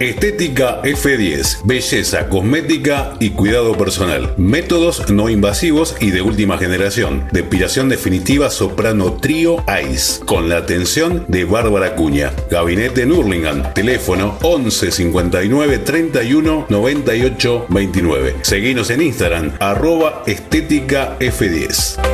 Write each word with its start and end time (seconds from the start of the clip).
Estética 0.00 0.82
F10, 0.82 1.62
belleza, 1.64 2.28
cosmética 2.28 3.14
y 3.20 3.30
cuidado 3.30 3.76
personal. 3.76 4.34
Métodos 4.36 5.10
no 5.10 5.28
invasivos 5.28 5.96
y 6.00 6.10
de 6.10 6.22
última 6.22 6.58
generación. 6.58 7.28
Depilación 7.32 7.88
definitiva 7.88 8.50
soprano 8.50 9.14
trío 9.14 9.64
ICE, 9.90 10.24
con 10.24 10.48
la 10.48 10.58
atención 10.58 11.24
de 11.28 11.44
Bárbara 11.44 11.94
Cuña. 11.94 12.32
Gabinete 12.50 13.06
Nurlingan, 13.06 13.72
teléfono 13.74 14.36
11 14.42 14.90
59 14.90 15.78
31 15.78 16.66
98 16.68 17.66
29. 17.68 18.36
Seguinos 18.42 18.90
en 18.90 19.02
Instagram, 19.02 19.52
arroba 19.60 20.22
estética 20.26 21.18
F10. 21.20 22.13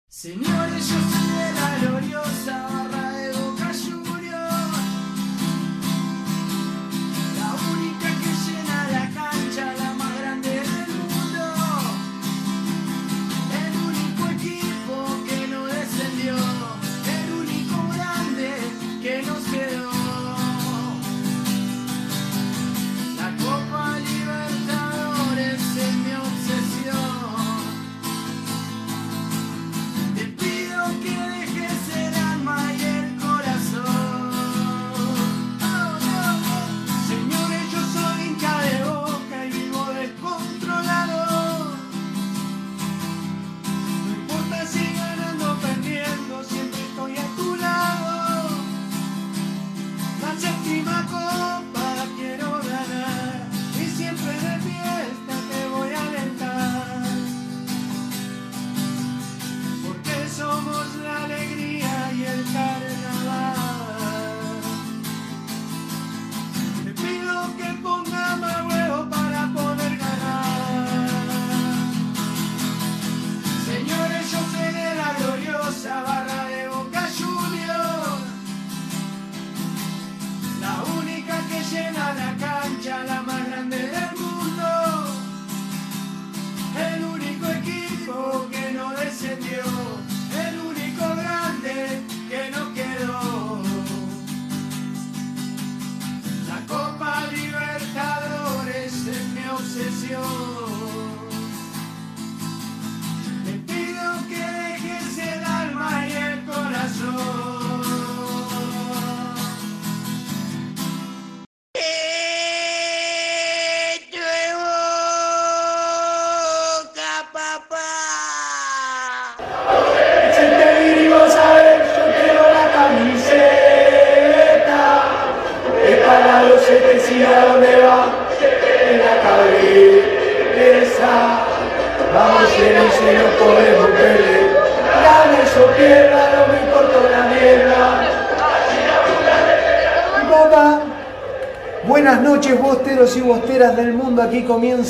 Michael. 51.12 51.53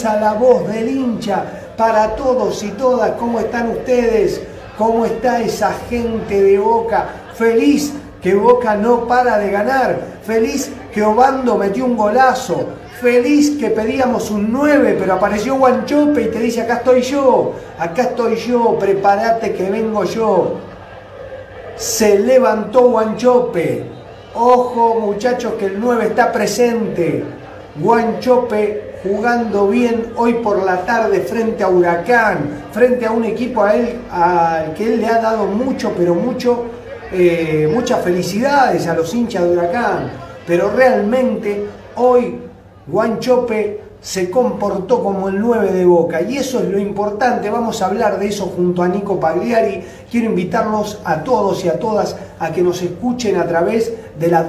La 0.02 0.34
voz 0.34 0.68
del 0.68 0.90
hincha 0.90 1.46
para 1.78 2.16
todos 2.16 2.64
y 2.64 2.70
todas. 2.70 3.12
¿Cómo 3.12 3.40
están 3.40 3.70
ustedes? 3.70 4.42
¿Cómo 4.78 5.06
está 5.06 5.42
esa 5.42 5.72
gente 5.90 6.42
de 6.42 6.58
Boca? 6.58 7.08
Feliz 7.36 7.94
que 8.22 8.34
Boca 8.34 8.76
no 8.76 9.08
para 9.08 9.38
de 9.38 9.52
ganar. 9.52 10.00
Feliz 10.26 10.72
que 10.92 11.04
Obando 11.04 11.58
metió 11.58 11.86
un 11.86 11.96
golazo. 11.96 12.70
Feliz 13.00 13.58
que 13.60 13.70
pedíamos 13.70 14.32
un 14.32 14.52
9, 14.52 14.96
pero 14.98 15.14
apareció 15.14 15.56
Guanchope 15.56 16.22
y 16.22 16.28
te 16.28 16.40
dice, 16.40 16.62
acá 16.62 16.76
estoy 16.76 17.02
yo, 17.02 17.54
acá 17.78 18.04
estoy 18.04 18.38
yo, 18.38 18.78
prepárate 18.80 19.54
que 19.54 19.70
vengo 19.70 20.06
yo. 20.06 20.54
Se 21.76 22.18
levantó 22.18 22.90
Guanchope. 22.90 23.86
Ojo 24.36 24.96
muchachos 25.02 25.54
que 25.60 25.66
el 25.66 25.80
9 25.80 26.06
está 26.06 26.32
presente. 26.32 27.24
Guanchope 27.76 28.93
jugando 29.04 29.68
bien 29.68 30.14
hoy 30.16 30.36
por 30.36 30.64
la 30.64 30.86
tarde 30.86 31.20
frente 31.20 31.62
a 31.64 31.70
Huracán, 31.70 32.64
frente 32.72 33.06
a 33.06 33.12
un 33.12 33.26
equipo 33.26 33.64
a 33.64 33.76
él, 33.76 34.00
al 34.10 34.74
que 34.74 34.94
él 34.94 35.02
le 35.02 35.08
ha 35.08 35.22
dado 35.22 35.46
mucho, 35.46 35.92
pero 35.96 36.16
mucho, 36.16 36.64
eh, 37.12 37.70
muchas 37.74 38.02
felicidades 38.02 38.88
a 38.88 38.94
los 38.94 39.14
hinchas 39.14 39.44
de 39.44 39.50
Huracán. 39.50 40.10
Pero 40.48 40.72
realmente 40.72 41.66
hoy 41.96 42.40
Guanchope 42.88 43.82
se 44.00 44.30
comportó 44.30 45.02
como 45.02 45.30
el 45.30 45.40
9 45.40 45.72
de 45.72 45.86
Boca. 45.86 46.22
Y 46.22 46.38
eso 46.38 46.60
es 46.60 46.70
lo 46.70 46.80
importante, 46.80 47.50
vamos 47.50 47.82
a 47.82 47.88
hablar 47.88 48.20
de 48.20 48.28
eso 48.28 48.46
junto 48.56 48.84
a 48.84 48.88
Nico 48.88 49.20
Pagliari, 49.20 49.82
quiero 50.10 50.28
invitarlos 50.28 51.00
a 51.06 51.24
todos 51.24 51.64
y 51.66 51.70
a 51.70 51.80
todas 51.80 52.16
a 52.40 52.52
que 52.52 52.62
nos 52.62 52.82
escuchen 52.82 53.38
a 53.38 53.48
través 53.48 53.94
de 54.20 54.28
la 54.28 54.44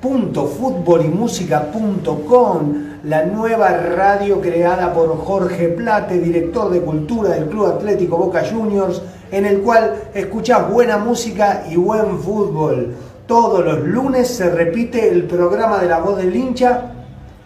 www.futbolymusica.com, 0.00 2.74
la 3.04 3.24
nueva 3.24 3.70
radio 3.70 4.40
creada 4.40 4.92
por 4.92 5.16
Jorge 5.18 5.68
Plate, 5.68 6.18
director 6.18 6.70
de 6.70 6.80
cultura 6.80 7.30
del 7.30 7.46
Club 7.46 7.66
Atlético 7.66 8.16
Boca 8.16 8.44
Juniors, 8.48 9.02
en 9.30 9.46
el 9.46 9.60
cual 9.60 9.94
escuchás 10.14 10.70
buena 10.70 10.98
música 10.98 11.64
y 11.68 11.76
buen 11.76 12.18
fútbol. 12.18 12.94
Todos 13.26 13.64
los 13.64 13.80
lunes 13.80 14.28
se 14.28 14.50
repite 14.50 15.08
el 15.08 15.24
programa 15.24 15.78
de 15.78 15.88
la 15.88 15.98
voz 15.98 16.18
del 16.18 16.34
hincha 16.34 16.92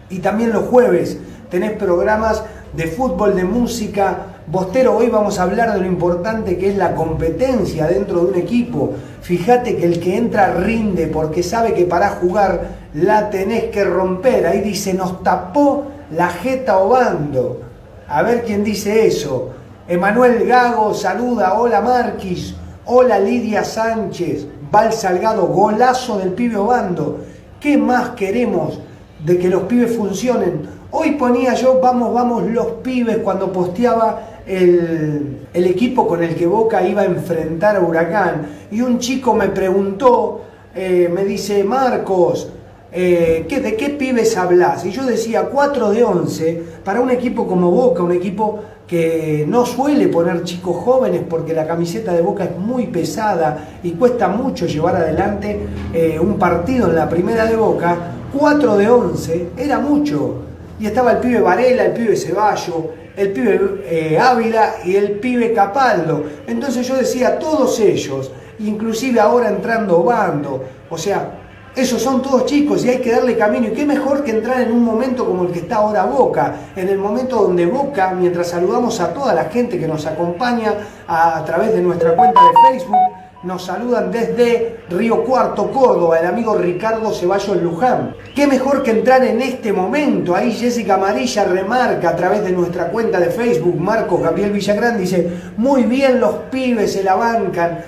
y 0.09 0.19
también 0.19 0.53
los 0.53 0.65
jueves 0.65 1.17
tenés 1.49 1.71
programas 1.71 2.43
de 2.73 2.87
fútbol, 2.87 3.35
de 3.35 3.43
música. 3.43 4.27
Bostero, 4.45 4.97
hoy 4.97 5.07
vamos 5.07 5.39
a 5.39 5.43
hablar 5.43 5.71
de 5.71 5.79
lo 5.79 5.85
importante 5.85 6.57
que 6.57 6.69
es 6.69 6.77
la 6.77 6.95
competencia 6.95 7.87
dentro 7.87 8.19
de 8.19 8.31
un 8.33 8.35
equipo. 8.37 8.91
Fíjate 9.21 9.77
que 9.77 9.85
el 9.85 10.01
que 10.01 10.17
entra 10.17 10.53
rinde 10.53 11.07
porque 11.07 11.41
sabe 11.43 11.73
que 11.73 11.85
para 11.85 12.09
jugar 12.09 12.67
la 12.93 13.29
tenés 13.29 13.65
que 13.65 13.85
romper. 13.85 14.45
Ahí 14.45 14.59
dice, 14.59 14.93
nos 14.93 15.23
tapó 15.23 15.85
la 16.11 16.27
jeta 16.27 16.77
Obando. 16.79 17.61
A 18.09 18.21
ver 18.21 18.43
quién 18.43 18.65
dice 18.65 19.07
eso. 19.07 19.51
Emanuel 19.87 20.45
Gago 20.45 20.93
saluda, 20.93 21.57
hola 21.57 21.79
Marquis, 21.79 22.53
hola 22.85 23.19
Lidia 23.19 23.63
Sánchez, 23.63 24.45
Val 24.69 24.91
Salgado, 24.91 25.47
golazo 25.47 26.17
del 26.17 26.33
pibe 26.33 26.57
Obando. 26.57 27.21
¿Qué 27.61 27.77
más 27.77 28.09
queremos 28.09 28.79
de 29.25 29.37
que 29.37 29.47
los 29.47 29.63
pibes 29.63 29.95
funcionen? 29.95 30.67
Hoy 30.91 31.11
ponía 31.11 31.55
yo, 31.55 31.79
vamos, 31.81 32.13
vamos 32.13 32.43
los 32.43 32.67
pibes 32.83 33.17
cuando 33.17 33.51
posteaba 33.51 34.32
el, 34.45 35.37
equipo 35.53 36.07
con 36.07 36.23
el 36.23 36.35
que 36.35 36.45
Boca 36.45 36.85
iba 36.87 37.01
a 37.01 37.05
enfrentar 37.05 37.75
a 37.75 37.81
Huracán. 37.81 38.47
Y 38.71 38.81
un 38.81 38.99
chico 38.99 39.33
me 39.33 39.49
preguntó, 39.49 40.41
eh, 40.75 41.09
me 41.13 41.23
dice, 41.23 41.63
Marcos, 41.63 42.49
eh, 42.91 43.45
¿qué, 43.49 43.59
¿de 43.59 43.75
qué 43.75 43.89
pibes 43.89 44.37
hablas? 44.37 44.85
Y 44.85 44.91
yo 44.91 45.03
decía, 45.03 45.49
4 45.51 45.89
de 45.91 46.03
11, 46.03 46.63
para 46.83 47.01
un 47.01 47.09
equipo 47.09 47.47
como 47.47 47.71
Boca, 47.71 48.03
un 48.03 48.11
equipo 48.11 48.59
que 48.87 49.45
no 49.47 49.65
suele 49.65 50.09
poner 50.09 50.43
chicos 50.43 50.77
jóvenes 50.83 51.21
porque 51.27 51.53
la 51.53 51.65
camiseta 51.65 52.13
de 52.13 52.21
Boca 52.21 52.43
es 52.43 52.57
muy 52.57 52.87
pesada 52.87 53.79
y 53.81 53.91
cuesta 53.91 54.27
mucho 54.27 54.67
llevar 54.67 54.97
adelante 54.97 55.59
eh, 55.93 56.19
un 56.19 56.37
partido 56.37 56.89
en 56.89 56.95
la 56.95 57.09
primera 57.09 57.45
de 57.45 57.55
Boca, 57.55 57.97
4 58.37 58.77
de 58.77 58.89
11 58.89 59.49
era 59.57 59.79
mucho. 59.79 60.35
Y 60.79 60.85
estaba 60.85 61.13
el 61.13 61.17
pibe 61.19 61.39
Varela, 61.39 61.85
el 61.85 61.93
pibe 61.93 62.15
Ceballo, 62.15 62.91
el 63.15 63.31
pibe 63.31 63.83
eh, 63.85 64.19
Ávila 64.19 64.75
y 64.85 64.95
el 64.95 65.11
pibe 65.13 65.53
Capaldo. 65.53 66.23
Entonces 66.47 66.87
yo 66.87 66.95
decía, 66.95 67.39
todos 67.39 67.79
ellos, 67.79 68.31
inclusive 68.59 69.19
ahora 69.19 69.49
entrando 69.49 70.03
Bando, 70.03 70.63
o 70.89 70.97
sea, 70.97 71.39
esos 71.75 72.03
son 72.03 72.21
todos 72.21 72.45
chicos 72.45 72.85
y 72.85 72.89
hay 72.89 72.99
que 72.99 73.11
darle 73.11 73.35
camino. 73.35 73.67
Y 73.67 73.71
qué 73.71 73.85
mejor 73.85 74.23
que 74.23 74.31
entrar 74.31 74.61
en 74.61 74.71
un 74.71 74.83
momento 74.83 75.25
como 75.25 75.43
el 75.43 75.51
que 75.51 75.59
está 75.59 75.77
ahora 75.77 76.05
Boca, 76.05 76.55
en 76.75 76.87
el 76.87 76.99
momento 76.99 77.41
donde 77.41 77.65
Boca, 77.65 78.11
mientras 78.11 78.49
saludamos 78.49 78.99
a 78.99 79.11
toda 79.11 79.33
la 79.33 79.45
gente 79.45 79.79
que 79.79 79.87
nos 79.87 80.05
acompaña 80.05 80.73
a, 81.07 81.43
través 81.45 81.73
de 81.73 81.81
nuestra 81.81 82.15
cuenta 82.15 82.39
de 82.41 82.77
Facebook, 82.77 82.97
nos 83.43 83.65
saludan 83.65 84.11
desde 84.11 84.79
Río 84.89 85.23
Cuarto, 85.23 85.69
Córdoba, 85.71 86.19
el 86.19 86.27
amigo 86.27 86.55
Ricardo 86.55 87.13
Ceballos 87.13 87.61
Luján. 87.61 88.15
Qué 88.33 88.47
mejor 88.47 88.83
que 88.83 88.91
entrar 88.91 89.23
en 89.23 89.41
este 89.41 89.73
momento. 89.73 90.35
Ahí 90.35 90.53
Jessica 90.53 90.95
Amarilla 90.95 91.43
remarca 91.43 92.09
a 92.09 92.15
través 92.15 92.43
de 92.43 92.51
nuestra 92.51 92.87
cuenta 92.87 93.19
de 93.19 93.27
Facebook, 93.27 93.79
Marcos 93.79 94.21
Gabriel 94.21 94.51
Villagrán 94.51 94.97
dice, 94.97 95.29
muy 95.57 95.83
bien 95.83 96.19
los 96.19 96.35
pibes 96.49 96.93
se 96.93 97.03
la 97.03 97.15
bancan 97.15 97.79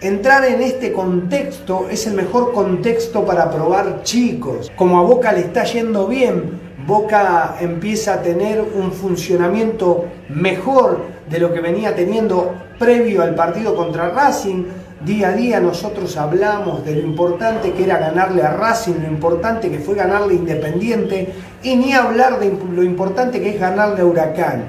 Entrar 0.00 0.44
en 0.44 0.62
este 0.62 0.92
contexto 0.92 1.88
es 1.90 2.06
el 2.06 2.14
mejor 2.14 2.52
contexto 2.52 3.24
para 3.24 3.50
probar 3.50 4.04
chicos. 4.04 4.70
Como 4.76 4.96
a 4.96 5.02
Boca 5.02 5.32
le 5.32 5.40
está 5.40 5.64
yendo 5.64 6.06
bien, 6.06 6.60
Boca 6.86 7.56
empieza 7.60 8.14
a 8.14 8.22
tener 8.22 8.60
un 8.60 8.92
funcionamiento 8.92 10.04
mejor 10.28 11.00
de 11.28 11.40
lo 11.40 11.52
que 11.52 11.60
venía 11.60 11.96
teniendo 11.96 12.54
previo 12.78 13.22
al 13.22 13.34
partido 13.34 13.74
contra 13.74 14.10
Racing. 14.10 14.66
Día 15.04 15.28
a 15.28 15.32
día 15.32 15.60
nosotros 15.60 16.16
hablamos 16.16 16.84
de 16.84 16.96
lo 16.96 17.02
importante 17.02 17.72
que 17.72 17.84
era 17.84 17.98
ganarle 17.98 18.42
a 18.42 18.54
Racing, 18.54 18.94
lo 19.00 19.06
importante 19.06 19.70
que 19.70 19.78
fue 19.78 19.94
ganarle 19.94 20.34
a 20.34 20.38
Independiente 20.38 21.32
y 21.62 21.76
ni 21.76 21.92
hablar 21.92 22.40
de 22.40 22.52
lo 22.72 22.82
importante 22.82 23.40
que 23.40 23.50
es 23.50 23.60
ganarle 23.60 24.00
a 24.00 24.04
Huracán. 24.04 24.64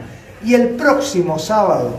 Y 0.46 0.54
el 0.54 0.70
próximo 0.70 1.40
sábado, 1.40 1.94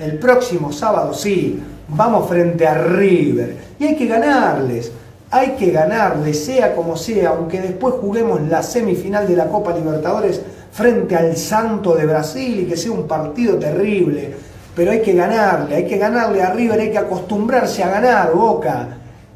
el 0.00 0.18
próximo 0.18 0.72
sábado 0.72 1.14
sí, 1.14 1.62
vamos 1.86 2.28
frente 2.28 2.66
a 2.66 2.74
River 2.74 3.56
y 3.78 3.84
hay 3.84 3.96
que 3.96 4.06
ganarles, 4.08 4.90
hay 5.30 5.50
que 5.50 5.70
ganarles, 5.70 6.44
sea 6.44 6.74
como 6.74 6.96
sea, 6.96 7.30
aunque 7.30 7.60
después 7.60 7.94
juguemos 8.00 8.40
la 8.42 8.64
semifinal 8.64 9.28
de 9.28 9.36
la 9.36 9.46
Copa 9.46 9.72
Libertadores 9.72 10.42
frente 10.72 11.14
al 11.14 11.36
Santo 11.36 11.94
de 11.94 12.06
Brasil 12.06 12.60
y 12.60 12.66
que 12.66 12.76
sea 12.76 12.90
un 12.90 13.06
partido 13.06 13.56
terrible, 13.58 14.34
pero 14.76 14.90
hay 14.90 15.00
que 15.00 15.14
ganarle, 15.14 15.74
hay 15.74 15.86
que 15.86 15.96
ganarle 15.96 16.42
a 16.42 16.52
River, 16.52 16.78
hay 16.78 16.90
que 16.90 16.98
acostumbrarse 16.98 17.82
a 17.82 17.88
ganar, 17.88 18.34
Boca. 18.34 18.88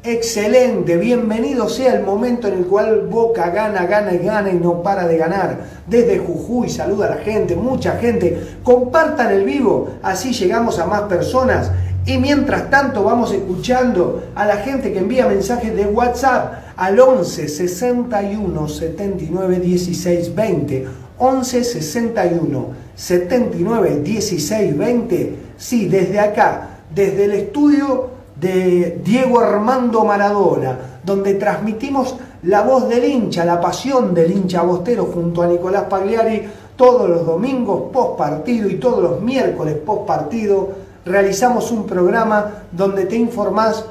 Excelente, 0.03 0.97
bienvenido 0.97 1.67
sea 1.67 1.95
el 1.95 2.03
momento 2.03 2.47
en 2.47 2.59
el 2.59 2.65
cual 2.67 3.07
Boca 3.07 3.49
gana, 3.49 3.87
gana 3.87 4.13
y 4.13 4.19
gana 4.19 4.51
y 4.51 4.55
no 4.55 4.83
para 4.83 5.07
de 5.07 5.17
ganar. 5.17 5.57
Desde 5.87 6.19
Jujuy 6.19 6.69
saluda 6.69 7.07
a 7.07 7.15
la 7.15 7.21
gente, 7.23 7.55
mucha 7.55 7.97
gente. 7.97 8.59
Compartan 8.61 9.31
el 9.31 9.43
vivo, 9.43 9.89
así 10.03 10.31
llegamos 10.31 10.77
a 10.77 10.85
más 10.85 11.01
personas 11.01 11.71
y 12.05 12.19
mientras 12.19 12.69
tanto 12.69 13.03
vamos 13.03 13.33
escuchando 13.33 14.23
a 14.35 14.45
la 14.45 14.57
gente 14.57 14.93
que 14.93 14.99
envía 14.99 15.27
mensajes 15.27 15.75
de 15.75 15.85
WhatsApp 15.85 16.53
al 16.77 16.99
11 16.99 17.47
61 17.47 18.67
79 18.67 19.59
16 19.59 20.35
20. 20.35 20.87
11 21.17 21.63
61 21.63 22.90
79 23.01 24.01
16 24.03 24.77
20. 24.77 25.35
Sí, 25.57 25.87
desde 25.87 26.19
acá, 26.19 26.81
desde 26.93 27.25
el 27.25 27.31
estudio 27.31 28.09
de 28.39 29.01
Diego 29.03 29.39
Armando 29.39 30.05
Maradona, 30.05 30.77
donde 31.03 31.33
transmitimos 31.33 32.15
la 32.43 32.61
voz 32.61 32.87
del 32.87 33.03
hincha, 33.05 33.43
la 33.43 33.59
pasión 33.59 34.13
del 34.13 34.31
hincha 34.31 34.61
bostero 34.61 35.05
junto 35.05 35.41
a 35.41 35.47
Nicolás 35.47 35.85
Pagliari 35.89 36.43
todos 36.75 37.09
los 37.09 37.25
domingos 37.25 37.91
post 37.91 38.19
partido 38.19 38.69
y 38.69 38.75
todos 38.75 39.01
los 39.01 39.21
miércoles 39.21 39.77
post 39.83 40.05
partido 40.05 40.69
realizamos 41.03 41.71
un 41.71 41.87
programa 41.87 42.65
donde 42.71 43.05
te 43.05 43.15
informás, 43.15 43.83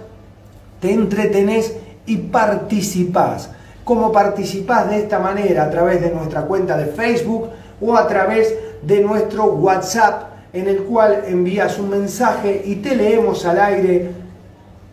te 0.81 0.93
entretenés 0.93 1.75
y 2.07 2.17
participás. 2.17 3.51
¿Cómo 3.83 4.13
participás 4.13 4.89
de 4.89 5.01
esta 5.01 5.19
manera? 5.19 5.65
A 5.65 5.71
través 5.71 6.01
de 6.01 6.11
nuestra 6.11 6.43
cuenta 6.43 6.77
de 6.77 6.87
Facebook 6.87 7.49
o 7.81 7.97
a 7.97 8.07
través 8.07 8.49
de 8.49 8.70
nuestro 8.83 9.45
WhatsApp 9.45 10.31
en 10.53 10.69
el 10.69 10.79
cual 10.85 11.25
envías 11.27 11.79
un 11.79 11.91
mensaje 11.91 12.63
y 12.65 12.77
te 12.77 12.97
leemos 12.97 13.45
al 13.47 13.61
aire 13.61 14.11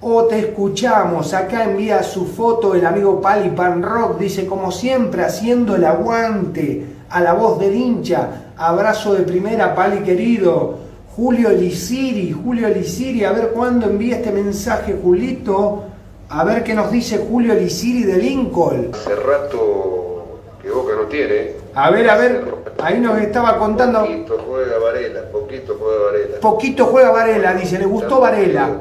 o 0.02 0.26
te 0.26 0.40
escuchamos. 0.40 1.34
Acá 1.34 1.64
envía 1.64 2.04
su 2.04 2.26
foto 2.26 2.76
el 2.76 2.86
amigo 2.86 3.20
Pali 3.22 3.50
Pan 3.50 3.82
Rock, 3.82 4.20
dice 4.20 4.46
como 4.46 4.72
siempre 4.72 5.24
haciendo 5.24 5.76
el 5.76 5.86
aguante 5.86 6.86
a 7.10 7.22
la 7.22 7.34
voz 7.34 7.60
del 7.60 7.76
hincha. 7.76 8.52
Abrazo 8.58 9.14
de 9.14 9.24
primera, 9.24 9.74
Pali 9.76 10.00
querido. 10.00 10.88
Julio 11.16 11.50
Lisiri, 11.50 12.32
Julio 12.32 12.70
Lisiri, 12.70 13.24
a 13.24 13.32
ver 13.32 13.50
cuándo 13.50 13.88
envía 13.88 14.18
este 14.18 14.32
mensaje, 14.32 14.96
Julito. 15.02 15.84
A 16.30 16.44
ver 16.44 16.64
qué 16.64 16.74
nos 16.74 16.92
dice 16.92 17.26
Julio 17.30 17.54
Elisiri 17.54 18.04
de 18.04 18.18
Lincoln. 18.18 18.90
Hace 18.94 19.16
rato 19.16 20.42
que 20.62 20.70
Boca 20.70 20.94
no 20.96 21.08
tiene. 21.08 21.67
A 21.78 21.92
ver, 21.92 22.10
a 22.10 22.18
ver, 22.18 22.44
ahí 22.82 23.00
nos 23.00 23.20
estaba 23.22 23.60
contando. 23.60 24.00
Poquito 24.00 24.44
juega 24.48 24.80
Varela, 24.80 25.22
poquito 25.32 25.78
juega 25.80 26.06
Varela. 26.06 26.40
Poquito 26.40 26.86
juega 26.88 27.12
Varela, 27.12 27.54
dice, 27.54 27.78
le 27.78 27.86
gustó 27.86 28.20
Varela. 28.20 28.72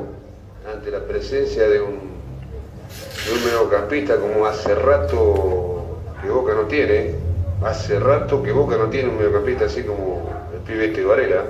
Ante 0.72 0.90
la 0.90 1.00
presencia 1.00 1.68
de 1.68 1.82
un, 1.82 1.90
de 1.92 3.32
un 3.34 3.44
mediocampista 3.44 4.16
como 4.16 4.46
hace 4.46 4.74
rato 4.74 6.00
que 6.22 6.30
Boca 6.30 6.54
no 6.54 6.62
tiene, 6.62 7.16
hace 7.62 8.00
rato 8.00 8.42
que 8.42 8.52
Boca 8.52 8.78
no 8.78 8.86
tiene 8.86 9.10
un 9.10 9.18
mediocampista 9.18 9.66
así 9.66 9.82
como 9.82 10.30
el 10.54 10.60
pibe 10.60 10.86
este 10.86 11.04
Varela, 11.04 11.44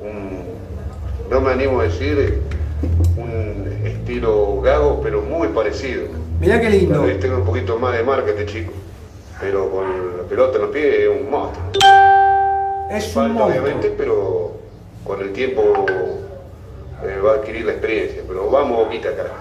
un, 0.00 0.40
no 1.30 1.40
me 1.40 1.50
animo 1.50 1.80
a 1.80 1.84
decir 1.84 2.42
un 3.16 3.80
estilo 3.84 4.60
gago, 4.60 5.00
pero 5.02 5.20
muy 5.20 5.48
parecido. 5.48 6.04
Mirá 6.38 6.60
qué 6.60 6.70
lindo. 6.70 7.04
Tenga 7.20 7.38
un 7.38 7.44
poquito 7.44 7.76
más 7.76 7.96
de 7.96 8.04
marca 8.04 8.30
este 8.30 8.46
chico, 8.46 8.72
pero 9.40 9.70
con 9.70 10.16
la 10.16 10.22
pelota 10.24 10.56
en 10.56 10.62
los 10.62 10.70
pies 10.70 10.94
es 11.00 11.08
un 11.08 11.30
monstruo. 11.30 11.70
Es 12.90 13.16
un 13.16 13.32
monstruo. 13.34 13.46
obviamente, 13.46 13.94
pero 13.96 14.52
con 15.04 15.20
el 15.20 15.32
tiempo 15.32 15.62
eh, 17.04 17.18
va 17.24 17.32
a 17.32 17.34
adquirir 17.36 17.64
la 17.64 17.72
experiencia. 17.72 18.22
Pero 18.26 18.50
vamos, 18.50 18.84
Boquita, 18.84 19.14
carajo. 19.14 19.36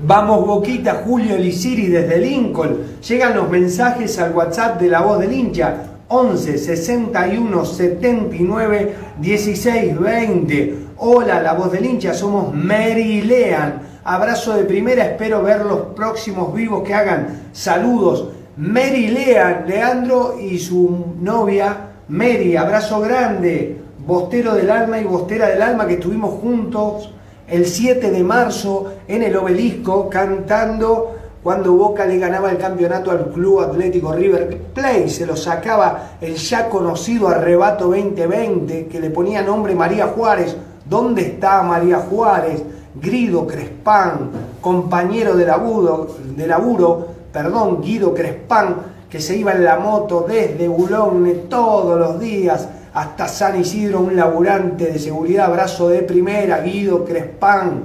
Vamos 0.00 0.46
Boquita, 0.46 1.02
Julio 1.04 1.34
Elisiri 1.34 1.86
desde 1.88 2.18
Lincoln. 2.18 3.00
Llegan 3.00 3.36
los 3.36 3.48
mensajes 3.48 4.18
al 4.18 4.32
WhatsApp 4.32 4.80
de 4.80 4.88
la 4.88 5.00
voz 5.00 5.18
del 5.18 5.32
hincha. 5.32 5.84
11 6.10 6.56
61 6.56 7.64
79 7.66 8.94
16 9.18 10.00
20. 10.00 10.74
Hola, 10.96 11.42
la 11.42 11.52
voz 11.52 11.70
del 11.70 11.84
hincha, 11.84 12.14
somos 12.14 12.54
Mary 12.54 13.20
Lean. 13.22 13.82
Abrazo 14.04 14.54
de 14.54 14.64
primera, 14.64 15.04
espero 15.04 15.42
ver 15.42 15.66
los 15.66 15.80
próximos 15.94 16.54
vivos 16.54 16.82
que 16.82 16.94
hagan. 16.94 17.50
Saludos. 17.52 18.37
Mary 18.58 19.06
Lean, 19.06 19.68
Leandro 19.68 20.34
y 20.40 20.58
su 20.58 21.14
novia 21.20 21.90
Mary, 22.08 22.56
abrazo 22.56 23.00
grande. 23.00 23.80
Bostero 24.04 24.54
del 24.56 24.68
alma 24.68 24.98
y 24.98 25.04
Bostera 25.04 25.46
del 25.46 25.62
alma 25.62 25.86
que 25.86 25.94
estuvimos 25.94 26.40
juntos 26.40 27.12
el 27.46 27.66
7 27.66 28.10
de 28.10 28.24
marzo 28.24 28.94
en 29.06 29.22
el 29.22 29.36
obelisco 29.36 30.10
cantando 30.10 31.14
cuando 31.40 31.74
Boca 31.74 32.04
le 32.04 32.18
ganaba 32.18 32.50
el 32.50 32.58
campeonato 32.58 33.12
al 33.12 33.30
Club 33.30 33.60
Atlético 33.60 34.12
River 34.12 34.60
Plate, 34.74 35.08
se 35.08 35.24
lo 35.24 35.36
sacaba 35.36 36.14
el 36.20 36.34
ya 36.34 36.68
conocido 36.68 37.28
Arrebato 37.28 37.84
2020 37.84 38.88
que 38.88 39.00
le 39.00 39.10
ponía 39.10 39.40
nombre 39.40 39.76
María 39.76 40.08
Juárez. 40.08 40.56
¿Dónde 40.84 41.22
está 41.22 41.62
María 41.62 41.98
Juárez? 41.98 42.64
Grido 43.00 43.46
Crespán, 43.46 44.30
compañero 44.60 45.36
de 45.36 45.46
laburo, 45.46 46.08
de 46.36 46.46
laburo, 46.48 47.17
perdón, 47.32 47.80
Guido 47.82 48.14
Crespán, 48.14 48.76
que 49.08 49.20
se 49.20 49.36
iba 49.36 49.52
en 49.52 49.64
la 49.64 49.78
moto 49.78 50.26
desde 50.28 50.68
Boulogne 50.68 51.34
todos 51.48 51.98
los 51.98 52.20
días 52.20 52.68
hasta 52.92 53.28
San 53.28 53.60
Isidro, 53.60 54.00
un 54.00 54.16
laburante 54.16 54.86
de 54.86 54.98
seguridad, 54.98 55.46
abrazo 55.46 55.88
de 55.88 56.02
primera, 56.02 56.60
Guido 56.60 57.04
Crespán, 57.04 57.84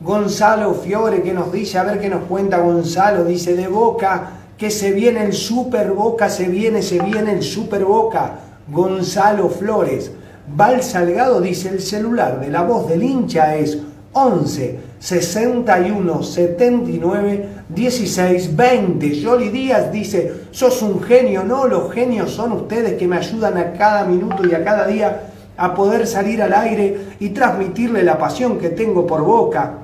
Gonzalo 0.00 0.74
Fiore 0.74 1.22
que 1.22 1.32
nos 1.32 1.50
dice, 1.52 1.78
a 1.78 1.84
ver 1.84 2.00
qué 2.00 2.08
nos 2.08 2.24
cuenta 2.24 2.58
Gonzalo, 2.58 3.24
dice 3.24 3.56
de 3.56 3.68
Boca, 3.68 4.30
que 4.56 4.70
se 4.70 4.92
viene 4.92 5.24
el 5.24 5.32
Super 5.32 5.92
Boca, 5.92 6.28
se 6.28 6.48
viene, 6.48 6.82
se 6.82 7.00
viene 7.00 7.32
el 7.32 7.42
Super 7.42 7.84
Boca, 7.84 8.32
Gonzalo 8.68 9.48
Flores, 9.48 10.12
Val 10.54 10.82
Salgado 10.82 11.40
dice, 11.40 11.70
el 11.70 11.80
celular 11.80 12.40
de 12.40 12.48
la 12.48 12.62
voz 12.62 12.86
del 12.88 13.02
hincha 13.02 13.56
es 13.56 13.78
11 14.12 14.78
61 14.98 16.22
79 16.22 17.48
16 17.68 18.56
20. 18.56 19.22
Jolly 19.22 19.48
Díaz 19.48 19.92
dice, 19.92 20.32
sos 20.50 20.82
un 20.82 21.02
genio, 21.02 21.44
no, 21.44 21.66
los 21.66 21.92
genios 21.92 22.30
son 22.30 22.52
ustedes 22.52 22.94
que 22.94 23.06
me 23.06 23.16
ayudan 23.16 23.58
a 23.58 23.72
cada 23.72 24.04
minuto 24.04 24.46
y 24.46 24.54
a 24.54 24.64
cada 24.64 24.86
día 24.86 25.30
a 25.56 25.74
poder 25.74 26.06
salir 26.06 26.42
al 26.42 26.52
aire 26.52 27.08
y 27.20 27.30
transmitirle 27.30 28.02
la 28.02 28.18
pasión 28.18 28.58
que 28.58 28.70
tengo 28.70 29.06
por 29.06 29.22
Boca. 29.22 29.74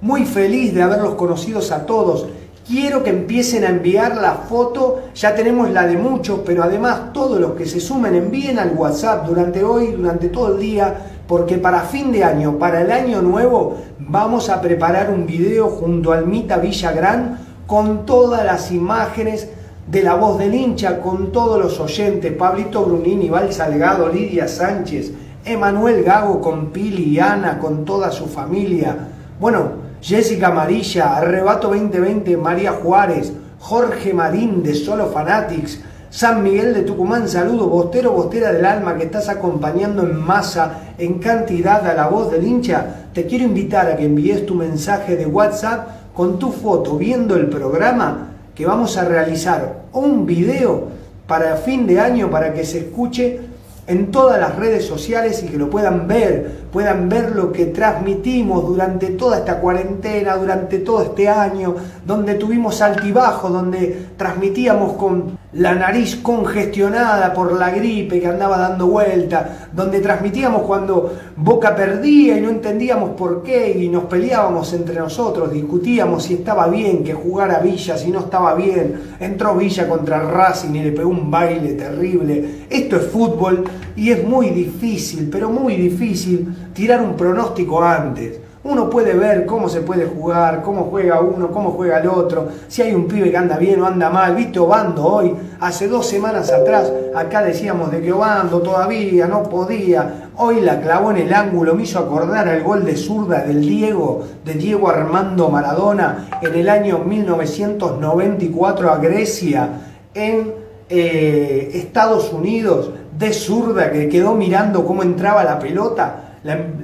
Muy 0.00 0.24
feliz 0.24 0.74
de 0.74 0.82
haberlos 0.82 1.14
conocidos 1.14 1.72
a 1.72 1.86
todos. 1.86 2.26
Quiero 2.66 3.02
que 3.04 3.10
empiecen 3.10 3.64
a 3.64 3.68
enviar 3.68 4.16
la 4.16 4.34
foto, 4.34 5.04
ya 5.14 5.34
tenemos 5.34 5.70
la 5.70 5.86
de 5.86 5.96
muchos, 5.96 6.40
pero 6.44 6.64
además 6.64 7.12
todos 7.12 7.40
los 7.40 7.52
que 7.52 7.64
se 7.64 7.80
sumen 7.80 8.16
envíen 8.16 8.58
al 8.58 8.72
WhatsApp 8.72 9.24
durante 9.26 9.62
hoy, 9.62 9.92
durante 9.92 10.28
todo 10.28 10.54
el 10.54 10.60
día, 10.60 11.15
porque 11.26 11.58
para 11.58 11.80
fin 11.80 12.12
de 12.12 12.24
año, 12.24 12.58
para 12.58 12.80
el 12.80 12.90
año 12.90 13.22
nuevo, 13.22 13.76
vamos 13.98 14.48
a 14.48 14.60
preparar 14.60 15.10
un 15.10 15.26
video 15.26 15.68
junto 15.68 16.12
al 16.12 16.26
Mita 16.26 16.58
Villagrán 16.58 17.38
con 17.66 18.06
todas 18.06 18.44
las 18.44 18.70
imágenes 18.70 19.48
de 19.88 20.02
la 20.02 20.14
voz 20.14 20.38
del 20.38 20.54
hincha, 20.54 21.00
con 21.00 21.32
todos 21.32 21.62
los 21.62 21.78
oyentes, 21.80 22.32
Pablito 22.32 22.84
Brunini, 22.84 23.28
Val 23.28 23.52
Salgado, 23.52 24.08
Lidia 24.08 24.48
Sánchez, 24.48 25.12
Emanuel 25.44 26.02
Gago 26.02 26.40
con 26.40 26.70
Pili 26.70 27.04
y 27.04 27.20
Ana, 27.20 27.58
con 27.58 27.84
toda 27.84 28.10
su 28.10 28.26
familia. 28.26 28.96
Bueno, 29.38 29.86
Jessica 30.00 30.48
Amarilla, 30.48 31.16
Arrebato 31.16 31.68
2020, 31.68 32.36
María 32.36 32.72
Juárez, 32.72 33.32
Jorge 33.60 34.12
Marín 34.12 34.62
de 34.62 34.74
Solo 34.74 35.06
Fanatics, 35.06 35.80
San 36.10 36.42
Miguel 36.42 36.72
de 36.72 36.82
Tucumán, 36.82 37.28
saludo, 37.28 37.68
Bostero, 37.68 38.12
Bostera 38.12 38.52
del 38.52 38.64
Alma, 38.64 38.96
que 38.96 39.04
estás 39.04 39.28
acompañando 39.28 40.02
en 40.02 40.16
masa, 40.16 40.85
en 40.98 41.18
cantidad 41.18 41.86
a 41.86 41.94
la 41.94 42.08
voz 42.08 42.30
del 42.30 42.46
hincha. 42.46 43.08
Te 43.12 43.26
quiero 43.26 43.44
invitar 43.44 43.90
a 43.90 43.96
que 43.96 44.04
envíes 44.04 44.46
tu 44.46 44.54
mensaje 44.54 45.16
de 45.16 45.26
WhatsApp 45.26 46.12
con 46.14 46.38
tu 46.38 46.52
foto 46.52 46.96
viendo 46.96 47.36
el 47.36 47.48
programa 47.48 48.30
que 48.54 48.66
vamos 48.66 48.96
a 48.96 49.04
realizar 49.04 49.82
un 49.92 50.24
video 50.24 50.88
para 51.26 51.56
fin 51.56 51.86
de 51.86 52.00
año 52.00 52.30
para 52.30 52.54
que 52.54 52.64
se 52.64 52.78
escuche 52.78 53.40
en 53.86 54.10
todas 54.10 54.40
las 54.40 54.56
redes 54.56 54.84
sociales 54.84 55.42
y 55.42 55.46
que 55.46 55.58
lo 55.58 55.70
puedan 55.70 56.08
ver, 56.08 56.65
puedan 56.76 57.08
ver 57.08 57.34
lo 57.34 57.50
que 57.52 57.64
transmitimos 57.64 58.66
durante 58.66 59.06
toda 59.12 59.38
esta 59.38 59.60
cuarentena, 59.60 60.36
durante 60.36 60.80
todo 60.80 61.00
este 61.00 61.26
año, 61.26 61.74
donde 62.04 62.34
tuvimos 62.34 62.82
altibajos, 62.82 63.50
donde 63.50 64.08
transmitíamos 64.18 64.92
con 64.92 65.38
la 65.54 65.74
nariz 65.74 66.16
congestionada 66.16 67.32
por 67.32 67.58
la 67.58 67.70
gripe 67.70 68.20
que 68.20 68.26
andaba 68.26 68.58
dando 68.58 68.88
vuelta, 68.88 69.68
donde 69.72 70.00
transmitíamos 70.00 70.62
cuando 70.62 71.14
Boca 71.36 71.74
perdía 71.74 72.36
y 72.36 72.42
no 72.42 72.50
entendíamos 72.50 73.10
por 73.10 73.42
qué 73.42 73.70
y 73.70 73.88
nos 73.88 74.04
peleábamos 74.04 74.74
entre 74.74 74.96
nosotros, 74.96 75.50
discutíamos 75.50 76.24
si 76.24 76.34
estaba 76.34 76.66
bien 76.66 77.02
que 77.02 77.14
jugara 77.14 77.60
Villa, 77.60 77.96
si 77.96 78.10
no 78.10 78.20
estaba 78.20 78.54
bien, 78.54 79.14
entró 79.18 79.54
Villa 79.54 79.88
contra 79.88 80.20
Racing 80.20 80.74
y 80.74 80.82
le 80.82 80.92
pegó 80.92 81.08
un 81.08 81.30
baile 81.30 81.72
terrible. 81.72 82.66
Esto 82.68 82.96
es 82.96 83.06
fútbol 83.06 83.64
y 83.96 84.10
es 84.10 84.22
muy 84.24 84.50
difícil, 84.50 85.30
pero 85.32 85.48
muy 85.48 85.76
difícil 85.76 86.65
tirar 86.76 87.00
un 87.00 87.16
pronóstico 87.16 87.82
antes. 87.82 88.38
Uno 88.62 88.90
puede 88.90 89.14
ver 89.14 89.46
cómo 89.46 89.68
se 89.68 89.80
puede 89.80 90.06
jugar, 90.06 90.60
cómo 90.60 90.88
juega 90.90 91.20
uno, 91.20 91.50
cómo 91.52 91.70
juega 91.70 92.00
el 92.00 92.08
otro, 92.08 92.48
si 92.68 92.82
hay 92.82 92.92
un 92.94 93.06
pibe 93.06 93.30
que 93.30 93.36
anda 93.36 93.56
bien 93.56 93.80
o 93.80 93.86
anda 93.86 94.10
mal. 94.10 94.34
¿Viste 94.34 94.58
Obando 94.58 95.06
hoy? 95.06 95.34
Hace 95.60 95.88
dos 95.88 96.06
semanas 96.06 96.52
atrás, 96.52 96.92
acá 97.14 97.42
decíamos 97.42 97.90
de 97.92 98.02
que 98.02 98.12
Obando 98.12 98.60
todavía 98.60 99.26
no 99.26 99.44
podía. 99.44 100.30
Hoy 100.36 100.60
la 100.60 100.80
clavó 100.80 101.12
en 101.12 101.18
el 101.18 101.32
ángulo, 101.32 101.74
me 101.74 101.84
hizo 101.84 102.00
acordar 102.00 102.48
al 102.48 102.62
gol 102.62 102.84
de 102.84 102.96
zurda 102.96 103.44
del 103.44 103.62
Diego, 103.62 104.24
de 104.44 104.54
Diego 104.54 104.90
Armando 104.90 105.48
Maradona, 105.48 106.28
en 106.42 106.54
el 106.54 106.68
año 106.68 106.98
1994 106.98 108.90
a 108.90 108.96
Grecia, 108.98 109.68
en 110.12 110.52
eh, 110.90 111.70
Estados 111.72 112.32
Unidos, 112.32 112.90
de 113.16 113.32
zurda, 113.32 113.92
que 113.92 114.08
quedó 114.08 114.34
mirando 114.34 114.84
cómo 114.84 115.04
entraba 115.04 115.42
la 115.44 115.58
pelota 115.58 116.25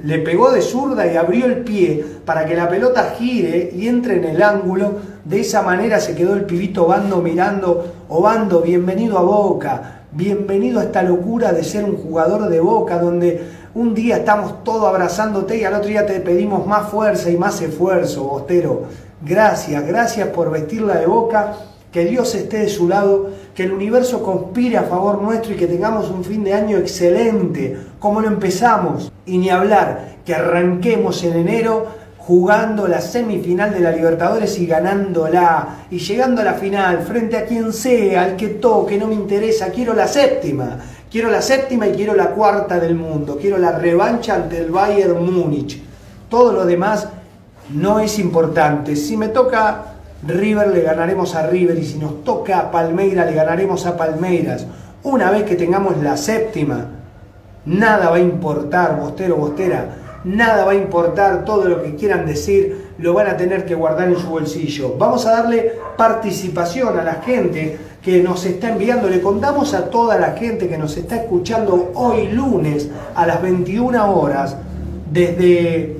le 0.03 0.19
pegó 0.19 0.51
de 0.51 0.61
zurda 0.61 1.11
y 1.11 1.15
abrió 1.15 1.45
el 1.45 1.63
pie 1.63 2.03
para 2.25 2.45
que 2.45 2.55
la 2.55 2.67
pelota 2.67 3.15
gire 3.17 3.71
y 3.73 3.87
entre 3.87 4.17
en 4.17 4.25
el 4.25 4.43
ángulo. 4.43 4.93
De 5.23 5.39
esa 5.39 5.61
manera 5.61 5.99
se 5.99 6.15
quedó 6.15 6.33
el 6.33 6.45
pibito 6.45 6.85
Bando 6.85 7.21
mirando, 7.21 7.93
Obando, 8.09 8.61
bienvenido 8.61 9.17
a 9.17 9.21
Boca, 9.21 10.01
bienvenido 10.11 10.79
a 10.79 10.83
esta 10.83 11.01
locura 11.01 11.53
de 11.53 11.63
ser 11.63 11.85
un 11.85 11.95
jugador 11.95 12.49
de 12.49 12.59
Boca, 12.59 12.99
donde 12.99 13.41
un 13.73 13.93
día 13.93 14.17
estamos 14.17 14.63
todos 14.63 14.87
abrazándote 14.87 15.57
y 15.57 15.63
al 15.63 15.75
otro 15.75 15.87
día 15.87 16.05
te 16.05 16.19
pedimos 16.19 16.67
más 16.67 16.89
fuerza 16.89 17.31
y 17.31 17.37
más 17.37 17.61
esfuerzo, 17.61 18.25
Bostero. 18.25 18.83
Gracias, 19.21 19.87
gracias 19.87 20.27
por 20.27 20.51
vestirla 20.51 20.95
de 20.95 21.07
Boca, 21.07 21.53
que 21.93 22.05
Dios 22.05 22.33
esté 22.33 22.57
de 22.57 22.69
su 22.69 22.89
lado, 22.89 23.29
que 23.53 23.63
el 23.63 23.71
universo 23.71 24.23
conspire 24.23 24.77
a 24.77 24.83
favor 24.83 25.21
nuestro 25.21 25.53
y 25.53 25.57
que 25.57 25.67
tengamos 25.67 26.09
un 26.09 26.23
fin 26.23 26.43
de 26.43 26.53
año 26.53 26.79
excelente, 26.79 27.77
como 27.99 28.19
lo 28.19 28.27
empezamos. 28.27 29.11
Y 29.27 29.37
ni 29.37 29.51
hablar, 29.51 30.15
que 30.25 30.33
arranquemos 30.33 31.23
en 31.23 31.37
enero 31.37 31.85
jugando 32.17 32.87
la 32.87 32.99
semifinal 32.99 33.73
de 33.73 33.81
la 33.81 33.91
Libertadores 33.91 34.57
y 34.57 34.65
ganándola, 34.65 35.85
y 35.91 35.99
llegando 35.99 36.41
a 36.41 36.45
la 36.45 36.53
final, 36.55 37.03
frente 37.03 37.37
a 37.37 37.45
quien 37.45 37.71
sea, 37.71 38.23
al 38.23 38.35
que 38.37 38.47
toque, 38.47 38.97
no 38.97 39.07
me 39.07 39.13
interesa, 39.13 39.67
quiero 39.67 39.93
la 39.93 40.07
séptima, 40.07 40.79
quiero 41.11 41.29
la 41.29 41.43
séptima 41.43 41.85
y 41.87 41.91
quiero 41.91 42.15
la 42.15 42.29
cuarta 42.29 42.79
del 42.79 42.95
mundo, 42.95 43.37
quiero 43.39 43.59
la 43.59 43.77
revancha 43.77 44.33
ante 44.33 44.57
el 44.57 44.71
Bayern 44.71 45.23
Múnich. 45.23 45.79
Todo 46.27 46.53
lo 46.53 46.65
demás 46.65 47.07
no 47.71 47.99
es 47.99 48.17
importante. 48.17 48.95
Si 48.95 49.15
me 49.15 49.27
toca 49.27 49.92
River, 50.27 50.67
le 50.69 50.81
ganaremos 50.81 51.35
a 51.35 51.47
River. 51.47 51.77
Y 51.77 51.85
si 51.85 51.97
nos 51.97 52.23
toca 52.23 52.71
Palmeiras, 52.71 53.25
le 53.25 53.35
ganaremos 53.35 53.85
a 53.85 53.97
Palmeiras. 53.97 54.65
Una 55.03 55.31
vez 55.31 55.43
que 55.43 55.55
tengamos 55.55 55.97
la 55.97 56.15
séptima, 56.17 56.87
nada 57.65 58.09
va 58.09 58.17
a 58.17 58.19
importar, 58.19 58.97
bostero, 58.97 59.35
bostera. 59.35 59.97
Nada 60.23 60.63
va 60.63 60.71
a 60.71 60.75
importar, 60.75 61.43
todo 61.43 61.65
lo 61.65 61.83
que 61.83 61.95
quieran 61.95 62.25
decir 62.25 62.93
lo 62.97 63.13
van 63.13 63.27
a 63.27 63.35
tener 63.35 63.65
que 63.65 63.75
guardar 63.75 64.07
en 64.07 64.17
su 64.17 64.27
bolsillo. 64.27 64.95
Vamos 64.97 65.25
a 65.25 65.31
darle 65.31 65.73
participación 65.97 66.97
a 66.97 67.03
la 67.03 67.15
gente 67.15 67.77
que 68.01 68.23
nos 68.23 68.45
está 68.45 68.69
enviando. 68.69 69.09
Le 69.09 69.21
contamos 69.21 69.73
a 69.73 69.89
toda 69.89 70.17
la 70.17 70.31
gente 70.31 70.69
que 70.69 70.77
nos 70.77 70.95
está 70.95 71.17
escuchando 71.17 71.91
hoy 71.95 72.29
lunes 72.29 72.89
a 73.15 73.27
las 73.27 73.41
21 73.41 74.15
horas 74.15 74.55
desde 75.11 75.97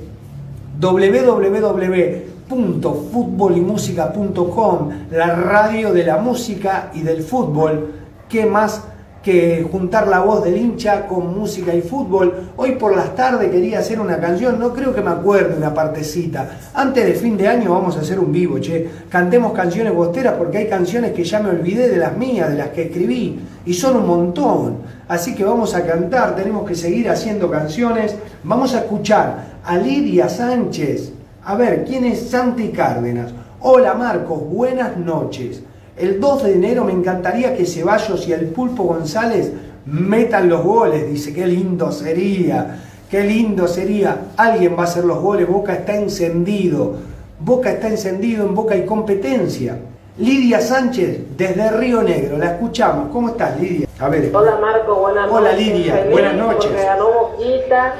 www.futbolymusica.com, 2.53 4.89
la 5.11 5.35
radio 5.35 5.91
de 5.91 6.05
la 6.05 6.17
música 6.17 6.91
y 6.93 7.01
del 7.01 7.23
fútbol. 7.23 7.95
¿Qué 8.29 8.45
más? 8.45 8.83
que 9.23 9.65
juntar 9.71 10.07
la 10.09 10.19
voz 10.19 10.43
del 10.43 10.57
hincha 10.57 11.07
con 11.07 11.33
música 11.33 11.73
y 11.73 11.81
fútbol. 11.81 12.49
Hoy 12.57 12.73
por 12.73 12.93
las 12.93 13.15
tardes 13.15 13.49
quería 13.49 13.79
hacer 13.79 14.01
una 14.01 14.19
canción, 14.19 14.59
no 14.59 14.73
creo 14.73 14.93
que 14.93 14.99
me 14.99 15.11
acuerde 15.11 15.55
una 15.55 15.73
partecita. 15.73 16.57
Antes 16.73 17.05
de 17.05 17.13
fin 17.13 17.37
de 17.37 17.47
año 17.47 17.71
vamos 17.71 17.95
a 17.95 18.01
hacer 18.01 18.19
un 18.19 18.33
vivo, 18.33 18.59
che. 18.59 18.85
Cantemos 19.07 19.53
canciones 19.53 19.95
bosteras 19.95 20.33
porque 20.33 20.57
hay 20.57 20.67
canciones 20.67 21.13
que 21.13 21.23
ya 21.23 21.39
me 21.39 21.51
olvidé 21.51 21.87
de 21.87 21.95
las 21.95 22.17
mías, 22.17 22.49
de 22.49 22.57
las 22.57 22.71
que 22.71 22.81
escribí, 22.81 23.39
y 23.65 23.73
son 23.73 23.95
un 23.95 24.07
montón. 24.07 24.79
Así 25.07 25.33
que 25.33 25.45
vamos 25.45 25.73
a 25.73 25.85
cantar, 25.85 26.35
tenemos 26.35 26.67
que 26.67 26.75
seguir 26.75 27.09
haciendo 27.09 27.49
canciones. 27.49 28.17
Vamos 28.43 28.75
a 28.75 28.79
escuchar 28.79 29.53
a 29.63 29.77
Lidia 29.77 30.27
Sánchez. 30.27 31.22
A 31.45 31.55
ver, 31.55 31.83
¿quién 31.83 32.05
es 32.05 32.29
Santi 32.29 32.69
Cárdenas? 32.69 33.33
Hola 33.59 33.95
Marcos, 33.95 34.39
buenas 34.47 34.95
noches. 34.95 35.61
El 35.97 36.21
2 36.21 36.43
de 36.43 36.53
enero 36.53 36.85
me 36.85 36.93
encantaría 36.93 37.53
que 37.53 37.65
Ceballos 37.65 38.25
y 38.29 38.31
el 38.31 38.45
Pulpo 38.47 38.83
González 38.83 39.51
metan 39.85 40.47
los 40.47 40.63
goles. 40.63 41.05
Dice, 41.09 41.33
qué 41.33 41.45
lindo 41.45 41.91
sería, 41.91 42.79
qué 43.11 43.25
lindo 43.25 43.67
sería. 43.67 44.27
Alguien 44.37 44.77
va 44.77 44.83
a 44.83 44.85
hacer 44.85 45.03
los 45.03 45.19
goles, 45.19 45.45
Boca 45.45 45.73
está 45.73 45.97
encendido. 45.97 46.95
Boca 47.41 47.71
está 47.71 47.89
encendido, 47.89 48.45
en 48.45 48.55
Boca 48.55 48.75
hay 48.75 48.85
competencia. 48.85 49.77
Lidia 50.17 50.61
Sánchez, 50.61 51.35
desde 51.35 51.71
Río 51.71 52.03
Negro, 52.03 52.37
la 52.37 52.53
escuchamos. 52.53 53.09
¿Cómo 53.11 53.29
estás, 53.29 53.59
Lidia? 53.59 53.85
A 53.99 54.07
ver. 54.07 54.31
Hola, 54.33 54.59
Marco, 54.61 54.95
buenas 54.95 55.29
noches. 55.29 55.37
Hola, 55.39 55.51
Lidia, 55.51 56.07
buenas 56.09 56.35
noches. 56.35 56.71
ganó 56.73 57.07
Boquita. 57.11 57.95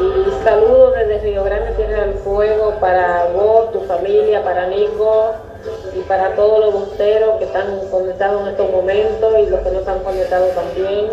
Y 0.00 0.44
saludos 0.44 0.94
desde 0.94 1.18
Río 1.18 1.44
Grande, 1.44 1.72
Tierra 1.72 2.04
del 2.04 2.14
Fuego, 2.14 2.74
para 2.80 3.26
vos, 3.34 3.72
tu 3.72 3.80
familia, 3.80 4.42
para 4.44 4.66
Nico, 4.66 5.34
y 5.94 6.00
para 6.02 6.34
todos 6.34 6.60
los 6.60 6.72
busteros 6.72 7.38
que 7.38 7.44
están 7.44 7.80
conectados 7.90 8.42
en 8.42 8.48
estos 8.48 8.70
momentos 8.70 9.34
y 9.38 9.46
los 9.46 9.60
que 9.60 9.70
no 9.70 9.78
están 9.80 9.98
conectados 10.00 10.54
también. 10.54 11.10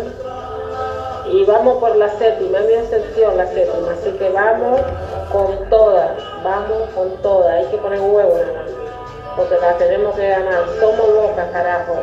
Y 1.32 1.44
vamos 1.44 1.78
por 1.78 1.96
la 1.96 2.08
séptima, 2.10 2.58
es 2.58 2.66
mi 2.66 2.72
excepción 2.74 3.36
la 3.36 3.46
séptima, 3.46 3.92
así 3.92 4.10
que 4.12 4.30
vamos 4.30 4.80
con 5.32 5.68
todas, 5.68 6.12
vamos 6.44 6.88
con 6.94 7.10
todas, 7.22 7.50
hay 7.54 7.66
que 7.66 7.78
poner 7.78 8.00
huevo 8.00 8.38
porque 9.36 9.56
la 9.60 9.76
tenemos 9.76 10.14
que 10.16 10.28
ganar, 10.28 10.64
somos 10.80 11.08
locas, 11.10 11.48
carajo. 11.52 11.96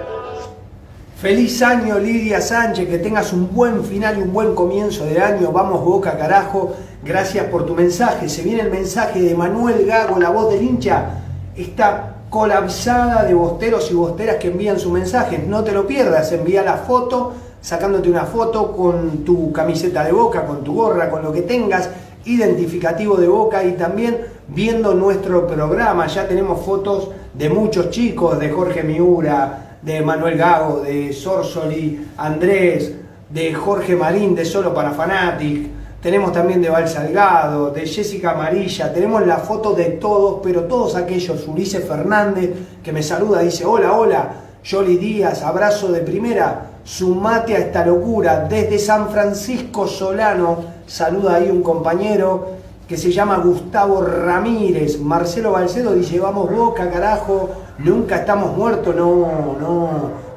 Feliz 1.23 1.61
año 1.61 1.99
Lidia 1.99 2.41
Sánchez, 2.41 2.85
que 2.89 2.97
tengas 2.97 3.31
un 3.31 3.55
buen 3.55 3.85
final 3.85 4.19
y 4.19 4.21
un 4.23 4.33
buen 4.33 4.53
comienzo 4.53 5.05
de 5.05 5.21
año. 5.21 5.53
Vamos 5.53 5.81
Boca 5.81 6.17
carajo, 6.17 6.73
gracias 7.01 7.45
por 7.45 7.65
tu 7.65 7.75
mensaje. 7.75 8.27
Se 8.27 8.41
viene 8.41 8.63
el 8.63 8.69
mensaje 8.69 9.21
de 9.21 9.33
Manuel 9.33 9.85
Gago, 9.85 10.19
la 10.19 10.31
voz 10.31 10.51
del 10.51 10.61
hincha. 10.61 11.21
Está 11.55 12.15
colapsada 12.29 13.23
de 13.23 13.33
bosteros 13.35 13.89
y 13.89 13.93
bosteras 13.93 14.35
que 14.35 14.49
envían 14.49 14.77
su 14.77 14.91
mensaje. 14.91 15.37
No 15.37 15.63
te 15.63 15.71
lo 15.71 15.87
pierdas, 15.87 16.29
envía 16.33 16.61
la 16.61 16.75
foto, 16.75 17.31
sacándote 17.61 18.09
una 18.09 18.25
foto 18.25 18.75
con 18.75 19.23
tu 19.23 19.53
camiseta 19.53 20.03
de 20.03 20.11
boca, 20.11 20.45
con 20.45 20.61
tu 20.61 20.73
gorra, 20.73 21.09
con 21.09 21.23
lo 21.23 21.31
que 21.31 21.43
tengas, 21.43 21.89
identificativo 22.25 23.15
de 23.15 23.29
boca 23.29 23.63
y 23.63 23.77
también 23.77 24.17
viendo 24.49 24.93
nuestro 24.93 25.47
programa. 25.47 26.05
Ya 26.07 26.27
tenemos 26.27 26.65
fotos 26.65 27.11
de 27.33 27.49
muchos 27.49 27.91
chicos, 27.91 28.37
de 28.39 28.49
Jorge 28.49 28.83
Miura, 28.83 29.69
de 29.83 30.01
Manuel 30.01 30.37
Gago, 30.37 30.81
de 30.81 31.11
Sorsoli, 31.11 32.07
Andrés, 32.17 32.93
de 33.29 33.53
Jorge 33.53 33.95
Marín, 33.95 34.35
de 34.35 34.45
Solo 34.45 34.73
para 34.73 34.91
Fanatic. 34.91 35.67
Tenemos 36.01 36.31
también 36.31 36.61
de 36.61 36.69
Val 36.69 36.87
Salgado, 36.87 37.71
de 37.71 37.85
Jessica 37.85 38.31
Amarilla, 38.31 38.93
tenemos 38.93 39.25
la 39.25 39.37
foto 39.37 39.73
de 39.73 39.85
todos, 39.85 40.41
pero 40.43 40.63
todos 40.63 40.95
aquellos, 40.95 41.47
Ulises 41.47 41.85
Fernández, 41.85 42.51
que 42.83 42.91
me 42.91 43.01
saluda, 43.01 43.39
dice, 43.39 43.65
hola, 43.65 43.93
hola, 43.93 44.33
Jolly 44.69 44.97
Díaz, 44.97 45.43
abrazo 45.43 45.91
de 45.91 46.01
primera, 46.01 46.71
sumate 46.83 47.55
a 47.55 47.59
esta 47.59 47.85
locura, 47.85 48.47
desde 48.49 48.79
San 48.79 49.09
Francisco 49.09 49.87
Solano, 49.87 50.65
saluda 50.87 51.35
ahí 51.35 51.49
un 51.49 51.63
compañero 51.63 52.62
que 52.93 52.99
se 52.99 53.11
llama 53.11 53.37
Gustavo 53.37 54.03
Ramírez, 54.03 54.99
Marcelo 54.99 55.53
Balcedo 55.53 55.95
dice, 55.95 56.19
vamos 56.19 56.55
boca, 56.55 56.91
carajo, 56.91 57.49
nunca 57.79 58.17
estamos 58.17 58.55
muertos, 58.55 58.95
no, 58.95 59.57
no, 59.59 59.89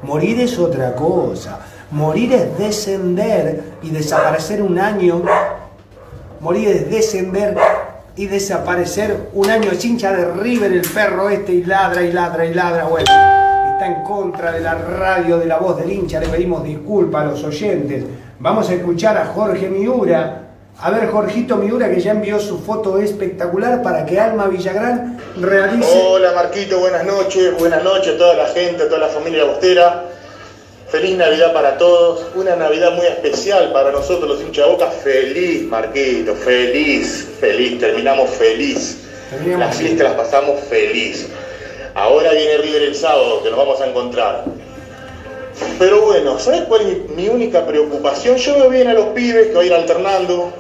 morir 0.03 0.41
es 0.41 0.59
otra 0.59 0.95
cosa. 0.95 1.59
Morir 1.91 2.33
es 2.33 2.57
descender 2.57 3.63
y 3.83 3.91
desaparecer 3.91 4.63
un 4.63 4.79
año. 4.79 5.23
Morir 6.41 6.69
es 6.69 6.91
descender 6.91 7.59
y 8.17 8.25
desaparecer 8.25 9.29
un 9.35 9.51
año. 9.51 9.73
Chincha 9.77 10.13
de 10.13 10.33
River 10.33 10.73
el 10.73 10.89
perro 10.89 11.29
este 11.29 11.53
y 11.53 11.63
ladra 11.63 12.05
y 12.05 12.11
ladra 12.11 12.47
y 12.47 12.55
ladra. 12.55 12.85
Bueno, 12.85 13.05
está 13.05 13.87
en 13.87 14.03
contra 14.03 14.53
de 14.53 14.61
la 14.61 14.77
radio 14.77 15.37
de 15.37 15.45
la 15.45 15.59
voz 15.59 15.77
del 15.77 15.93
hincha. 15.93 16.21
Le 16.21 16.29
pedimos 16.29 16.65
disculpas 16.65 17.23
a 17.23 17.27
los 17.27 17.45
oyentes. 17.45 18.03
Vamos 18.41 18.71
a 18.71 18.75
escuchar 18.75 19.19
a 19.19 19.27
Jorge 19.27 19.69
Miura. 19.69 20.46
A 20.79 20.91
ver, 20.91 21.09
Jorgito 21.09 21.57
Miura, 21.57 21.91
que 21.91 22.01
ya 22.01 22.11
envió 22.11 22.39
su 22.39 22.59
foto 22.59 22.99
espectacular 22.99 23.83
para 23.83 24.05
que 24.05 24.21
Alma 24.21 24.47
Villagrán 24.47 25.19
realice. 25.41 25.91
Hola, 26.07 26.33
Marquito, 26.33 26.79
buenas 26.79 27.03
noches. 27.07 27.59
Buenas 27.59 27.83
noches 27.83 28.15
a 28.15 28.19
toda 28.19 28.35
la 28.35 28.47
gente, 28.49 28.83
a 28.83 28.87
toda 28.87 28.99
la 28.99 29.09
familia 29.09 29.45
Bostera. 29.45 30.05
Feliz 30.89 31.17
Navidad 31.17 31.55
para 31.55 31.79
todos, 31.79 32.27
una 32.35 32.57
Navidad 32.57 32.93
muy 32.93 33.07
especial 33.07 33.73
para 33.73 33.91
nosotros 33.91 34.29
los 34.29 34.43
hinchas 34.43 34.67
de 34.67 34.73
boca. 34.73 34.91
Feliz, 34.91 35.63
Marquito, 35.63 36.35
feliz, 36.35 37.27
feliz, 37.41 37.81
terminamos 37.81 38.29
feliz. 38.31 38.99
las 39.59 39.77
fiestas 39.77 40.09
las 40.09 40.17
pasamos 40.17 40.61
feliz. 40.69 41.27
Ahora 41.95 42.33
viene 42.33 42.59
River 42.59 42.83
el 42.83 42.95
sábado, 42.95 43.43
que 43.43 43.49
nos 43.49 43.59
vamos 43.59 43.81
a 43.81 43.87
encontrar. 43.87 44.45
Pero 45.79 46.03
bueno, 46.03 46.39
¿sabes 46.39 46.63
cuál 46.69 46.83
es 46.83 47.09
mi 47.17 47.29
única 47.29 47.67
preocupación? 47.67 48.37
Yo 48.37 48.55
veo 48.57 48.69
bien 48.69 48.89
a 48.89 48.93
los 48.93 49.07
pibes 49.07 49.47
que 49.49 49.55
van 49.55 49.63
a 49.63 49.67
ir 49.67 49.75
alternando, 49.75 50.53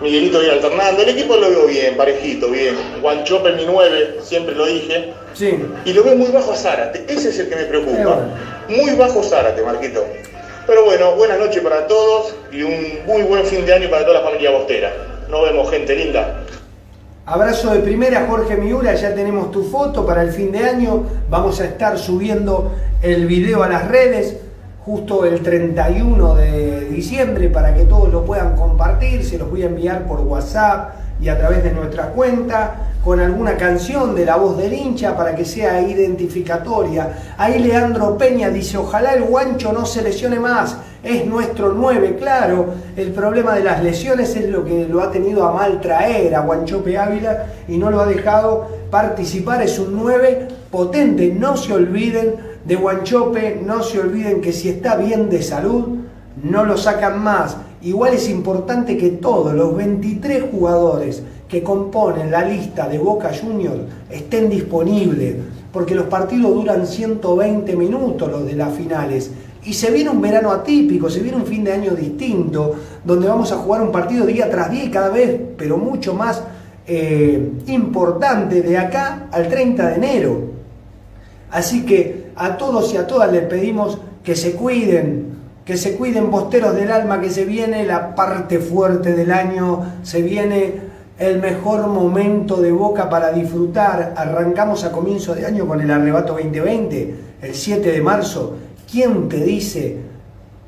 Miguelito 0.00 0.38
va 0.38 0.44
a 0.44 0.46
ir 0.46 0.52
alternando, 0.52 1.02
el 1.02 1.08
equipo 1.10 1.36
lo 1.36 1.50
veo 1.50 1.66
bien, 1.66 1.96
parejito, 1.96 2.50
bien. 2.50 2.74
Juan 3.00 3.24
en 3.26 3.56
mi 3.56 3.64
9, 3.64 4.16
siempre 4.22 4.54
lo 4.54 4.66
dije. 4.66 5.14
Sí. 5.34 5.56
Y 5.84 5.92
lo 5.92 6.02
veo 6.02 6.16
muy 6.16 6.30
bajo 6.30 6.52
a 6.52 6.56
Zárate, 6.56 7.04
ese 7.08 7.28
es 7.28 7.38
el 7.38 7.48
que 7.48 7.56
me 7.56 7.64
preocupa. 7.64 8.18
Muy 8.68 8.94
bajo 8.96 9.22
Zárate, 9.22 9.62
Marquito. 9.62 10.04
Pero 10.66 10.84
bueno, 10.84 11.14
buenas 11.14 11.38
noches 11.38 11.62
para 11.62 11.86
todos 11.86 12.34
y 12.50 12.62
un 12.62 13.00
muy 13.06 13.22
buen 13.22 13.44
fin 13.44 13.64
de 13.66 13.74
año 13.74 13.90
para 13.90 14.04
toda 14.04 14.20
la 14.20 14.24
familia 14.24 14.50
Bostera. 14.50 14.92
Nos 15.28 15.42
vemos, 15.42 15.70
gente 15.70 15.94
linda. 15.94 16.40
Abrazo 17.26 17.72
de 17.72 17.80
primera, 17.80 18.26
Jorge 18.28 18.56
Miura, 18.56 18.94
ya 18.94 19.14
tenemos 19.14 19.50
tu 19.50 19.64
foto 19.64 20.04
para 20.04 20.22
el 20.22 20.32
fin 20.32 20.52
de 20.52 20.58
año. 20.58 21.06
Vamos 21.30 21.60
a 21.60 21.64
estar 21.64 21.98
subiendo 21.98 22.72
el 23.02 23.26
video 23.26 23.62
a 23.62 23.68
las 23.68 23.88
redes 23.88 24.36
justo 24.84 25.24
el 25.24 25.40
31 25.42 26.34
de 26.34 26.84
diciembre 26.90 27.48
para 27.48 27.74
que 27.74 27.84
todos 27.84 28.12
lo 28.12 28.24
puedan 28.24 28.54
compartir. 28.54 29.24
Se 29.24 29.38
los 29.38 29.50
voy 29.50 29.62
a 29.62 29.66
enviar 29.66 30.06
por 30.06 30.20
WhatsApp 30.20 30.96
y 31.20 31.28
a 31.28 31.38
través 31.38 31.62
de 31.64 31.72
nuestra 31.72 32.08
cuenta 32.08 32.90
con 33.02 33.20
alguna 33.20 33.56
canción 33.56 34.14
de 34.14 34.24
la 34.24 34.36
voz 34.36 34.56
del 34.56 34.72
hincha 34.72 35.16
para 35.16 35.34
que 35.34 35.44
sea 35.44 35.80
identificatoria. 35.80 37.34
Ahí 37.36 37.58
Leandro 37.58 38.16
Peña 38.16 38.48
dice, 38.48 38.78
ojalá 38.78 39.12
el 39.12 39.24
guancho 39.24 39.72
no 39.72 39.84
se 39.84 40.02
lesione 40.02 40.40
más, 40.40 40.76
es 41.02 41.26
nuestro 41.26 41.72
9, 41.72 42.16
claro, 42.18 42.74
el 42.96 43.12
problema 43.12 43.54
de 43.54 43.62
las 43.62 43.82
lesiones 43.82 44.34
es 44.36 44.48
lo 44.48 44.64
que 44.64 44.88
lo 44.88 45.02
ha 45.02 45.10
tenido 45.10 45.44
a 45.44 45.52
mal 45.52 45.80
traer 45.82 46.34
a 46.34 46.40
Guanchope 46.40 46.96
Ávila 46.96 47.44
y 47.68 47.76
no 47.76 47.90
lo 47.90 48.00
ha 48.00 48.06
dejado 48.06 48.68
participar, 48.90 49.62
es 49.62 49.78
un 49.78 49.94
9 49.94 50.48
potente, 50.70 51.28
no 51.38 51.58
se 51.58 51.74
olviden 51.74 52.53
de 52.66 52.76
Guanchope, 52.76 53.60
no 53.64 53.82
se 53.82 54.00
olviden 54.00 54.40
que 54.40 54.52
si 54.52 54.68
está 54.68 54.96
bien 54.96 55.28
de 55.28 55.42
salud, 55.42 55.98
no 56.42 56.64
lo 56.64 56.76
sacan 56.76 57.22
más. 57.22 57.56
Igual 57.82 58.14
es 58.14 58.28
importante 58.28 58.96
que 58.96 59.10
todos 59.10 59.52
los 59.52 59.76
23 59.76 60.44
jugadores 60.50 61.22
que 61.48 61.62
componen 61.62 62.30
la 62.30 62.44
lista 62.44 62.88
de 62.88 62.98
Boca 62.98 63.30
Juniors 63.38 63.82
estén 64.10 64.48
disponibles, 64.48 65.36
porque 65.72 65.94
los 65.94 66.06
partidos 66.06 66.54
duran 66.54 66.86
120 66.86 67.76
minutos, 67.76 68.30
los 68.30 68.46
de 68.46 68.54
las 68.54 68.74
finales. 68.74 69.30
Y 69.64 69.74
se 69.74 69.90
viene 69.90 70.10
un 70.10 70.20
verano 70.20 70.50
atípico, 70.50 71.10
se 71.10 71.20
viene 71.20 71.36
un 71.36 71.46
fin 71.46 71.64
de 71.64 71.72
año 71.72 71.94
distinto, 71.94 72.74
donde 73.04 73.28
vamos 73.28 73.52
a 73.52 73.56
jugar 73.56 73.82
un 73.82 73.92
partido 73.92 74.24
día 74.26 74.50
tras 74.50 74.70
día 74.70 74.84
y 74.84 74.90
cada 74.90 75.10
vez, 75.10 75.38
pero 75.56 75.76
mucho 75.76 76.14
más 76.14 76.42
eh, 76.86 77.52
importante 77.66 78.62
de 78.62 78.78
acá 78.78 79.28
al 79.30 79.48
30 79.48 79.88
de 79.88 79.94
enero. 79.94 80.54
Así 81.54 81.86
que 81.86 82.32
a 82.34 82.56
todos 82.56 82.92
y 82.92 82.96
a 82.96 83.06
todas 83.06 83.30
les 83.30 83.44
pedimos 83.44 83.98
que 84.24 84.34
se 84.34 84.54
cuiden, 84.54 85.36
que 85.64 85.76
se 85.76 85.96
cuiden 85.96 86.28
bosteros 86.28 86.74
del 86.74 86.90
alma, 86.90 87.20
que 87.20 87.30
se 87.30 87.44
viene 87.44 87.86
la 87.86 88.16
parte 88.16 88.58
fuerte 88.58 89.12
del 89.12 89.30
año, 89.30 89.86
se 90.02 90.20
viene 90.20 90.80
el 91.16 91.40
mejor 91.40 91.86
momento 91.86 92.60
de 92.60 92.72
Boca 92.72 93.08
para 93.08 93.30
disfrutar. 93.30 94.14
Arrancamos 94.16 94.82
a 94.82 94.90
comienzo 94.90 95.32
de 95.36 95.46
año 95.46 95.68
con 95.68 95.80
el 95.80 95.92
Arrebato 95.92 96.32
2020, 96.32 97.14
el 97.42 97.54
7 97.54 97.92
de 97.92 98.00
marzo. 98.00 98.56
¿Quién 98.90 99.28
te 99.28 99.36
dice 99.36 99.98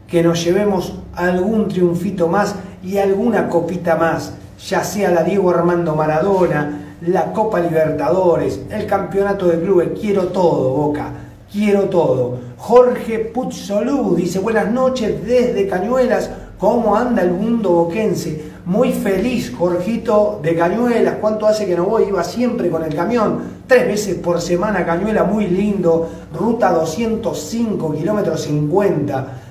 que 0.07 0.23
nos 0.23 0.45
llevemos 0.45 1.01
algún 1.17 1.67
triunfito 1.67 2.29
más 2.29 2.55
y 2.85 2.99
alguna 2.99 3.49
copita 3.49 3.97
más? 3.97 4.35
Ya 4.69 4.85
sea 4.85 5.11
la 5.11 5.25
Diego 5.25 5.51
Armando 5.51 5.97
Maradona, 5.97 6.86
la 7.03 7.33
Copa 7.33 7.61
Libertadores, 7.61 8.61
el 8.71 8.87
Campeonato 8.87 9.47
de 9.47 9.61
Clubes. 9.61 9.91
Quiero 10.01 10.29
todo, 10.29 10.71
Boca. 10.71 11.13
Quiero 11.53 11.83
todo. 11.85 12.39
Jorge 12.57 13.19
Puzzolú 13.19 14.17
dice 14.17 14.39
buenas 14.39 14.71
noches 14.71 15.25
desde 15.25 15.69
Cañuelas. 15.69 16.31
¿Cómo 16.59 16.97
anda 16.97 17.23
el 17.23 17.33
mundo 17.33 17.71
boquense? 17.71 18.53
Muy 18.65 18.93
feliz, 18.93 19.55
Jorgito 19.57 20.41
de 20.43 20.57
Cañuelas. 20.57 21.17
¿Cuánto 21.21 21.47
hace 21.47 21.67
que 21.67 21.77
no 21.77 21.85
voy? 21.85 22.05
Iba 22.05 22.25
siempre 22.25 22.71
con 22.71 22.83
el 22.83 22.95
camión. 22.95 23.41
Tres 23.67 23.87
veces 23.87 24.15
por 24.17 24.41
semana 24.41 24.85
Cañuela, 24.87 25.25
muy 25.25 25.47
lindo. 25.47 26.09
Ruta 26.33 26.73
205, 26.73 27.93
kilómetros 27.93 28.41
50. 28.43 29.43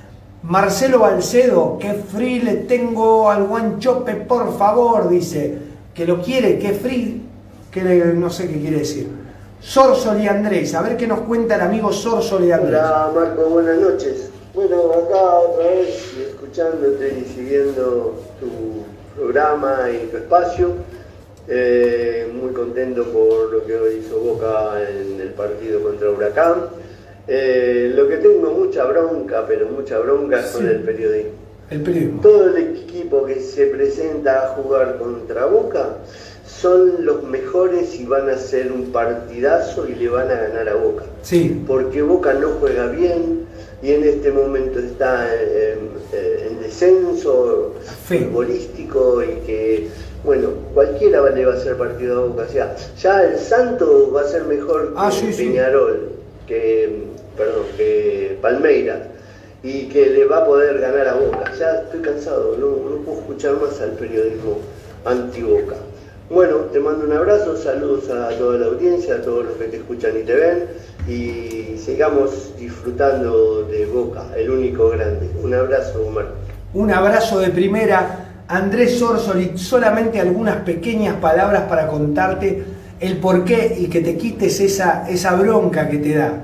Marcelo 0.44 1.00
Balcedo, 1.00 1.78
qué 1.80 1.94
free 1.94 2.42
le 2.42 2.56
tengo 2.56 3.30
al 3.30 3.46
guanchope, 3.46 4.16
por 4.16 4.58
favor, 4.58 5.10
dice. 5.10 5.60
Que 5.94 6.06
lo 6.06 6.22
quiere, 6.22 6.60
qué 6.60 6.74
free, 6.74 7.25
que 7.76 7.84
no 7.84 8.30
sé 8.30 8.48
qué 8.48 8.58
quiere 8.58 8.80
decir. 8.80 9.10
Sorsoli 9.60 10.28
Andrés, 10.30 10.74
a 10.76 10.82
ver 10.82 10.96
qué 10.96 11.08
nos 11.08 11.20
cuenta 11.22 11.56
el 11.56 11.62
amigo 11.62 11.92
Sorsoli 11.92 12.50
Andrés. 12.50 12.80
Hola 12.80 13.12
Marco, 13.14 13.50
buenas 13.50 13.78
noches. 13.78 14.30
Bueno, 14.54 14.94
acá 14.94 15.40
otra 15.40 15.72
vez 15.72 16.14
escuchándote 16.18 17.20
y 17.20 17.34
siguiendo 17.34 18.16
tu 18.40 19.20
programa 19.20 19.90
y 19.92 20.08
tu 20.08 20.16
espacio. 20.16 20.70
Eh, 21.50 22.32
muy 22.34 22.54
contento 22.54 23.04
por 23.12 23.52
lo 23.52 23.66
que 23.66 23.76
hoy 23.76 23.96
hizo 24.06 24.20
Boca 24.20 24.82
en 24.82 25.20
el 25.20 25.34
partido 25.34 25.84
contra 25.84 26.10
Huracán. 26.12 26.68
Eh, 27.28 27.92
lo 27.94 28.08
que 28.08 28.18
tengo 28.18 28.52
mucha 28.52 28.86
bronca, 28.86 29.44
pero 29.46 29.68
mucha 29.68 30.00
bronca 30.00 30.40
es 30.40 30.46
con 30.46 30.66
el 30.66 30.80
periodismo. 30.80 31.32
El 31.70 31.82
periodismo. 31.82 32.22
Todo 32.22 32.56
el 32.56 32.58
equipo 32.58 33.26
que 33.26 33.42
se 33.42 33.66
presenta 33.66 34.46
a 34.46 34.48
jugar 34.50 34.98
contra 34.98 35.46
Boca 35.48 35.98
son 36.48 37.06
los 37.06 37.24
mejores 37.24 38.00
y 38.00 38.06
van 38.06 38.30
a 38.30 38.34
hacer 38.34 38.72
un 38.72 38.92
partidazo 38.92 39.88
y 39.88 39.96
le 39.96 40.10
van 40.10 40.30
a 40.30 40.36
ganar 40.36 40.70
a 40.70 40.76
Boca. 40.76 41.06
Sí. 41.22 41.64
Porque 41.68 42.02
Boca 42.02 42.34
no 42.34 42.50
juega 42.60 42.88
bien 42.88 43.46
y 43.82 43.92
en 43.92 44.04
este 44.04 44.32
momento 44.32 44.80
está 44.80 45.28
en, 45.34 45.90
en 46.14 46.62
descenso 46.62 47.74
futbolístico 48.08 49.24
y 49.24 49.46
que, 49.46 49.88
bueno, 50.24 50.50
cualquiera 50.74 51.30
le 51.30 51.46
va 51.46 51.54
a 51.54 51.58
hacer 51.58 51.78
partido 51.78 52.20
a 52.22 52.26
Boca. 52.28 52.46
O 52.48 52.52
sea, 52.52 52.76
ya 53.00 53.24
el 53.24 53.38
Santo 53.38 54.12
va 54.12 54.22
a 54.22 54.28
ser 54.28 54.44
mejor 54.46 54.90
que 54.90 54.94
Ah, 54.98 55.12
sí, 55.12 55.34
sí. 55.34 55.48
Peñarol, 55.48 56.10
que, 56.48 57.04
perdón, 57.38 57.66
que 57.78 58.38
Palmeiras 58.42 59.00
y 59.64 59.88
que 59.90 60.06
le 60.12 60.26
va 60.26 60.38
a 60.40 60.46
poder 60.46 60.80
ganar 60.80 61.08
a 61.08 61.16
Boca. 61.16 61.52
Ya 61.60 61.82
estoy 61.82 62.02
cansado, 62.02 62.56
no, 62.60 62.68
no 62.90 62.98
puedo 63.04 63.20
escuchar 63.20 63.60
más 63.60 63.82
al 63.82 63.92
periodismo 63.92 64.60
anti-Boca. 65.06 65.76
Bueno, 66.28 66.56
te 66.74 66.80
mando 66.80 67.06
un 67.06 67.14
abrazo, 67.14 67.56
saludos 67.56 68.10
a 68.10 68.30
toda 68.36 68.58
la 68.58 68.66
audiencia, 68.66 69.14
a 69.14 69.22
todos 69.22 69.46
los 69.46 69.54
que 69.58 69.66
te 69.66 69.78
escuchan 69.78 70.12
y 70.20 70.24
te 70.24 70.34
ven 70.34 70.66
y 71.08 71.78
sigamos 71.78 72.58
disfrutando 72.58 73.62
de 73.66 73.86
Boca, 73.86 74.24
el 74.36 74.50
único 74.50 74.90
grande. 74.90 75.30
Un 75.44 75.54
abrazo, 75.54 76.04
Omar. 76.04 76.30
Un 76.74 76.92
abrazo 76.92 77.38
de 77.38 77.52
primera, 77.52 78.44
Andrés 78.48 78.98
Sorsoli, 78.98 79.56
solamente 79.56 80.20
algunas 80.20 80.58
pequeñas 80.64 81.16
palabras 81.18 81.66
para 81.70 81.86
contarte 81.86 82.64
el 83.00 83.18
porqué 83.18 83.76
y 83.78 83.86
que 83.86 84.02
te 84.02 84.18
quites 84.18 84.60
esa, 84.62 85.08
esa 85.08 85.36
bronca 85.36 85.88
que 85.88 86.00
te 86.00 86.16
da. 86.16 86.42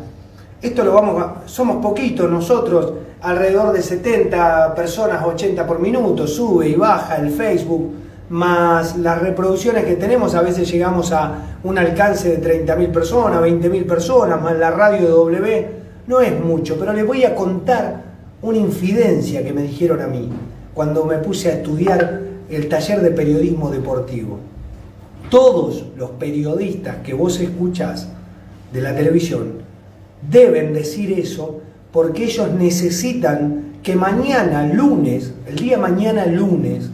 Esto 0.61 0.83
lo 0.83 0.93
vamos 0.93 1.23
a, 1.23 1.47
somos 1.47 1.81
poquitos 1.81 2.29
nosotros, 2.29 2.93
alrededor 3.19 3.73
de 3.73 3.81
70 3.81 4.75
personas, 4.75 5.25
80 5.25 5.65
por 5.65 5.79
minuto, 5.79 6.27
sube 6.27 6.69
y 6.69 6.75
baja 6.75 7.15
el 7.15 7.31
Facebook, 7.31 8.00
más 8.31 8.97
las 8.97 9.21
reproducciones 9.21 9.83
que 9.83 9.97
tenemos, 9.97 10.35
a 10.35 10.41
veces 10.41 10.71
llegamos 10.71 11.11
a 11.11 11.57
un 11.63 11.77
alcance 11.77 12.37
de 12.37 12.65
30.000 12.65 12.91
personas, 12.91 13.41
20.000 13.41 13.85
personas, 13.85 14.41
más 14.41 14.57
la 14.57 14.71
radio 14.71 15.09
W, 15.09 15.67
no 16.07 16.21
es 16.21 16.39
mucho, 16.39 16.77
pero 16.79 16.93
les 16.93 17.05
voy 17.05 17.25
a 17.25 17.35
contar 17.35 18.03
una 18.41 18.57
infidencia 18.57 19.43
que 19.43 19.51
me 19.51 19.63
dijeron 19.63 20.01
a 20.01 20.07
mí 20.07 20.29
cuando 20.73 21.03
me 21.03 21.17
puse 21.17 21.49
a 21.49 21.55
estudiar 21.55 22.21
el 22.49 22.69
taller 22.69 23.01
de 23.01 23.11
periodismo 23.11 23.69
deportivo. 23.69 24.39
Todos 25.29 25.87
los 25.97 26.11
periodistas 26.11 26.97
que 27.03 27.13
vos 27.13 27.37
escuchás 27.39 28.07
de 28.71 28.81
la 28.81 28.95
televisión 28.95 29.55
deben 30.29 30.73
decir 30.73 31.11
eso 31.19 31.59
porque 31.91 32.23
ellos 32.23 32.49
necesitan 32.51 33.73
que 33.83 33.95
mañana, 33.95 34.65
lunes, 34.67 35.33
el 35.47 35.57
día 35.57 35.77
mañana 35.77 36.25
lunes, 36.25 36.89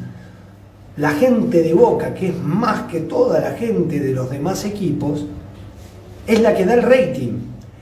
la 0.97 1.11
gente 1.11 1.61
de 1.61 1.73
Boca, 1.73 2.13
que 2.15 2.29
es 2.29 2.37
más 2.43 2.83
que 2.83 3.01
toda 3.01 3.39
la 3.39 3.51
gente 3.51 3.99
de 3.99 4.13
los 4.13 4.31
demás 4.31 4.65
equipos, 4.65 5.25
es 6.25 6.41
la 6.41 6.55
que 6.55 6.65
da 6.65 6.73
el 6.73 6.81
rating. 6.81 7.33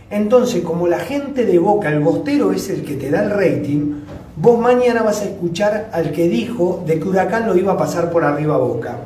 Entonces, 0.10 0.64
como 0.64 0.88
la 0.88 1.00
gente 1.00 1.46
de 1.46 1.58
Boca, 1.58 1.90
el 1.90 2.02
bostero 2.02 2.52
es 2.52 2.70
el 2.70 2.84
que 2.84 2.96
te 2.96 3.10
da 3.10 3.24
el 3.24 3.32
rating, 3.32 4.02
vos 4.36 4.60
mañana 4.60 5.02
vas 5.02 5.22
a 5.22 5.26
escuchar 5.26 5.90
al 5.94 6.12
que 6.12 6.28
dijo 6.28 6.84
de 6.86 7.00
que 7.00 7.08
Huracán 7.08 7.48
lo 7.48 7.56
iba 7.56 7.74
a 7.74 7.78
pasar 7.78 8.12
por 8.12 8.26
arriba 8.26 8.58
Boca. 8.58 8.98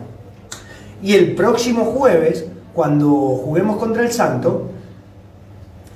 Y 1.04 1.13
el 1.13 1.36
próximo 1.36 1.86
jueves, 1.86 2.45
cuando 2.74 3.10
juguemos 3.10 3.78
contra 3.78 4.04
el 4.04 4.12
Santo, 4.12 4.69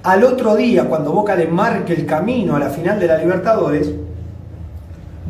al 0.04 0.24
otro 0.24 0.56
día, 0.56 0.86
cuando 0.86 1.12
Boca 1.12 1.36
le 1.36 1.48
marque 1.48 1.94
el 1.94 2.06
camino 2.06 2.56
a 2.56 2.60
la 2.60 2.70
final 2.70 3.00
de 3.00 3.08
la 3.08 3.18
Libertadores, 3.18 3.92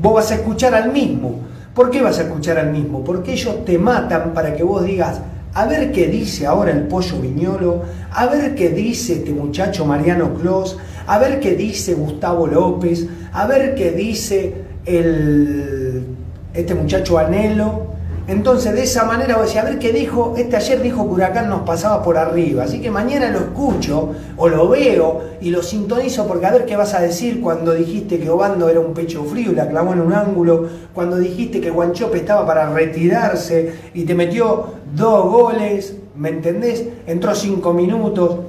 vos 0.01 0.13
vas 0.15 0.31
a 0.31 0.35
escuchar 0.35 0.75
al 0.75 0.91
mismo. 0.91 1.52
¿Por 1.73 1.89
qué 1.89 2.01
vas 2.01 2.19
a 2.19 2.23
escuchar 2.23 2.57
al 2.59 2.71
mismo? 2.71 3.03
Porque 3.03 3.33
ellos 3.33 3.65
te 3.65 3.77
matan 3.77 4.33
para 4.33 4.55
que 4.55 4.63
vos 4.63 4.85
digas, 4.85 5.21
a 5.53 5.65
ver 5.65 5.91
qué 5.91 6.07
dice 6.07 6.45
ahora 6.45 6.71
el 6.71 6.83
pollo 6.83 7.19
Viñolo, 7.19 7.83
a 8.11 8.27
ver 8.27 8.55
qué 8.55 8.69
dice 8.69 9.13
este 9.13 9.31
muchacho 9.31 9.85
Mariano 9.85 10.33
Clos, 10.35 10.77
a 11.07 11.17
ver 11.17 11.39
qué 11.39 11.55
dice 11.55 11.95
Gustavo 11.95 12.47
López, 12.47 13.07
a 13.31 13.47
ver 13.47 13.75
qué 13.75 13.91
dice 13.91 14.53
el, 14.85 16.05
este 16.53 16.75
muchacho 16.75 17.17
Anelo. 17.17 17.92
Entonces, 18.25 18.73
de 18.73 18.83
esa 18.83 19.03
manera 19.03 19.35
vos 19.35 19.47
decís, 19.47 19.59
a 19.59 19.65
ver 19.65 19.79
qué 19.79 19.91
dijo, 19.91 20.33
este 20.37 20.55
ayer 20.55 20.81
dijo 20.81 21.05
que 21.05 21.13
Huracán 21.13 21.49
nos 21.49 21.63
pasaba 21.63 22.01
por 22.01 22.17
arriba, 22.17 22.63
así 22.63 22.79
que 22.79 22.89
mañana 22.89 23.29
lo 23.29 23.39
escucho 23.39 24.11
o 24.37 24.47
lo 24.47 24.69
veo 24.69 25.23
y 25.41 25.49
lo 25.49 25.61
sintonizo 25.61 26.25
porque 26.25 26.45
a 26.45 26.51
ver 26.51 26.65
qué 26.65 26.77
vas 26.77 26.93
a 26.93 27.01
decir 27.01 27.41
cuando 27.41 27.73
dijiste 27.73 28.19
que 28.19 28.29
Obando 28.29 28.69
era 28.69 28.79
un 28.79 28.93
pecho 28.93 29.25
frío 29.25 29.51
y 29.51 29.55
la 29.55 29.67
clavó 29.67 29.91
en 29.91 29.99
un 29.99 30.13
ángulo, 30.13 30.69
cuando 30.93 31.17
dijiste 31.17 31.59
que 31.59 31.69
Guanchope 31.69 32.19
estaba 32.19 32.45
para 32.45 32.69
retirarse 32.69 33.73
y 33.93 34.05
te 34.05 34.15
metió 34.15 34.67
dos 34.95 35.29
goles, 35.29 35.97
¿me 36.15 36.29
entendés? 36.29 36.85
Entró 37.05 37.35
cinco 37.35 37.73
minutos. 37.73 38.39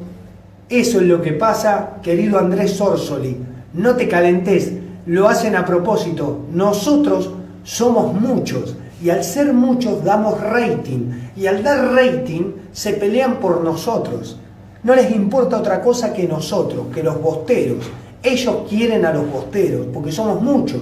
Eso 0.69 1.01
es 1.01 1.07
lo 1.07 1.21
que 1.21 1.33
pasa, 1.33 1.97
querido 2.01 2.39
Andrés 2.39 2.75
Sorsoli. 2.75 3.39
No 3.73 3.97
te 3.97 4.07
calentes, 4.07 4.73
lo 5.07 5.29
hacen 5.29 5.57
a 5.57 5.67
propósito. 5.67 6.43
Nosotros 6.53 7.33
somos 7.65 8.15
muchos 8.15 8.77
y 9.05 9.11
al 9.11 9.23
ser 9.23 9.53
muchos 9.53 10.03
damos 10.03 10.41
rating 10.41 11.11
y 11.37 11.47
al 11.47 11.63
dar 11.63 11.93
rating 11.93 12.55
se 12.73 12.95
pelean 12.95 13.39
por 13.39 13.63
nosotros. 13.63 14.39
No 14.83 14.95
les 14.95 15.15
importa 15.15 15.59
otra 15.59 15.83
cosa 15.83 16.15
que 16.15 16.27
nosotros, 16.27 16.87
que 16.87 17.03
los 17.03 17.21
bosteros. 17.21 17.85
Ellos 18.23 18.63
quieren 18.67 19.05
a 19.05 19.13
los 19.13 19.31
bosteros 19.31 19.89
porque 19.93 20.11
somos 20.11 20.41
muchos. 20.41 20.81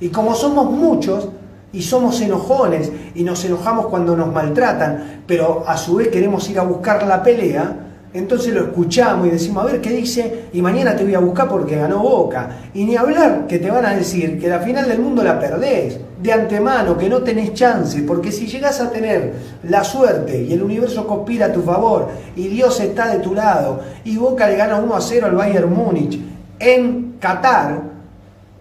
Y 0.00 0.08
como 0.08 0.34
somos 0.34 0.68
muchos 0.68 1.28
y 1.72 1.82
somos 1.82 2.20
enojones 2.20 2.90
y 3.14 3.22
nos 3.22 3.44
enojamos 3.44 3.86
cuando 3.86 4.16
nos 4.16 4.32
maltratan, 4.32 5.22
pero 5.28 5.62
a 5.64 5.76
su 5.76 5.94
vez 5.94 6.08
queremos 6.08 6.50
ir 6.50 6.58
a 6.58 6.64
buscar 6.64 7.06
la 7.06 7.22
pelea, 7.22 7.89
entonces 8.12 8.52
lo 8.52 8.62
escuchamos 8.62 9.28
y 9.28 9.30
decimos, 9.30 9.62
a 9.62 9.66
ver 9.66 9.80
qué 9.80 9.90
dice, 9.90 10.46
y 10.52 10.60
mañana 10.60 10.96
te 10.96 11.04
voy 11.04 11.14
a 11.14 11.20
buscar 11.20 11.48
porque 11.48 11.76
ganó 11.76 12.00
Boca. 12.00 12.58
Y 12.74 12.84
ni 12.84 12.96
hablar 12.96 13.46
que 13.46 13.60
te 13.60 13.70
van 13.70 13.86
a 13.86 13.94
decir 13.94 14.40
que 14.40 14.48
la 14.48 14.58
final 14.58 14.88
del 14.88 14.98
mundo 14.98 15.22
la 15.22 15.38
perdés, 15.38 15.98
de 16.20 16.32
antemano, 16.32 16.98
que 16.98 17.08
no 17.08 17.22
tenés 17.22 17.54
chance, 17.54 18.02
porque 18.02 18.32
si 18.32 18.46
llegás 18.46 18.80
a 18.80 18.90
tener 18.90 19.32
la 19.62 19.84
suerte 19.84 20.42
y 20.42 20.52
el 20.52 20.62
universo 20.62 21.06
conspira 21.06 21.46
a 21.46 21.52
tu 21.52 21.62
favor, 21.62 22.08
y 22.34 22.48
Dios 22.48 22.80
está 22.80 23.14
de 23.14 23.20
tu 23.20 23.34
lado, 23.34 23.80
y 24.04 24.16
Boca 24.16 24.48
le 24.48 24.56
gana 24.56 24.78
1 24.78 24.94
a 24.94 25.00
0 25.00 25.26
al 25.26 25.36
Bayern 25.36 25.72
Múnich 25.72 26.20
en 26.58 27.14
Qatar, 27.20 27.90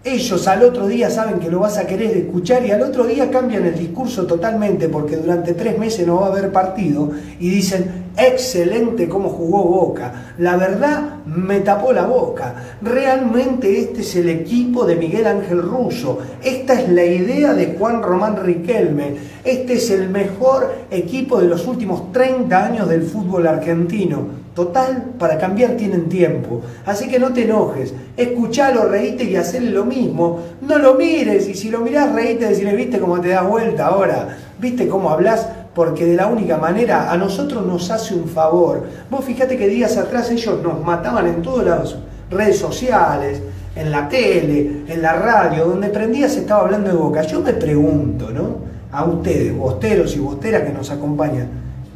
ellos 0.04 0.48
al 0.48 0.64
otro 0.64 0.88
día 0.88 1.10
saben 1.10 1.40
que 1.40 1.50
lo 1.50 1.60
vas 1.60 1.78
a 1.78 1.86
querer 1.86 2.16
escuchar 2.16 2.66
y 2.66 2.72
al 2.72 2.82
otro 2.82 3.06
día 3.06 3.30
cambian 3.30 3.66
el 3.66 3.78
discurso 3.78 4.26
totalmente 4.26 4.88
porque 4.88 5.18
durante 5.18 5.54
tres 5.54 5.78
meses 5.78 6.08
no 6.08 6.22
va 6.22 6.28
a 6.28 6.30
haber 6.30 6.54
partido 6.54 7.12
y 7.38 7.50
dicen, 7.50 7.99
excelente 8.28 9.08
cómo 9.08 9.30
jugó 9.30 9.64
Boca. 9.64 10.34
La 10.38 10.58
verdad 10.58 11.20
me 11.26 11.60
tapó 11.60 11.94
la 11.94 12.06
boca. 12.06 12.56
Realmente 12.82 13.80
este 13.80 14.02
es 14.02 14.16
el 14.16 14.30
equipo 14.30 14.86
de 14.86 14.96
Miguel 14.96 15.28
Ángel 15.28 15.62
Russo. 15.62 16.20
Esta 16.44 16.80
es 16.80 16.90
la 16.90 17.06
idea 17.06 17.54
de 17.54 17.76
Juan 17.78 18.02
Román 18.02 18.44
Riquelme. 18.44 19.16
Este 19.44 19.74
es 19.74 19.90
el 19.92 20.10
mejor 20.10 20.74
equipo 20.90 21.40
de 21.40 21.48
los 21.48 21.68
últimos 21.68 22.12
30 22.12 22.66
años 22.66 22.90
del 22.90 23.04
fútbol 23.04 23.48
argentino. 23.48 24.40
Total, 24.56 25.12
para 25.18 25.38
cambiar 25.38 25.72
tienen 25.78 26.10
tiempo. 26.10 26.62
Así 26.86 27.08
que 27.08 27.20
no 27.20 27.32
te 27.32 27.44
enojes. 27.44 27.94
Escuchalo, 28.18 28.90
reíte 28.90 29.24
y 29.24 29.36
hacerle 29.36 29.72
lo 29.72 29.86
mismo. 29.86 30.40
No 30.62 30.78
lo 30.78 30.96
mires 30.96 31.48
y 31.48 31.54
si 31.54 31.70
lo 31.70 31.80
mirás, 31.80 32.14
reíte 32.14 32.46
y 32.46 32.50
decirle, 32.50 32.76
viste 32.76 33.00
cómo 33.00 33.22
te 33.22 33.30
das 33.30 33.48
vuelta 33.48 33.88
ahora. 33.88 34.38
Viste 34.60 34.90
cómo 34.90 35.10
hablas 35.12 35.48
porque 35.80 36.06
de 36.06 36.18
la 36.18 36.28
única 36.28 36.58
manera 36.58 37.10
a 37.10 37.16
nosotros 37.16 37.66
nos 37.66 37.90
hace 37.90 38.14
un 38.14 38.28
favor. 38.28 38.84
Vos 39.10 39.24
fíjate 39.24 39.56
que 39.56 39.70
días 39.70 39.96
atrás 39.96 40.30
ellos 40.30 40.62
nos 40.62 40.84
mataban 40.84 41.26
en 41.26 41.42
todas 41.42 41.66
las 41.66 41.96
redes 42.30 42.58
sociales, 42.58 43.42
en 43.78 43.90
la 43.90 44.10
tele, 44.10 44.82
en 44.90 45.02
la 45.02 45.14
radio, 45.14 45.68
donde 45.68 45.88
prendía 45.88 46.28
se 46.28 46.42
estaba 46.42 46.64
hablando 46.64 46.90
de 46.90 46.98
boca. 46.98 47.22
Yo 47.22 47.40
me 47.40 47.54
pregunto, 47.54 48.30
¿no? 48.30 48.58
A 48.92 49.06
ustedes, 49.06 49.56
bosteros 49.56 50.14
y 50.18 50.20
bosteras 50.20 50.64
que 50.64 50.74
nos 50.74 50.92
acompañan, 50.92 51.48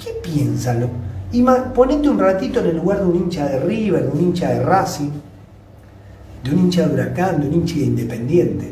¿qué 0.02 0.12
piensan? 0.24 0.88
Y 1.34 1.44
ponete 1.76 2.08
un 2.08 2.20
ratito 2.20 2.62
en 2.62 2.68
el 2.68 2.78
lugar 2.78 3.00
de 3.00 3.06
un 3.06 3.16
hincha 3.18 3.50
de 3.50 3.60
River, 3.60 4.04
de 4.04 4.12
un 4.18 4.22
hincha 4.22 4.50
de 4.50 4.64
Racing, 4.64 5.12
de 6.42 6.52
un 6.52 6.58
hincha 6.58 6.88
de 6.88 6.94
Huracán, 6.94 7.42
de 7.42 7.50
un 7.50 7.54
hincha 7.54 7.76
de 7.76 7.82
Independiente. 7.82 8.72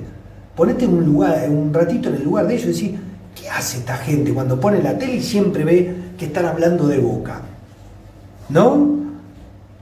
Ponete 0.56 0.88
un, 0.88 1.04
lugar, 1.04 1.50
un 1.50 1.74
ratito 1.74 2.08
en 2.08 2.16
el 2.16 2.24
lugar 2.24 2.48
de 2.48 2.56
ellos 2.56 2.82
y 2.82 2.92
¿qué 2.92 3.11
hace 3.56 3.80
esta 3.80 3.98
gente 3.98 4.34
cuando 4.34 4.60
pone 4.60 4.82
la 4.82 4.98
tele 4.98 5.16
y 5.16 5.22
siempre 5.22 5.64
ve 5.64 5.96
que 6.18 6.26
están 6.26 6.46
hablando 6.46 6.88
de 6.88 7.00
boca? 7.00 7.42
¿No? 8.50 8.98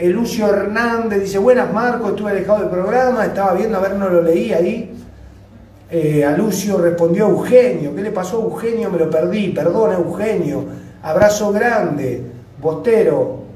Lucio 0.00 0.48
Hernández 0.48 1.20
dice, 1.20 1.38
buenas 1.38 1.72
Marcos, 1.72 2.10
estuve 2.10 2.30
alejado 2.30 2.60
del 2.60 2.68
programa, 2.70 3.26
estaba 3.26 3.54
viendo, 3.54 3.76
a 3.76 3.80
ver, 3.80 3.96
no 3.96 4.08
lo 4.08 4.22
leí 4.22 4.52
ahí. 4.52 4.94
Eh, 5.90 6.24
a 6.24 6.36
Lucio 6.36 6.78
respondió 6.78 7.28
Eugenio, 7.28 7.94
¿qué 7.94 8.02
le 8.02 8.10
pasó 8.10 8.40
a 8.40 8.44
Eugenio? 8.44 8.90
Me 8.90 8.98
lo 8.98 9.08
perdí, 9.10 9.50
perdona 9.50 9.96
Eugenio. 9.96 10.64
Abrazo 11.02 11.52
grande, 11.52 12.22
Bostero. 12.60 13.47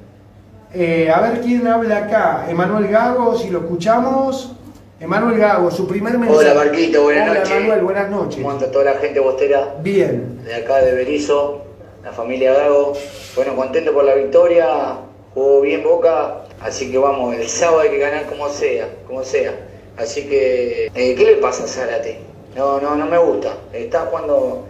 Eh, 0.74 1.10
a 1.10 1.20
ver 1.20 1.40
quién 1.42 1.66
habla 1.66 1.98
acá. 1.98 2.46
Emanuel 2.48 2.88
Gago, 2.88 3.36
si 3.36 3.50
lo 3.50 3.60
escuchamos. 3.60 4.52
Emanuel 5.00 5.38
Gago, 5.38 5.70
su 5.70 5.86
primer 5.86 6.16
mensaje. 6.16 6.50
Hola 6.50 6.54
Marquito, 6.54 7.02
buenas 7.02 7.28
Hola, 7.28 7.40
noches. 7.40 7.56
Emanuel, 7.56 7.82
buenas 7.82 8.10
noches. 8.10 8.36
¿Cómo 8.36 8.50
anda 8.52 8.70
toda 8.70 8.84
la 8.84 8.94
gente 8.94 9.20
bostera? 9.20 9.74
Bien. 9.82 10.42
De 10.44 10.54
acá 10.54 10.78
de 10.78 10.94
Berizo, 10.94 11.62
la 12.02 12.12
familia 12.12 12.54
Gago. 12.54 12.94
Bueno, 13.36 13.54
contento 13.54 13.92
por 13.92 14.04
la 14.04 14.14
victoria. 14.14 14.96
Jugó 15.34 15.60
bien 15.62 15.82
Boca, 15.82 16.42
así 16.60 16.90
que 16.90 16.98
vamos, 16.98 17.34
el 17.34 17.48
sábado 17.48 17.80
hay 17.80 17.88
que 17.88 17.98
ganar 17.98 18.26
como 18.26 18.48
sea, 18.50 18.86
como 19.06 19.24
sea. 19.24 19.52
Así 19.96 20.26
que, 20.26 20.86
eh, 20.94 21.14
¿qué 21.14 21.24
le 21.24 21.36
pasa 21.36 21.64
a 21.64 21.66
Zárate? 21.66 22.18
No, 22.54 22.80
no, 22.80 22.94
no 22.96 23.06
me 23.06 23.16
gusta. 23.16 23.56
Está 23.72 24.00
jugando 24.00 24.64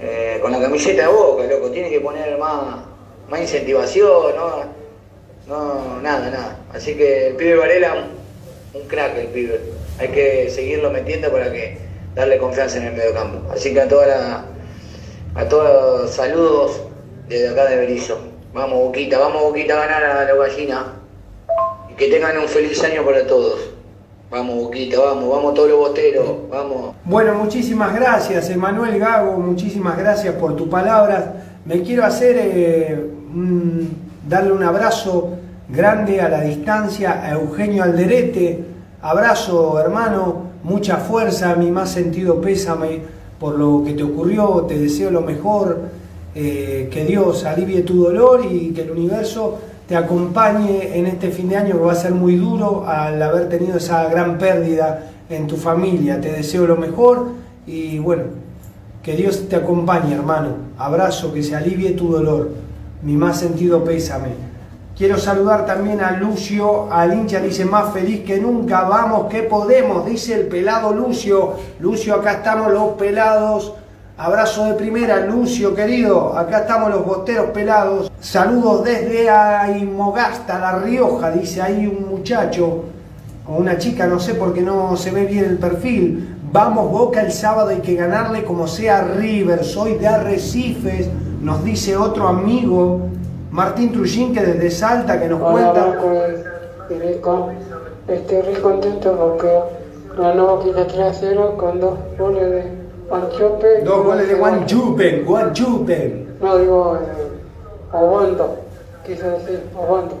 eh, 0.00 0.38
con 0.40 0.52
la 0.52 0.60
camiseta 0.60 1.02
de 1.02 1.08
boca, 1.08 1.44
loco, 1.44 1.70
tiene 1.70 1.90
que 1.90 2.00
poner 2.00 2.38
más, 2.38 2.76
más 3.28 3.40
incentivación, 3.40 4.36
¿no? 4.36 4.77
No, 5.48 5.98
nada, 6.02 6.30
nada. 6.30 6.58
Así 6.74 6.94
que 6.94 7.28
el 7.28 7.36
pibe 7.36 7.56
Varela, 7.56 8.04
un, 8.74 8.82
crack 8.86 9.16
el 9.16 9.28
pibe. 9.28 9.60
Hay 9.98 10.08
que 10.08 10.50
seguirlo 10.50 10.90
metiendo 10.90 11.32
para 11.32 11.50
que 11.50 11.78
darle 12.14 12.36
confianza 12.36 12.76
en 12.76 12.84
el 12.84 12.92
medio 12.92 13.14
campo. 13.14 13.50
Así 13.50 13.72
que 13.72 13.80
a 13.80 13.88
toda 13.88 14.06
la, 14.06 14.44
a 15.34 15.48
todos 15.48 16.10
saludos 16.10 16.82
desde 17.28 17.48
acá 17.48 17.64
de 17.64 17.76
Berizo. 17.76 18.18
Vamos 18.52 18.78
Boquita, 18.78 19.18
vamos 19.18 19.42
Boquita 19.42 19.74
a 19.74 19.86
ganar 19.86 20.04
a 20.04 20.24
la 20.24 20.34
gallina. 20.34 20.92
Y 21.90 21.94
que 21.94 22.08
tengan 22.08 22.36
un 22.36 22.46
feliz 22.46 22.84
año 22.84 23.02
para 23.06 23.26
todos. 23.26 23.70
Vamos, 24.30 24.56
Boquita, 24.56 25.00
vamos, 25.00 25.30
vamos 25.30 25.54
todos 25.54 25.70
los 25.70 25.78
boteros, 25.78 26.50
vamos. 26.50 26.94
Bueno, 27.04 27.32
muchísimas 27.32 27.94
gracias, 27.94 28.50
Emanuel 28.50 28.98
Gago, 28.98 29.38
muchísimas 29.38 29.96
gracias 29.96 30.34
por 30.34 30.54
tus 30.54 30.68
palabras. 30.68 31.24
Me 31.64 31.80
quiero 31.80 32.04
hacer, 32.04 32.36
eh, 32.38 33.06
darle 34.28 34.52
un 34.52 34.62
abrazo 34.62 35.37
grande 35.68 36.20
a 36.20 36.28
la 36.28 36.40
distancia 36.40 37.22
a 37.22 37.32
Eugenio 37.32 37.82
Alderete. 37.82 38.64
Abrazo, 39.02 39.78
hermano, 39.78 40.48
mucha 40.64 40.96
fuerza, 40.96 41.54
mi 41.54 41.70
más 41.70 41.90
sentido 41.90 42.40
pésame 42.40 43.00
por 43.38 43.58
lo 43.58 43.82
que 43.84 43.92
te 43.92 44.02
ocurrió, 44.02 44.64
te 44.66 44.78
deseo 44.78 45.10
lo 45.10 45.20
mejor, 45.20 45.78
eh, 46.34 46.88
que 46.90 47.04
Dios 47.04 47.44
alivie 47.44 47.82
tu 47.82 48.02
dolor 48.02 48.44
y 48.50 48.70
que 48.70 48.82
el 48.82 48.90
universo 48.90 49.58
te 49.86 49.96
acompañe 49.96 50.98
en 50.98 51.06
este 51.06 51.30
fin 51.30 51.48
de 51.48 51.56
año 51.56 51.74
que 51.74 51.84
va 51.84 51.92
a 51.92 51.96
ser 51.96 52.12
muy 52.12 52.36
duro 52.36 52.84
al 52.86 53.22
haber 53.22 53.48
tenido 53.48 53.76
esa 53.78 54.08
gran 54.08 54.38
pérdida 54.38 55.10
en 55.30 55.46
tu 55.46 55.56
familia. 55.56 56.20
Te 56.20 56.32
deseo 56.32 56.66
lo 56.66 56.76
mejor 56.76 57.28
y 57.66 57.98
bueno, 57.98 58.24
que 59.02 59.16
Dios 59.16 59.48
te 59.48 59.56
acompañe, 59.56 60.14
hermano. 60.14 60.56
Abrazo, 60.76 61.32
que 61.32 61.42
se 61.42 61.56
alivie 61.56 61.92
tu 61.92 62.10
dolor. 62.12 62.50
Mi 63.02 63.16
más 63.16 63.38
sentido 63.38 63.84
pésame. 63.84 64.47
Quiero 64.98 65.16
saludar 65.16 65.64
también 65.64 66.00
a 66.00 66.10
Lucio, 66.10 66.92
al 66.92 67.14
hincha 67.14 67.38
dice 67.38 67.64
más 67.64 67.92
feliz 67.92 68.24
que 68.24 68.38
nunca, 68.38 68.82
vamos 68.82 69.28
que 69.30 69.44
podemos, 69.44 70.04
dice 70.04 70.34
el 70.34 70.48
pelado 70.48 70.92
Lucio. 70.92 71.54
Lucio, 71.78 72.16
acá 72.16 72.32
estamos 72.32 72.72
los 72.72 72.94
pelados 72.94 73.74
Abrazo 74.20 74.64
de 74.64 74.74
primera, 74.74 75.24
Lucio 75.26 75.76
querido. 75.76 76.36
Acá 76.36 76.62
estamos 76.62 76.90
los 76.90 77.06
boteros 77.06 77.50
pelados. 77.50 78.10
Saludos 78.18 78.82
desde 78.82 79.30
Aymogasta, 79.30 80.58
La 80.58 80.80
Rioja, 80.80 81.30
dice 81.30 81.62
ahí 81.62 81.86
un 81.86 82.08
muchacho 82.08 82.82
o 83.46 83.54
una 83.54 83.78
chica, 83.78 84.08
no 84.08 84.18
sé 84.18 84.34
por 84.34 84.52
qué 84.52 84.60
no 84.60 84.96
se 84.96 85.12
ve 85.12 85.24
bien 85.24 85.44
el 85.44 85.58
perfil. 85.58 86.36
Vamos 86.50 86.90
Boca 86.90 87.20
el 87.20 87.30
sábado, 87.30 87.68
hay 87.68 87.78
que 87.78 87.94
ganarle 87.94 88.42
como 88.42 88.66
sea 88.66 89.02
River. 89.02 89.64
Soy 89.64 89.94
de 89.94 90.08
Arrecifes, 90.08 91.08
nos 91.40 91.62
dice 91.62 91.96
otro 91.96 92.26
amigo, 92.26 93.10
Martín 93.50 93.92
Trujín, 93.92 94.34
que 94.34 94.40
desde 94.40 94.70
Salta, 94.70 95.18
que 95.20 95.28
nos 95.28 95.40
cuenta. 95.40 95.98
Estoy 98.08 98.42
muy 98.42 98.54
contento 98.60 99.16
porque 99.16 99.60
ganó 100.16 100.56
Boca 100.56 100.86
3 100.86 101.00
a 101.00 101.12
0 101.12 101.54
con 101.58 101.80
dos 101.80 101.98
goles 102.18 102.50
de 102.50 102.62
Jupen. 103.10 103.84
Dos 103.84 104.04
goles 104.04 104.28
de 104.28 104.34
Juan 104.34 104.66
Jupen, 104.68 105.26
Juan 105.26 105.52
Jupen. 105.54 106.28
No, 106.40 106.58
digo, 106.58 106.96
eh, 106.96 107.96
aguanto, 107.96 108.56
quise 109.06 109.28
decir, 109.28 109.62
aguanto. 109.76 110.16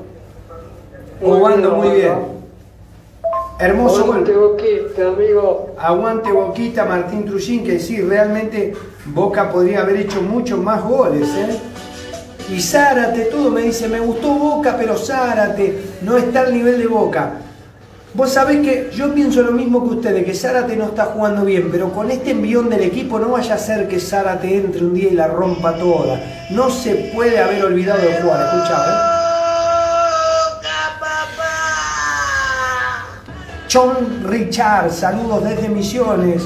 Jugando 1.20 1.70
muy 1.72 1.90
bien. 1.90 2.38
Hermoso 3.58 4.04
Aguante 4.04 4.32
Boquita, 4.32 5.08
amigo. 5.08 5.70
Aguante 5.78 6.30
Boquita, 6.30 6.84
Martín 6.84 7.24
Trujín, 7.24 7.64
que 7.64 7.80
sí, 7.80 8.00
realmente 8.00 8.72
Boca 9.06 9.50
podría 9.50 9.80
haber 9.80 9.96
hecho 9.96 10.22
muchos 10.22 10.60
más 10.60 10.84
goles, 10.84 11.28
¿eh? 11.36 11.58
Y 12.50 12.60
Zárate, 12.60 13.26
todo 13.26 13.50
me 13.50 13.62
dice, 13.62 13.88
me 13.88 14.00
gustó 14.00 14.32
Boca, 14.34 14.76
pero 14.78 14.96
Zárate 14.96 15.80
no 16.02 16.16
está 16.16 16.40
al 16.40 16.54
nivel 16.54 16.78
de 16.78 16.86
Boca. 16.86 17.32
Vos 18.14 18.32
sabés 18.32 18.60
que 18.60 18.90
yo 18.94 19.12
pienso 19.12 19.42
lo 19.42 19.52
mismo 19.52 19.86
que 19.86 19.96
ustedes, 19.96 20.24
que 20.24 20.34
Zárate 20.34 20.74
no 20.76 20.86
está 20.86 21.04
jugando 21.04 21.44
bien, 21.44 21.68
pero 21.70 21.92
con 21.92 22.10
este 22.10 22.30
envión 22.30 22.70
del 22.70 22.82
equipo 22.82 23.18
no 23.18 23.28
vaya 23.30 23.54
a 23.54 23.58
ser 23.58 23.86
que 23.86 24.00
Zárate 24.00 24.56
entre 24.56 24.84
un 24.84 24.94
día 24.94 25.10
y 25.10 25.14
la 25.14 25.26
rompa 25.26 25.76
toda. 25.76 26.18
No 26.50 26.70
se 26.70 27.12
puede 27.14 27.38
haber 27.38 27.64
olvidado 27.64 28.00
de 28.00 28.14
jugar, 28.14 28.46
escuchá, 28.46 28.84
¿eh? 28.86 29.18
John 33.70 34.24
Richard, 34.24 34.90
saludos 34.90 35.44
desde 35.44 35.68
Misiones. 35.68 36.42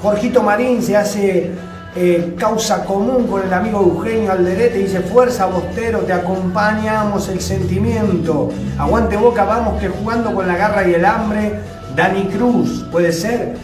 Jorgito 0.00 0.40
Marín 0.40 0.80
se 0.80 0.96
hace 0.96 1.50
eh, 1.96 2.36
causa 2.38 2.84
común 2.84 3.26
con 3.26 3.42
el 3.42 3.52
amigo 3.52 3.80
Eugenio 3.80 4.30
Alderete, 4.30 4.78
dice 4.78 5.00
fuerza 5.00 5.46
Bostero, 5.46 6.00
te 6.00 6.12
acompañamos 6.12 7.28
el 7.28 7.40
sentimiento. 7.40 8.50
Aguante 8.78 9.16
boca, 9.16 9.44
vamos 9.44 9.80
que 9.80 9.88
jugando 9.88 10.32
con 10.32 10.46
la 10.46 10.56
garra 10.56 10.86
y 10.86 10.94
el 10.94 11.04
hambre. 11.04 11.52
Dani 11.96 12.26
Cruz, 12.26 12.84
puede 12.92 13.12
ser. 13.12 13.56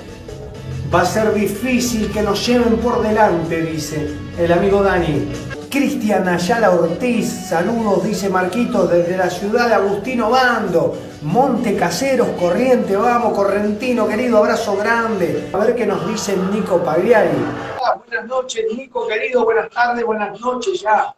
Va 0.93 1.03
a 1.03 1.07
ser 1.07 1.35
difícil 1.35 2.11
que 2.11 2.23
nos 2.23 2.45
lleven 2.47 2.77
por 2.79 3.03
delante, 3.03 3.63
dice 3.63 4.09
el 4.39 4.53
amigo 4.53 4.83
Dani. 4.83 5.29
Cristian 5.71 6.27
Ayala 6.29 6.71
Ortiz, 6.71 7.49
saludos, 7.49 8.05
dice 8.05 8.29
Marquito, 8.29 8.87
desde 8.87 9.17
la 9.17 9.31
ciudad 9.31 9.69
de 9.69 9.75
Agustino 9.75 10.31
Bando. 10.31 10.97
Monte 11.23 11.77
Caseros, 11.77 12.29
Corriente, 12.41 12.97
vamos, 12.97 13.35
Correntino, 13.35 14.09
querido, 14.09 14.39
abrazo 14.39 14.77
grande. 14.77 15.49
A 15.53 15.59
ver 15.59 15.75
qué 15.75 15.87
nos 15.87 16.09
dice 16.09 16.37
Nico 16.53 16.79
Pagliari. 16.79 17.76
Buenas 18.07 18.27
noches, 18.29 18.65
Nico, 18.77 19.07
querido, 19.09 19.45
buenas 19.45 19.69
tardes, 19.71 20.05
buenas 20.05 20.41
noches 20.41 20.81
ya. 20.81 21.15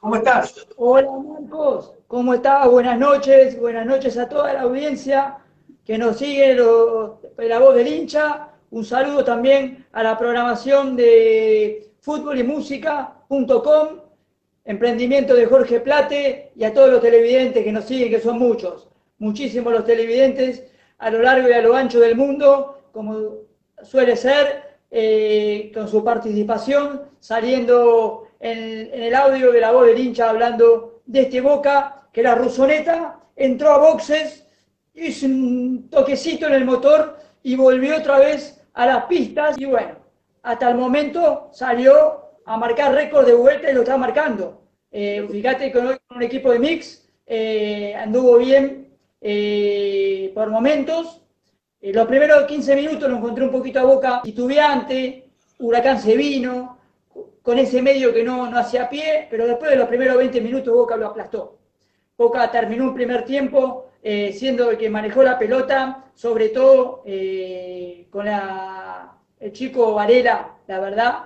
¿Cómo 0.00 0.16
estás? 0.16 0.66
Hola, 0.76 1.10
Marcos, 1.10 1.92
¿cómo 2.06 2.34
estás? 2.34 2.68
Buenas 2.68 2.98
noches, 2.98 3.58
buenas 3.60 3.84
noches 3.84 4.16
a 4.16 4.28
toda 4.28 4.52
la 4.52 4.62
audiencia 4.62 5.38
que 5.84 5.98
nos 5.98 6.16
sigue, 6.18 6.54
lo, 6.54 7.20
la 7.36 7.58
voz 7.58 7.74
del 7.74 7.88
hincha. 7.88 8.48
Un 8.70 8.84
saludo 8.84 9.24
también 9.24 9.86
a 9.92 10.02
la 10.02 10.16
programación 10.16 10.96
de 10.96 11.92
fútbol 12.00 12.38
y 12.38 12.44
música.com, 12.44 14.00
emprendimiento 14.64 15.34
de 15.34 15.46
Jorge 15.46 15.80
Plate 15.80 16.52
y 16.56 16.64
a 16.64 16.72
todos 16.72 16.88
los 16.88 17.02
televidentes 17.02 17.62
que 17.62 17.72
nos 17.72 17.84
siguen, 17.84 18.10
que 18.10 18.20
son 18.20 18.38
muchos 18.38 18.88
muchísimos 19.22 19.72
los 19.72 19.84
televidentes 19.84 20.64
a 20.98 21.08
lo 21.08 21.22
largo 21.22 21.48
y 21.48 21.52
a 21.52 21.62
lo 21.62 21.76
ancho 21.76 22.00
del 22.00 22.16
mundo, 22.16 22.88
como 22.90 23.36
suele 23.84 24.16
ser, 24.16 24.71
eh, 24.94 25.72
con 25.72 25.88
su 25.88 26.04
participación, 26.04 27.02
saliendo 27.18 28.28
en, 28.38 28.90
el 28.92 29.14
audio 29.14 29.50
de 29.50 29.60
la 29.60 29.72
voz 29.72 29.86
del 29.86 29.98
hincha 29.98 30.28
hablando 30.28 31.00
de 31.06 31.22
este 31.22 31.40
Boca, 31.40 32.08
que 32.12 32.22
la 32.22 32.34
Rusoneta 32.34 33.18
entró 33.34 33.70
a 33.70 33.78
boxes, 33.78 34.46
hizo 34.92 35.24
un 35.24 35.88
toquecito 35.88 36.46
en 36.46 36.52
el 36.52 36.66
motor 36.66 37.16
y 37.42 37.56
volvió 37.56 37.96
otra 37.96 38.18
vez 38.18 38.62
a 38.74 38.84
las 38.84 39.04
pistas 39.06 39.56
y 39.56 39.64
bueno, 39.64 39.96
hasta 40.42 40.68
el 40.68 40.76
momento 40.76 41.48
salió 41.52 42.32
a 42.44 42.58
marcar 42.58 42.92
récord 42.92 43.26
de 43.26 43.34
vuelta 43.34 43.70
y 43.70 43.74
lo 43.74 43.80
está 43.80 43.96
marcando. 43.96 44.60
Eh, 44.90 45.26
fíjate 45.30 45.72
que 45.72 45.72
con 45.72 45.98
un 46.14 46.22
equipo 46.22 46.52
de 46.52 46.58
mix 46.58 47.08
eh, 47.26 47.94
anduvo 47.94 48.36
bien 48.36 48.94
eh, 49.22 50.30
por 50.34 50.50
momentos. 50.50 51.21
Eh, 51.82 51.92
los 51.92 52.06
primeros 52.06 52.44
15 52.44 52.76
minutos 52.76 53.10
lo 53.10 53.16
encontré 53.16 53.44
un 53.44 53.50
poquito 53.50 53.80
a 53.80 53.84
boca 53.84 54.20
titubeante, 54.22 55.28
Huracán 55.58 56.00
se 56.00 56.16
vino, 56.16 56.78
con 57.42 57.58
ese 57.58 57.82
medio 57.82 58.14
que 58.14 58.22
no, 58.22 58.48
no 58.48 58.56
hacía 58.56 58.88
pie, 58.88 59.26
pero 59.28 59.48
después 59.48 59.72
de 59.72 59.76
los 59.76 59.88
primeros 59.88 60.16
20 60.16 60.40
minutos 60.40 60.72
Boca 60.72 60.96
lo 60.96 61.08
aplastó. 61.08 61.58
Boca 62.16 62.48
terminó 62.52 62.84
un 62.84 62.94
primer 62.94 63.24
tiempo 63.24 63.90
eh, 64.00 64.32
siendo 64.32 64.70
el 64.70 64.78
que 64.78 64.88
manejó 64.88 65.24
la 65.24 65.36
pelota, 65.36 66.04
sobre 66.14 66.50
todo 66.50 67.02
con 68.10 68.24
la, 68.26 69.16
el 69.40 69.52
chico 69.52 69.94
Varela, 69.94 70.54
la 70.68 70.78
verdad, 70.78 71.24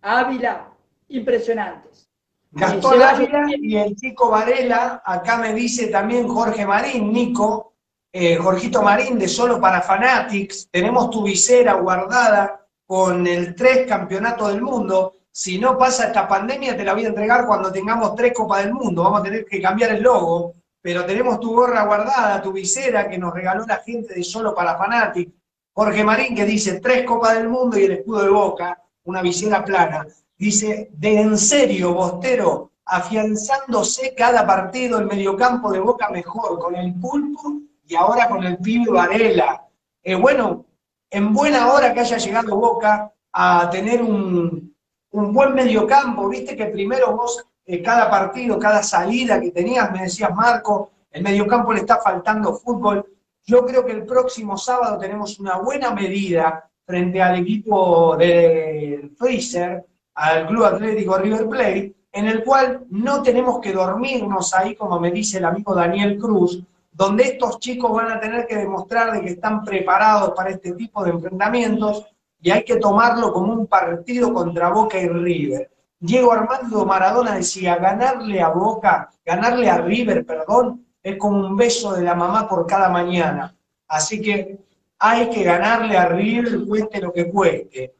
Ávila, 0.00 0.72
impresionantes. 1.08 2.08
Gastón 2.50 3.02
Ávila 3.02 3.46
y 3.60 3.76
el 3.76 3.94
chico 3.94 4.30
Varela, 4.30 5.02
acá 5.04 5.36
me 5.36 5.52
dice 5.52 5.88
también 5.88 6.28
Jorge 6.28 6.64
Marín, 6.64 7.12
Nico, 7.12 7.74
eh, 8.18 8.36
Jorgito 8.36 8.80
Marín 8.80 9.18
de 9.18 9.28
Solo 9.28 9.60
para 9.60 9.82
Fanatics, 9.82 10.70
tenemos 10.70 11.10
tu 11.10 11.22
visera 11.22 11.74
guardada 11.74 12.66
con 12.86 13.26
el 13.26 13.54
tres 13.54 13.86
campeonato 13.86 14.48
del 14.48 14.62
mundo. 14.62 15.16
Si 15.30 15.58
no 15.58 15.76
pasa 15.76 16.06
esta 16.06 16.26
pandemia, 16.26 16.74
te 16.74 16.82
la 16.82 16.94
voy 16.94 17.04
a 17.04 17.08
entregar 17.08 17.46
cuando 17.46 17.70
tengamos 17.70 18.14
tres 18.14 18.32
Copas 18.32 18.64
del 18.64 18.72
Mundo. 18.72 19.02
Vamos 19.02 19.20
a 19.20 19.22
tener 19.22 19.44
que 19.44 19.60
cambiar 19.60 19.90
el 19.90 20.02
logo, 20.02 20.54
pero 20.80 21.04
tenemos 21.04 21.38
tu 21.40 21.54
gorra 21.54 21.84
guardada, 21.84 22.40
tu 22.40 22.52
visera 22.52 23.06
que 23.06 23.18
nos 23.18 23.34
regaló 23.34 23.66
la 23.66 23.82
gente 23.84 24.14
de 24.14 24.24
Solo 24.24 24.54
para 24.54 24.78
Fanatics. 24.78 25.32
Jorge 25.74 26.02
Marín 26.02 26.34
que 26.34 26.46
dice 26.46 26.80
tres 26.80 27.04
Copas 27.04 27.34
del 27.34 27.50
Mundo 27.50 27.78
y 27.78 27.84
el 27.84 27.92
escudo 27.92 28.22
de 28.22 28.30
Boca, 28.30 28.82
una 29.04 29.20
visera 29.20 29.62
plana. 29.62 30.06
Dice, 30.38 30.88
de 30.90 31.20
en 31.20 31.36
serio, 31.36 31.92
Bostero, 31.92 32.70
afianzándose 32.86 34.14
cada 34.14 34.46
partido 34.46 34.98
el 35.00 35.04
mediocampo 35.04 35.70
de 35.70 35.80
Boca 35.80 36.08
mejor, 36.08 36.58
con 36.58 36.74
el 36.76 36.94
pulpo 36.94 37.60
y 37.88 37.94
ahora 37.94 38.28
con 38.28 38.42
el 38.44 38.58
pibe 38.58 38.90
Varela. 38.90 39.64
Eh, 40.02 40.14
bueno, 40.14 40.66
en 41.10 41.32
buena 41.32 41.72
hora 41.72 41.94
que 41.94 42.00
haya 42.00 42.18
llegado 42.18 42.56
Boca 42.56 43.12
a 43.32 43.70
tener 43.70 44.02
un, 44.02 44.74
buen 45.10 45.54
mediocampo, 45.54 46.28
viste 46.28 46.56
que 46.56 46.66
primero 46.66 47.16
vos, 47.16 47.46
eh, 47.64 47.82
cada 47.82 48.10
partido, 48.10 48.58
cada 48.58 48.82
salida 48.82 49.40
que 49.40 49.50
tenías, 49.50 49.90
me 49.92 50.02
decías 50.02 50.34
Marco, 50.34 50.90
el 51.10 51.22
mediocampo 51.22 51.72
le 51.72 51.80
está 51.80 51.98
faltando 51.98 52.54
fútbol. 52.54 53.06
Yo 53.44 53.64
creo 53.64 53.84
que 53.84 53.92
el 53.92 54.04
próximo 54.04 54.58
sábado 54.58 54.98
tenemos 54.98 55.38
una 55.38 55.58
buena 55.58 55.92
medida 55.92 56.68
frente 56.84 57.22
al 57.22 57.38
equipo 57.38 58.16
de 58.16 59.10
Freezer, 59.16 59.86
al 60.14 60.46
Club 60.46 60.64
Atlético 60.64 61.18
River 61.18 61.48
Plate, 61.48 61.94
en 62.12 62.26
el 62.26 62.42
cual 62.44 62.84
no 62.90 63.22
tenemos 63.22 63.60
que 63.60 63.72
dormirnos 63.72 64.54
ahí, 64.54 64.74
como 64.74 64.98
me 64.98 65.10
dice 65.10 65.38
el 65.38 65.44
amigo 65.44 65.74
Daniel 65.74 66.18
Cruz, 66.18 66.62
donde 66.96 67.24
estos 67.24 67.58
chicos 67.58 67.92
van 67.92 68.10
a 68.10 68.18
tener 68.18 68.46
que 68.46 68.56
demostrar 68.56 69.12
de 69.12 69.20
que 69.20 69.32
están 69.32 69.62
preparados 69.62 70.30
para 70.34 70.48
este 70.48 70.72
tipo 70.72 71.04
de 71.04 71.10
enfrentamientos 71.10 72.06
y 72.40 72.50
hay 72.50 72.64
que 72.64 72.76
tomarlo 72.76 73.34
como 73.34 73.52
un 73.52 73.66
partido 73.66 74.32
contra 74.32 74.70
Boca 74.70 74.98
y 74.98 75.06
River. 75.06 75.70
Diego 75.98 76.32
Armando 76.32 76.86
Maradona 76.86 77.34
decía, 77.34 77.76
ganarle 77.76 78.40
a 78.40 78.48
Boca, 78.48 79.10
ganarle 79.22 79.68
a 79.68 79.78
River, 79.78 80.24
perdón, 80.24 80.86
es 81.02 81.18
como 81.18 81.46
un 81.46 81.56
beso 81.56 81.92
de 81.92 82.02
la 82.02 82.14
mamá 82.14 82.48
por 82.48 82.66
cada 82.66 82.88
mañana. 82.88 83.54
Así 83.88 84.22
que 84.22 84.58
hay 84.98 85.28
que 85.28 85.44
ganarle 85.44 85.98
a 85.98 86.08
River, 86.08 86.64
cueste 86.66 87.02
lo 87.02 87.12
que 87.12 87.30
cueste. 87.30 87.94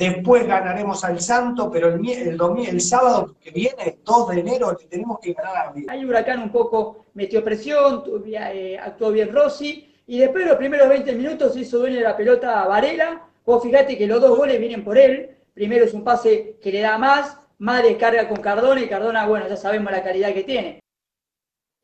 Después 0.00 0.46
ganaremos 0.46 1.04
al 1.04 1.20
Santo, 1.20 1.70
pero 1.70 1.88
el, 1.88 2.08
el, 2.08 2.40
el 2.66 2.80
sábado 2.80 3.36
que 3.38 3.50
viene, 3.50 3.98
2 4.02 4.28
de 4.30 4.40
enero, 4.40 4.72
le 4.72 4.86
tenemos 4.86 5.18
que 5.20 5.34
ganar 5.34 5.56
a. 5.58 5.74
Hay 5.88 6.06
Huracán 6.06 6.40
un 6.42 6.50
poco 6.50 7.04
metió 7.12 7.44
presión, 7.44 8.02
eh, 8.24 8.78
actuó 8.82 9.12
bien 9.12 9.30
Rossi, 9.30 9.94
y 10.06 10.18
después 10.18 10.44
de 10.44 10.48
los 10.52 10.56
primeros 10.56 10.88
20 10.88 11.12
minutos 11.12 11.54
hizo 11.54 11.80
dueño 11.80 11.96
de 11.96 12.04
la 12.04 12.16
pelota 12.16 12.62
a 12.62 12.66
Varela. 12.66 13.28
Vos 13.44 13.62
fíjate 13.62 13.98
que 13.98 14.06
los 14.06 14.22
dos 14.22 14.38
goles 14.38 14.58
vienen 14.58 14.82
por 14.82 14.96
él. 14.96 15.36
Primero 15.52 15.84
es 15.84 15.92
un 15.92 16.02
pase 16.02 16.56
que 16.62 16.72
le 16.72 16.80
da 16.80 16.96
más, 16.96 17.36
más 17.58 17.82
descarga 17.82 18.26
con 18.26 18.38
Cardona, 18.38 18.80
y 18.80 18.88
Cardona, 18.88 19.26
bueno, 19.26 19.48
ya 19.50 19.56
sabemos 19.58 19.92
la 19.92 20.02
calidad 20.02 20.32
que 20.32 20.44
tiene. 20.44 20.80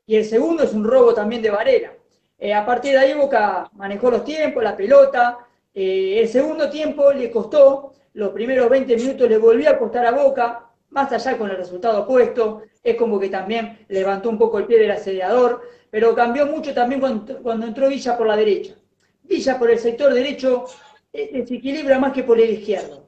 Y 0.06 0.16
el 0.16 0.24
segundo 0.24 0.62
es 0.62 0.72
un 0.72 0.84
robo 0.84 1.12
también 1.12 1.42
de 1.42 1.50
Varela. 1.50 1.92
Eh, 2.38 2.54
a 2.54 2.64
partir 2.64 2.92
de 2.92 2.98
ahí 2.98 3.12
Boca 3.12 3.68
manejó 3.74 4.10
los 4.10 4.24
tiempos, 4.24 4.64
la 4.64 4.74
pelota. 4.74 5.36
Eh, 5.74 6.20
el 6.20 6.28
segundo 6.28 6.70
tiempo 6.70 7.12
le 7.12 7.30
costó, 7.30 7.92
los 8.16 8.30
primeros 8.30 8.70
20 8.70 8.96
minutos 8.96 9.28
le 9.28 9.36
volvió 9.36 9.68
a 9.68 9.78
costar 9.78 10.06
a 10.06 10.10
Boca, 10.10 10.70
más 10.88 11.12
allá 11.12 11.36
con 11.36 11.50
el 11.50 11.56
resultado 11.58 12.02
opuesto, 12.02 12.62
es 12.82 12.96
como 12.96 13.20
que 13.20 13.28
también 13.28 13.84
levantó 13.88 14.30
un 14.30 14.38
poco 14.38 14.58
el 14.58 14.64
pie 14.64 14.78
del 14.78 14.90
asediador, 14.90 15.60
pero 15.90 16.14
cambió 16.14 16.46
mucho 16.46 16.72
también 16.72 16.98
cuando, 16.98 17.66
entró 17.66 17.88
Villa 17.90 18.16
por 18.16 18.26
la 18.26 18.36
derecha. 18.36 18.74
Villa 19.22 19.58
por 19.58 19.70
el 19.70 19.78
sector 19.78 20.14
derecho 20.14 20.64
desequilibra 21.12 21.98
más 21.98 22.14
que 22.14 22.22
por 22.22 22.40
el 22.40 22.50
izquierdo. 22.50 23.06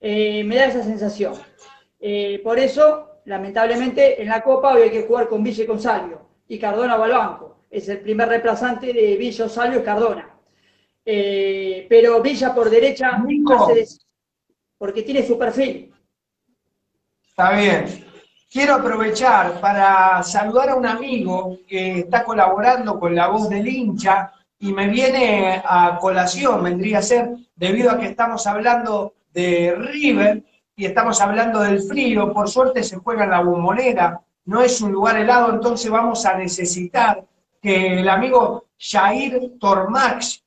Eh, 0.00 0.42
me 0.42 0.56
da 0.56 0.64
esa 0.64 0.82
sensación. 0.82 1.34
Eh, 2.00 2.40
por 2.42 2.58
eso, 2.58 3.20
lamentablemente, 3.26 4.20
en 4.20 4.28
la 4.28 4.42
Copa 4.42 4.74
hoy 4.74 4.82
hay 4.82 4.90
que 4.90 5.02
jugar 5.02 5.28
con 5.28 5.44
Villa 5.44 5.62
y 5.62 5.66
con 5.66 5.80
Salvio, 5.80 6.22
y 6.48 6.58
Cardona 6.58 6.96
va 6.96 7.04
al 7.04 7.12
banco. 7.12 7.66
Es 7.70 7.88
el 7.88 8.00
primer 8.00 8.28
reemplazante 8.28 8.92
de 8.92 9.16
Villa, 9.16 9.48
Salvio 9.48 9.78
y 9.78 9.84
Cardona. 9.84 10.36
Eh, 11.04 11.86
pero 11.88 12.20
Villa 12.20 12.52
por 12.52 12.68
derecha 12.68 13.22
hace 13.46 14.00
porque 14.80 15.02
tiene 15.02 15.22
su 15.26 15.36
perfil. 15.36 15.92
Está 17.28 17.52
bien. 17.52 18.06
quiero 18.50 18.76
aprovechar 18.76 19.60
para 19.60 20.22
saludar 20.22 20.70
a 20.70 20.74
un 20.74 20.86
amigo 20.86 21.58
que 21.68 21.98
está 22.00 22.24
colaborando 22.24 22.98
con 22.98 23.14
la 23.14 23.28
voz 23.28 23.50
del 23.50 23.68
hincha 23.68 24.32
y 24.58 24.72
me 24.72 24.88
viene 24.88 25.60
a 25.62 25.98
colación, 26.00 26.62
vendría 26.62 27.00
a 27.00 27.02
ser, 27.02 27.28
debido 27.54 27.90
a 27.90 27.98
que 27.98 28.06
estamos 28.06 28.46
hablando 28.46 29.12
de 29.34 29.74
River 29.76 30.44
y 30.74 30.86
estamos 30.86 31.20
hablando 31.20 31.60
del 31.60 31.82
frío, 31.82 32.32
por 32.32 32.48
suerte 32.48 32.82
se 32.82 32.96
juega 32.96 33.24
en 33.24 33.30
la 33.30 33.42
bombonera, 33.42 34.18
no 34.46 34.62
es 34.62 34.80
un 34.80 34.92
lugar 34.92 35.18
helado, 35.18 35.52
entonces 35.52 35.90
vamos 35.90 36.24
a 36.24 36.38
necesitar 36.38 37.22
que 37.60 38.00
el 38.00 38.08
amigo 38.08 38.64
Jair 38.78 39.58
Tormax, 39.60 40.42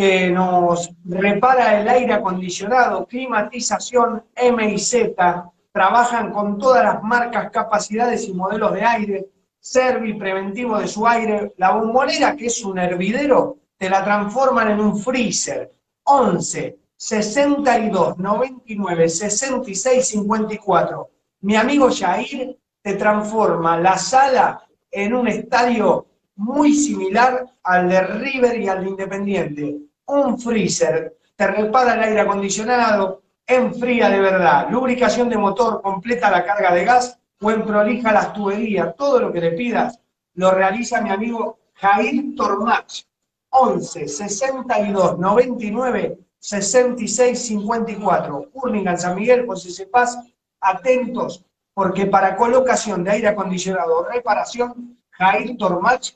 que 0.00 0.30
nos 0.30 0.90
repara 1.04 1.78
el 1.78 1.86
aire 1.86 2.14
acondicionado, 2.14 3.04
climatización 3.04 4.24
M 4.34 4.72
y 4.72 4.78
Z, 4.78 5.52
trabajan 5.70 6.32
con 6.32 6.56
todas 6.56 6.82
las 6.82 7.02
marcas, 7.02 7.50
capacidades 7.50 8.26
y 8.26 8.32
modelos 8.32 8.72
de 8.72 8.82
aire, 8.82 9.26
servi 9.58 10.14
preventivo 10.14 10.78
de 10.78 10.88
su 10.88 11.06
aire, 11.06 11.52
la 11.58 11.72
bombonera, 11.72 12.34
que 12.34 12.46
es 12.46 12.64
un 12.64 12.78
hervidero, 12.78 13.58
te 13.76 13.90
la 13.90 14.02
transforman 14.02 14.70
en 14.70 14.80
un 14.80 14.98
freezer. 14.98 15.70
11 16.04 16.78
62 16.96 18.16
99 18.16 19.06
66 19.06 20.08
54. 20.08 21.10
Mi 21.42 21.56
amigo 21.56 21.90
Jair 21.90 22.58
te 22.80 22.94
transforma 22.94 23.78
la 23.78 23.98
sala 23.98 24.66
en 24.90 25.12
un 25.12 25.28
estadio 25.28 26.06
muy 26.36 26.72
similar 26.72 27.44
al 27.62 27.90
de 27.90 28.00
River 28.00 28.58
y 28.62 28.66
al 28.66 28.82
de 28.82 28.88
Independiente. 28.88 29.89
Un 30.10 30.40
freezer, 30.40 31.18
te 31.36 31.46
repara 31.46 31.94
el 31.94 32.02
aire 32.02 32.20
acondicionado, 32.22 33.22
enfría 33.46 34.08
de 34.08 34.20
verdad, 34.20 34.68
lubricación 34.68 35.28
de 35.28 35.38
motor, 35.38 35.80
completa 35.80 36.32
la 36.32 36.44
carga 36.44 36.74
de 36.74 36.84
gas 36.84 37.16
o 37.40 37.46
prolija 37.46 38.12
las 38.12 38.32
tuberías. 38.32 38.96
Todo 38.96 39.20
lo 39.20 39.32
que 39.32 39.40
le 39.40 39.52
pidas 39.52 40.00
lo 40.34 40.50
realiza 40.50 41.00
mi 41.00 41.10
amigo 41.10 41.60
Jair 41.74 42.34
Tormach. 42.34 43.04
11 43.50 44.08
62 44.08 45.18
99 45.18 46.18
66 46.40 47.46
54. 47.46 48.50
Hurlingham 48.52 48.98
San 48.98 49.14
Miguel, 49.14 49.46
José 49.46 49.70
Cepaz, 49.70 50.18
atentos, 50.60 51.44
porque 51.72 52.06
para 52.06 52.34
colocación 52.34 53.04
de 53.04 53.12
aire 53.12 53.28
acondicionado 53.28 53.98
o 53.98 54.04
reparación, 54.04 54.98
Jair 55.10 55.56
Tormach 55.56 56.14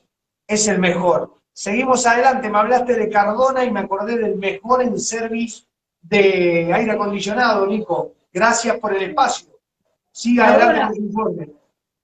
es 0.49 0.66
el 0.66 0.80
mejor. 0.80 1.43
Seguimos 1.57 2.05
adelante, 2.05 2.50
me 2.50 2.59
hablaste 2.59 2.96
de 2.96 3.09
Cardona 3.09 3.64
y 3.64 3.70
me 3.70 3.78
acordé 3.78 4.18
del 4.18 4.34
mejor 4.34 4.82
en 4.82 4.98
service 4.98 5.62
de 6.02 6.68
aire 6.74 6.90
acondicionado, 6.90 7.64
Nico. 7.64 8.12
Gracias 8.32 8.76
por 8.80 8.92
el 8.92 9.05
espacio. 9.05 9.57
Siga 10.11 10.48
adelante 10.48 10.80
con 10.80 10.94
su 10.96 11.02
informe. 11.02 11.48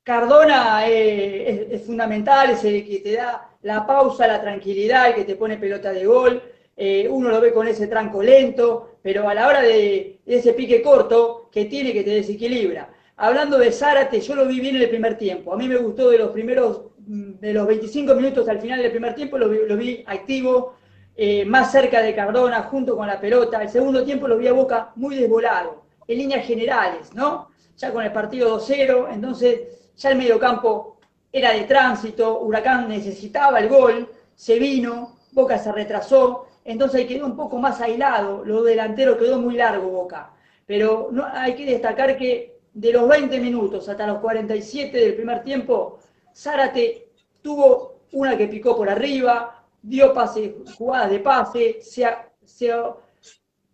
Cardona 0.05 0.88
eh, 0.88 1.66
es, 1.68 1.82
fundamental, 1.84 2.51
es 2.51 2.62
el 2.62 2.86
que 2.86 3.01
te 3.01 3.14
da 3.14 3.51
la 3.62 3.84
pausa, 3.84 4.28
la 4.28 4.40
tranquilidad, 4.40 5.09
el 5.09 5.14
que 5.16 5.24
te 5.24 5.34
pone 5.34 5.59
pelota 5.59 5.90
de 5.90 6.07
gol. 6.07 6.40
Eh, 6.76 7.09
uno 7.11 7.28
lo 7.28 7.40
ve 7.40 7.53
con 7.53 7.66
ese 7.66 7.88
tranco 7.88 8.22
lento, 8.22 8.98
pero 9.03 9.28
a 9.28 9.34
la 9.34 9.48
hora 9.48 9.62
de, 9.62 10.20
de, 10.24 10.36
ese 10.36 10.53
pique 10.53 10.80
corto 10.80 11.48
que 11.51 11.64
tiene 11.64 11.92
que 11.92 12.05
te 12.05 12.11
desequilibra. 12.11 12.88
Hablando 13.16 13.59
de 13.59 13.72
Zárate, 13.72 14.20
yo 14.20 14.36
lo 14.36 14.46
vi 14.46 14.61
bien 14.61 14.76
en 14.76 14.82
el 14.82 14.90
primer 14.90 15.18
tiempo. 15.18 15.53
A 15.53 15.57
mí 15.57 15.66
me 15.66 15.76
gustó 15.76 16.09
de 16.09 16.18
los 16.18 16.30
primeros 16.30 16.82
de 17.11 17.53
los 17.53 17.67
25 17.67 18.15
minutos 18.15 18.49
al 18.49 18.61
final 18.61 18.81
del 18.81 18.93
primer 18.93 19.17
tiempo 19.17 19.37
lo 19.37 19.49
vi, 19.49 20.05
activo, 20.07 20.77
eh, 21.17 21.45
más 21.45 21.73
cerca 21.73 22.03
de 22.03 22.15
Cardona, 22.15 22.63
junto 22.63 22.97
con 22.97 23.09
la 23.09 23.21
pelota. 23.21 23.61
El 23.61 23.69
segundo 23.69 24.05
tiempo 24.05 24.29
lo 24.29 24.39
vi 24.39 24.47
a 24.47 24.53
Boca 24.53 24.93
muy 24.95 25.17
desvolado, 25.17 25.83
en 26.07 26.19
líneas 26.19 26.47
generales, 26.47 27.13
¿no? 27.13 27.51
Ya 27.77 27.93
con 27.93 28.05
el 28.05 28.13
partido 28.13 28.61
2-0, 28.61 29.09
entonces 29.13 29.61
ya 29.97 30.11
el 30.11 30.19
mediocampo 30.19 30.99
era 31.33 31.53
de 31.53 31.65
tránsito, 31.65 32.43
Huracán 32.43 32.89
necesitaba 32.89 33.59
el 33.59 33.69
gol, 33.69 34.09
se 34.37 34.61
vino, 34.61 35.17
Boca 35.33 35.59
se 35.59 35.73
retrasó, 35.73 36.47
entonces 36.65 37.07
quedó 37.07 37.27
un 37.27 37.35
poco 37.35 37.59
más 37.59 37.81
aislado, 37.81 38.45
lo 38.45 38.63
delantero 38.63 39.19
quedó 39.19 39.41
muy 39.41 39.57
largo 39.57 39.89
Boca. 39.89 40.31
Pero 40.65 41.09
no, 41.11 41.27
hay 41.27 41.57
que 41.57 41.67
destacar 41.67 42.17
que 42.17 42.61
de 42.73 42.93
los 42.93 43.09
20 43.09 43.41
minutos 43.41 43.89
hasta 43.89 44.07
los 44.07 44.21
47 44.21 44.97
del 44.97 45.15
primer 45.15 45.43
tiempo, 45.43 45.99
Zárate 46.41 47.09
tuvo 47.43 48.01
una 48.12 48.34
que 48.34 48.49
picó 48.49 48.74
por 48.74 48.88
arriba, 48.88 49.62
dio 49.82 50.14
pase, 50.14 50.57
jugadas 50.74 51.11
de 51.11 51.18
pase, 51.18 51.80
se, 51.82 52.07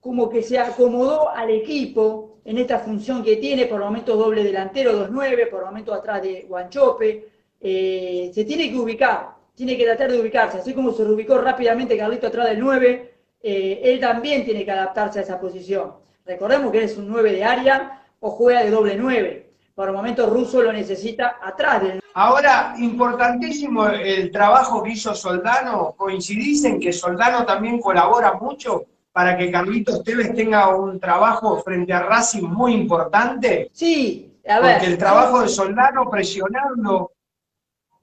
como 0.00 0.28
que 0.28 0.42
se 0.42 0.58
acomodó 0.58 1.30
al 1.30 1.50
equipo 1.50 2.38
en 2.44 2.58
esta 2.58 2.80
función 2.80 3.22
que 3.22 3.36
tiene, 3.36 3.66
por 3.66 3.80
momentos 3.80 4.18
doble 4.18 4.42
delantero, 4.42 5.08
2-9, 5.08 5.48
por 5.48 5.64
momentos 5.64 5.96
atrás 5.96 6.22
de 6.22 6.42
Guanchope. 6.48 7.28
Eh, 7.60 8.32
se 8.34 8.44
tiene 8.44 8.68
que 8.68 8.78
ubicar, 8.78 9.36
tiene 9.54 9.76
que 9.76 9.84
tratar 9.84 10.10
de 10.10 10.20
ubicarse, 10.20 10.58
así 10.58 10.74
como 10.74 10.92
se 10.92 11.04
ubicó 11.04 11.38
rápidamente 11.38 11.96
Carlito 11.96 12.26
atrás 12.26 12.48
del 12.48 12.58
9, 12.58 13.14
eh, 13.42 13.80
él 13.84 14.00
también 14.00 14.44
tiene 14.44 14.64
que 14.64 14.72
adaptarse 14.72 15.20
a 15.20 15.22
esa 15.22 15.40
posición. 15.40 15.94
Recordemos 16.24 16.72
que 16.72 16.78
él 16.78 16.84
es 16.84 16.96
un 16.96 17.08
9 17.08 17.32
de 17.32 17.44
área 17.44 18.02
o 18.18 18.30
juega 18.30 18.64
de 18.64 18.70
doble 18.70 18.96
9 18.96 19.45
por 19.76 19.88
el 19.88 19.94
momento 19.94 20.26
Russo 20.26 20.62
lo 20.62 20.72
necesita 20.72 21.36
atrás 21.38 21.82
del... 21.82 22.00
Ahora, 22.14 22.74
importantísimo 22.78 23.86
el 23.86 24.30
trabajo 24.30 24.82
que 24.82 24.92
hizo 24.92 25.14
Soldano. 25.14 25.94
¿Coincidís 25.94 26.64
en 26.64 26.80
que 26.80 26.94
Soldano 26.94 27.44
también 27.44 27.78
colabora 27.78 28.32
mucho 28.32 28.86
para 29.12 29.36
que 29.36 29.50
Carlitos 29.50 30.02
Tevez 30.02 30.34
tenga 30.34 30.74
un 30.74 30.98
trabajo 30.98 31.58
frente 31.60 31.92
a 31.92 32.00
Racing 32.00 32.44
muy 32.44 32.72
importante? 32.72 33.68
Sí, 33.70 34.38
a 34.48 34.60
ver. 34.60 34.76
Porque 34.76 34.92
el 34.92 34.98
trabajo 34.98 35.42
de 35.42 35.48
Soldano 35.48 36.08
presionando... 36.08 37.12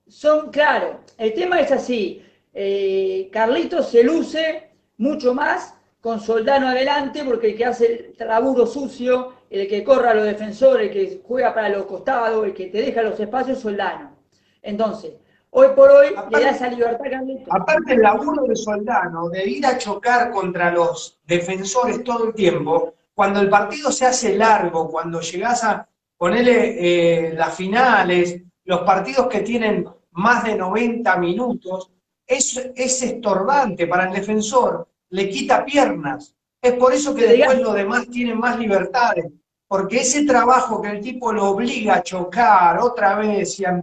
Son, 0.08 0.52
claro, 0.52 1.00
el 1.18 1.34
tema 1.34 1.60
es 1.60 1.72
así. 1.72 2.24
Eh, 2.54 3.32
Carlitos 3.34 3.90
se 3.90 4.04
luce 4.04 4.70
mucho 4.98 5.34
más 5.34 5.74
con 6.00 6.20
Soldano 6.20 6.68
adelante 6.68 7.24
porque 7.24 7.48
el 7.48 7.58
que 7.58 7.66
hace 7.66 8.14
el 8.16 8.28
laburo 8.28 8.68
sucio 8.68 9.34
el 9.54 9.68
que 9.68 9.84
corra 9.84 10.12
a 10.12 10.14
los 10.16 10.24
defensores, 10.26 10.88
el 10.88 10.94
que 10.94 11.22
juega 11.24 11.54
para 11.54 11.70
los 11.70 11.86
costados, 11.86 12.44
el 12.44 12.56
que 12.56 12.68
te 12.68 12.80
deja 12.80 13.04
los 13.04 13.20
espacios, 13.20 13.60
Soldano. 13.60 14.18
Entonces, 14.64 15.12
hoy 15.52 15.68
por 15.76 15.92
hoy 15.92 16.08
le 16.32 16.42
da 16.42 16.50
esa 16.50 16.70
libertad 16.70 17.22
Aparte 17.52 17.94
el 17.94 18.02
laburo 18.02 18.46
de 18.46 18.56
Soldano, 18.56 19.30
de 19.30 19.48
ir 19.48 19.64
a 19.68 19.78
chocar 19.78 20.32
contra 20.32 20.72
los 20.72 21.20
defensores 21.28 22.04
todo 22.04 22.30
el 22.30 22.34
tiempo, 22.34 22.96
cuando 23.14 23.42
el 23.42 23.50
partido 23.50 23.92
se 23.92 24.08
hace 24.08 24.36
largo, 24.36 24.90
cuando 24.90 25.22
llegás 25.22 25.64
a 25.64 25.88
ponerle 26.18 27.28
eh, 27.28 27.34
las 27.36 27.56
finales, 27.56 28.42
los 28.64 28.80
partidos 28.80 29.28
que 29.28 29.42
tienen 29.42 29.88
más 30.14 30.44
de 30.46 30.56
90 30.56 31.16
minutos, 31.18 31.92
es, 32.26 32.58
es 32.76 33.04
estorbante 33.04 33.86
para 33.86 34.06
el 34.06 34.14
defensor, 34.14 34.88
le 35.10 35.30
quita 35.30 35.64
piernas. 35.64 36.36
Es 36.60 36.74
por 36.74 36.92
eso 36.92 37.14
que 37.14 37.28
después 37.28 37.60
los 37.60 37.76
demás 37.76 38.10
tienen 38.10 38.40
más 38.40 38.58
libertades 38.58 39.26
porque 39.74 40.02
ese 40.02 40.24
trabajo 40.24 40.80
que 40.80 40.92
el 40.92 41.02
tipo 41.02 41.34
lo 41.34 41.50
obliga 41.50 41.96
a 41.96 42.04
chocar 42.04 42.78
otra 42.78 43.16
vez 43.16 43.60
y 43.60 43.66
a, 43.66 43.82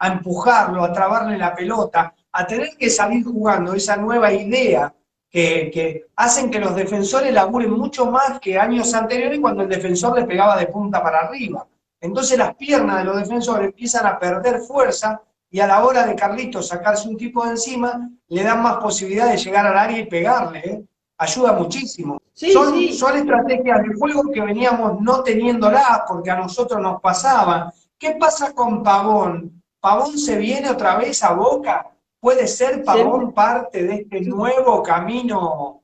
empujarlo, 0.00 0.82
a 0.82 0.92
trabarle 0.92 1.38
la 1.38 1.54
pelota, 1.54 2.12
a 2.32 2.44
tener 2.44 2.70
que 2.76 2.90
salir 2.90 3.22
jugando 3.24 3.72
esa 3.72 3.96
nueva 3.96 4.32
idea 4.32 4.92
que, 5.30 6.06
hacen 6.16 6.50
que 6.50 6.58
los 6.58 6.74
defensores 6.74 7.32
laburen 7.32 7.70
mucho 7.70 8.06
más 8.06 8.40
que 8.40 8.58
años 8.58 8.92
anteriores 8.94 9.38
cuando 9.38 9.62
el 9.62 9.68
defensor 9.68 10.18
le 10.18 10.26
pegaba 10.26 10.56
de 10.56 10.66
punta 10.66 11.00
para 11.00 11.20
arriba. 11.20 11.64
Entonces 12.00 12.36
las 12.36 12.56
piernas 12.56 12.98
de 12.98 13.04
los 13.04 13.18
defensores 13.18 13.68
empiezan 13.68 14.06
a 14.06 14.18
perder 14.18 14.62
fuerza 14.62 15.22
y 15.48 15.60
a 15.60 15.68
la 15.68 15.84
hora 15.84 16.04
de 16.04 16.16
Carlitos 16.16 16.66
sacarse 16.66 17.08
un 17.08 17.16
tipo 17.16 17.44
de 17.44 17.50
encima, 17.50 18.10
le 18.26 18.42
dan 18.42 18.60
más 18.60 18.78
posibilidad 18.78 19.30
de 19.30 19.36
llegar 19.36 19.64
al 19.68 19.78
área 19.78 19.98
y 20.00 20.06
pegarle. 20.06 20.58
¿eh? 20.58 20.84
Ayuda 21.16 21.52
muchísimo 21.52 22.17
son, 22.38 22.92
son 22.92 23.16
estrategias 23.16 23.82
de 23.82 23.94
juego 23.94 24.30
que 24.32 24.40
veníamos 24.40 25.00
no 25.00 25.22
teniéndolas 25.22 26.02
porque 26.06 26.30
a 26.30 26.36
nosotros 26.36 26.80
nos 26.80 27.00
pasaban. 27.00 27.70
¿Qué 27.98 28.12
pasa 28.12 28.54
con 28.54 28.82
Pavón? 28.82 29.60
¿Pavón 29.80 30.16
se 30.16 30.38
viene 30.38 30.70
otra 30.70 30.96
vez 30.96 31.22
a 31.24 31.32
Boca? 31.32 31.90
¿Puede 32.20 32.46
ser 32.46 32.84
Pavón 32.84 33.32
parte 33.32 33.82
de 33.82 33.94
este 33.94 34.20
nuevo 34.20 34.82
camino 34.82 35.82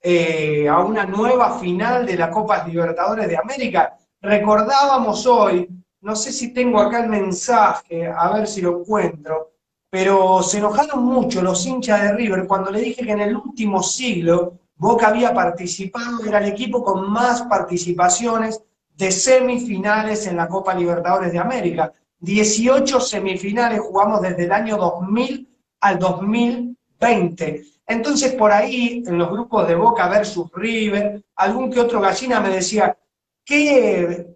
eh, 0.00 0.68
a 0.68 0.78
una 0.78 1.04
nueva 1.04 1.58
final 1.58 2.06
de 2.06 2.16
la 2.16 2.30
Copa 2.30 2.66
Libertadores 2.66 3.28
de 3.28 3.36
América? 3.36 3.94
Recordábamos 4.22 5.26
hoy, 5.26 5.68
no 6.00 6.16
sé 6.16 6.32
si 6.32 6.54
tengo 6.54 6.80
acá 6.80 7.00
el 7.00 7.10
mensaje, 7.10 8.06
a 8.06 8.32
ver 8.32 8.46
si 8.46 8.62
lo 8.62 8.80
encuentro, 8.80 9.52
pero 9.90 10.42
se 10.42 10.58
enojaron 10.58 11.04
mucho 11.04 11.42
los 11.42 11.64
hinchas 11.66 12.02
de 12.02 12.12
River 12.12 12.46
cuando 12.46 12.70
le 12.70 12.80
dije 12.80 13.04
que 13.04 13.12
en 13.12 13.20
el 13.20 13.36
último 13.36 13.82
siglo 13.82 14.60
Boca 14.76 15.08
había 15.08 15.32
participado, 15.32 16.24
era 16.24 16.38
el 16.38 16.46
equipo 16.46 16.82
con 16.82 17.10
más 17.10 17.42
participaciones 17.42 18.60
de 18.96 19.10
semifinales 19.10 20.26
en 20.26 20.36
la 20.36 20.48
Copa 20.48 20.74
Libertadores 20.74 21.32
de 21.32 21.38
América. 21.38 21.92
18 22.20 23.00
semifinales 23.00 23.80
jugamos 23.80 24.22
desde 24.22 24.44
el 24.44 24.52
año 24.52 24.76
2000 24.76 25.48
al 25.80 25.98
2020. 25.98 27.64
Entonces, 27.86 28.32
por 28.32 28.50
ahí, 28.50 29.02
en 29.06 29.18
los 29.18 29.30
grupos 29.30 29.68
de 29.68 29.74
Boca 29.74 30.08
versus 30.08 30.50
River, 30.54 31.22
algún 31.36 31.70
que 31.70 31.80
otro 31.80 32.00
gallina 32.00 32.40
me 32.40 32.48
decía, 32.48 32.96
¿qué, 33.44 34.34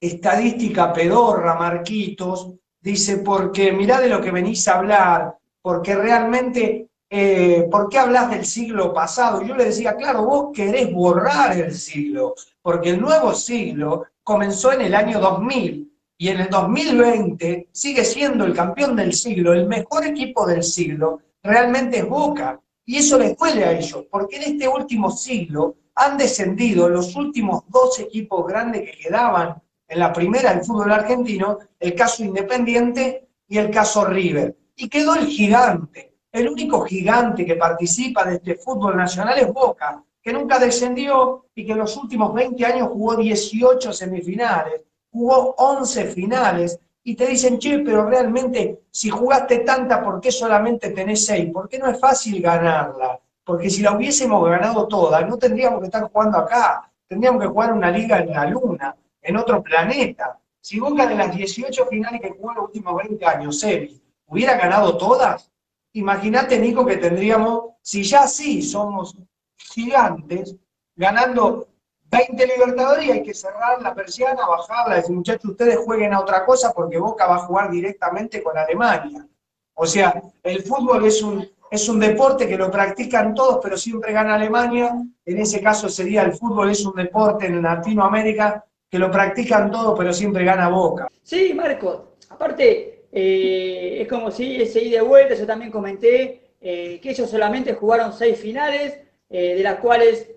estadística 0.00 0.92
pedorra, 0.92 1.54
Marquitos, 1.54 2.52
dice, 2.80 3.18
porque 3.18 3.72
mirá 3.72 4.00
de 4.00 4.08
lo 4.08 4.20
que 4.20 4.30
venís 4.30 4.68
a 4.68 4.78
hablar, 4.78 5.38
porque 5.62 5.94
realmente, 5.94 6.87
eh, 7.10 7.66
¿por 7.70 7.88
qué 7.88 7.98
hablas 7.98 8.30
del 8.30 8.44
siglo 8.44 8.92
pasado? 8.92 9.42
Yo 9.42 9.56
le 9.56 9.66
decía, 9.66 9.96
claro, 9.96 10.24
vos 10.24 10.50
querés 10.54 10.92
borrar 10.92 11.56
el 11.56 11.74
siglo, 11.74 12.34
porque 12.60 12.90
el 12.90 13.00
nuevo 13.00 13.34
siglo 13.34 14.06
comenzó 14.22 14.72
en 14.72 14.82
el 14.82 14.94
año 14.94 15.18
2000 15.20 15.90
y 16.18 16.28
en 16.28 16.40
el 16.40 16.50
2020 16.50 17.68
sigue 17.72 18.04
siendo 18.04 18.44
el 18.44 18.54
campeón 18.54 18.96
del 18.96 19.14
siglo, 19.14 19.52
el 19.52 19.66
mejor 19.66 20.04
equipo 20.04 20.46
del 20.46 20.62
siglo, 20.62 21.20
realmente 21.42 21.98
es 21.98 22.08
Boca. 22.08 22.60
Y 22.84 22.96
eso 22.96 23.18
les 23.18 23.36
duele 23.36 23.64
a 23.64 23.72
ellos, 23.72 24.06
porque 24.10 24.36
en 24.36 24.54
este 24.54 24.66
último 24.68 25.10
siglo 25.10 25.76
han 25.94 26.16
descendido 26.16 26.88
los 26.88 27.14
últimos 27.16 27.64
dos 27.68 27.98
equipos 28.00 28.46
grandes 28.46 28.82
que 28.82 28.98
quedaban 28.98 29.60
en 29.86 29.98
la 29.98 30.12
primera 30.12 30.54
del 30.54 30.64
fútbol 30.64 30.92
argentino, 30.92 31.58
el 31.78 31.94
caso 31.94 32.24
Independiente 32.24 33.28
y 33.48 33.58
el 33.58 33.70
caso 33.70 34.04
River. 34.04 34.56
Y 34.76 34.88
quedó 34.88 35.16
el 35.16 35.26
gigante. 35.26 36.07
El 36.30 36.48
único 36.48 36.82
gigante 36.82 37.46
que 37.46 37.56
participa 37.56 38.24
de 38.24 38.36
este 38.36 38.56
fútbol 38.56 38.96
nacional 38.96 39.38
es 39.38 39.52
Boca, 39.52 40.02
que 40.22 40.32
nunca 40.32 40.58
descendió 40.58 41.46
y 41.54 41.64
que 41.64 41.72
en 41.72 41.78
los 41.78 41.96
últimos 41.96 42.34
20 42.34 42.64
años 42.66 42.88
jugó 42.88 43.16
18 43.16 43.92
semifinales, 43.92 44.82
jugó 45.10 45.54
11 45.56 46.04
finales, 46.06 46.78
y 47.08 47.14
te 47.14 47.26
dicen, 47.26 47.58
che, 47.58 47.78
pero 47.78 48.04
realmente 48.04 48.82
si 48.90 49.08
jugaste 49.08 49.60
tanta, 49.60 50.02
¿por 50.02 50.20
qué 50.20 50.30
solamente 50.30 50.90
tenés 50.90 51.24
6? 51.24 51.50
¿Por 51.50 51.66
qué 51.66 51.78
no 51.78 51.88
es 51.88 51.98
fácil 51.98 52.42
ganarla? 52.42 53.18
Porque 53.42 53.70
si 53.70 53.80
la 53.80 53.92
hubiésemos 53.96 54.46
ganado 54.46 54.86
toda, 54.86 55.22
no 55.22 55.38
tendríamos 55.38 55.80
que 55.80 55.86
estar 55.86 56.02
jugando 56.12 56.36
acá, 56.36 56.92
tendríamos 57.06 57.40
que 57.40 57.48
jugar 57.48 57.72
una 57.72 57.90
liga 57.90 58.18
en 58.18 58.30
la 58.30 58.44
luna, 58.44 58.94
en 59.22 59.36
otro 59.38 59.62
planeta. 59.62 60.38
Si 60.60 60.78
Boca 60.78 61.06
de 61.06 61.14
las 61.14 61.34
18 61.34 61.86
finales 61.86 62.20
que 62.20 62.28
jugó 62.28 62.50
en 62.50 62.56
los 62.56 62.64
últimos 62.66 62.96
20 62.96 63.24
años, 63.24 63.58
Sebi, 63.58 63.98
hubiera 64.26 64.58
ganado 64.58 64.98
todas, 64.98 65.50
imagínate, 65.92 66.58
Nico, 66.58 66.84
que 66.84 66.96
tendríamos, 66.96 67.74
si 67.82 68.02
ya 68.02 68.26
sí 68.26 68.62
somos 68.62 69.16
gigantes, 69.56 70.56
ganando 70.96 71.68
20 72.10 72.46
Libertadores 72.46 73.04
y 73.04 73.10
hay 73.10 73.22
que 73.22 73.34
cerrar 73.34 73.82
la 73.82 73.94
persiana, 73.94 74.46
bajarla, 74.46 74.96
decir, 74.96 75.14
muchachos, 75.14 75.50
ustedes 75.50 75.76
jueguen 75.78 76.14
a 76.14 76.20
otra 76.20 76.44
cosa 76.44 76.72
porque 76.72 76.98
Boca 76.98 77.26
va 77.26 77.36
a 77.36 77.46
jugar 77.46 77.70
directamente 77.70 78.42
con 78.42 78.56
Alemania. 78.56 79.26
O 79.74 79.86
sea, 79.86 80.20
el 80.42 80.62
fútbol 80.62 81.04
es 81.04 81.22
un, 81.22 81.46
es 81.70 81.88
un 81.88 82.00
deporte 82.00 82.48
que 82.48 82.56
lo 82.56 82.70
practican 82.70 83.34
todos, 83.34 83.60
pero 83.62 83.76
siempre 83.76 84.12
gana 84.12 84.34
Alemania. 84.34 84.94
En 85.24 85.38
ese 85.38 85.60
caso 85.60 85.88
sería 85.88 86.22
el 86.22 86.32
fútbol 86.32 86.70
es 86.70 86.84
un 86.84 86.94
deporte 86.94 87.46
en 87.46 87.62
Latinoamérica 87.62 88.64
que 88.90 88.98
lo 88.98 89.10
practican 89.10 89.70
todos, 89.70 89.96
pero 89.96 90.12
siempre 90.12 90.44
gana 90.44 90.68
Boca. 90.68 91.08
Sí, 91.22 91.52
Marco. 91.54 92.16
Aparte, 92.30 92.97
eh, 93.12 93.98
es 94.02 94.08
como 94.08 94.30
si 94.30 94.60
ese 94.60 94.82
ida 94.82 94.98
de 94.98 95.06
vuelta, 95.06 95.34
yo 95.34 95.46
también 95.46 95.70
comenté 95.70 96.52
eh, 96.60 96.98
que 97.00 97.10
ellos 97.10 97.30
solamente 97.30 97.74
jugaron 97.74 98.12
seis 98.12 98.38
finales, 98.38 98.98
eh, 99.30 99.54
de 99.54 99.62
las 99.62 99.76
cuales 99.76 100.30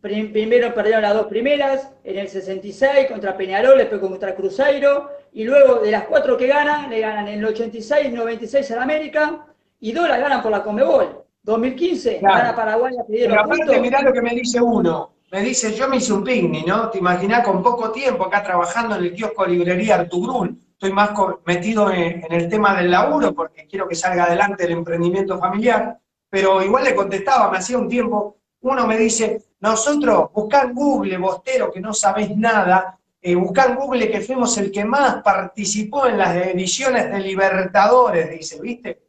primero 0.00 0.74
perdieron 0.74 1.02
las 1.02 1.14
dos 1.14 1.26
primeras, 1.26 1.90
en 2.04 2.18
el 2.18 2.28
66 2.28 3.08
contra 3.08 3.36
Peñarol, 3.36 3.78
después 3.78 4.00
contra 4.00 4.34
Cruzeiro, 4.34 5.10
y 5.32 5.44
luego 5.44 5.80
de 5.80 5.90
las 5.90 6.04
cuatro 6.04 6.36
que 6.36 6.46
ganan, 6.46 6.90
le 6.90 7.00
ganan 7.00 7.26
en 7.28 7.38
el 7.38 7.44
86 7.46 8.08
y 8.08 8.10
96 8.10 8.70
al 8.72 8.80
América, 8.80 9.46
y 9.80 9.92
dos 9.92 10.06
las 10.08 10.20
ganan 10.20 10.42
por 10.42 10.50
la 10.50 10.62
Comebol. 10.62 11.24
2015 11.42 12.20
gana 12.22 12.54
Paraguay 12.54 12.94
a 12.98 13.04
Pero 13.06 13.40
aparte, 13.40 13.80
mirá 13.80 14.00
lo 14.02 14.12
que 14.12 14.22
me 14.22 14.34
dice 14.34 14.60
uno. 14.60 15.10
Me 15.30 15.42
dice, 15.42 15.74
yo 15.74 15.88
me 15.88 15.96
hice 15.96 16.12
un 16.12 16.22
picnic, 16.22 16.66
¿no? 16.66 16.90
Te 16.90 16.98
imaginás 16.98 17.44
con 17.44 17.62
poco 17.62 17.90
tiempo 17.90 18.24
acá 18.24 18.42
trabajando 18.42 18.96
en 18.96 19.04
el 19.04 19.14
kiosco 19.14 19.44
librería 19.44 19.96
Artugrul. 19.96 20.56
Estoy 20.84 20.96
más 20.96 21.12
metido 21.46 21.90
en, 21.90 22.22
en 22.26 22.32
el 22.32 22.46
tema 22.46 22.76
del 22.76 22.90
laburo 22.90 23.34
porque 23.34 23.66
quiero 23.66 23.88
que 23.88 23.94
salga 23.94 24.24
adelante 24.24 24.64
el 24.64 24.72
emprendimiento 24.72 25.38
familiar. 25.38 25.98
Pero 26.28 26.62
igual 26.62 26.84
le 26.84 26.94
contestaba, 26.94 27.50
me 27.50 27.56
hacía 27.56 27.78
un 27.78 27.88
tiempo, 27.88 28.36
uno 28.60 28.86
me 28.86 28.98
dice, 28.98 29.42
nosotros, 29.60 30.30
buscar 30.34 30.74
Google, 30.74 31.16
Bostero, 31.16 31.72
que 31.72 31.80
no 31.80 31.94
sabés 31.94 32.36
nada, 32.36 32.98
eh, 33.22 33.34
buscar 33.34 33.74
Google 33.76 34.10
que 34.10 34.20
fuimos 34.20 34.58
el 34.58 34.70
que 34.70 34.84
más 34.84 35.22
participó 35.22 36.06
en 36.06 36.18
las 36.18 36.36
ediciones 36.36 37.10
de 37.10 37.18
Libertadores, 37.18 38.30
dice, 38.30 38.60
¿viste? 38.60 39.06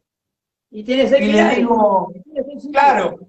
Y 0.71 0.81
tienes 0.81 1.11
y 1.19 1.25
le 1.25 1.55
digo, 1.55 2.13
claro, 2.71 3.19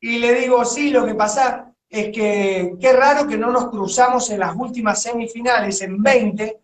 y 0.00 0.16
le 0.16 0.32
digo, 0.32 0.64
sí, 0.64 0.88
lo 0.88 1.04
que 1.04 1.14
pasa 1.14 1.74
es 1.90 2.06
que 2.06 2.74
qué 2.80 2.92
raro 2.94 3.28
que 3.28 3.36
no 3.36 3.50
nos 3.50 3.68
cruzamos 3.68 4.30
en 4.30 4.40
las 4.40 4.56
últimas 4.56 5.02
semifinales, 5.02 5.82
en 5.82 6.02
20, 6.02 6.61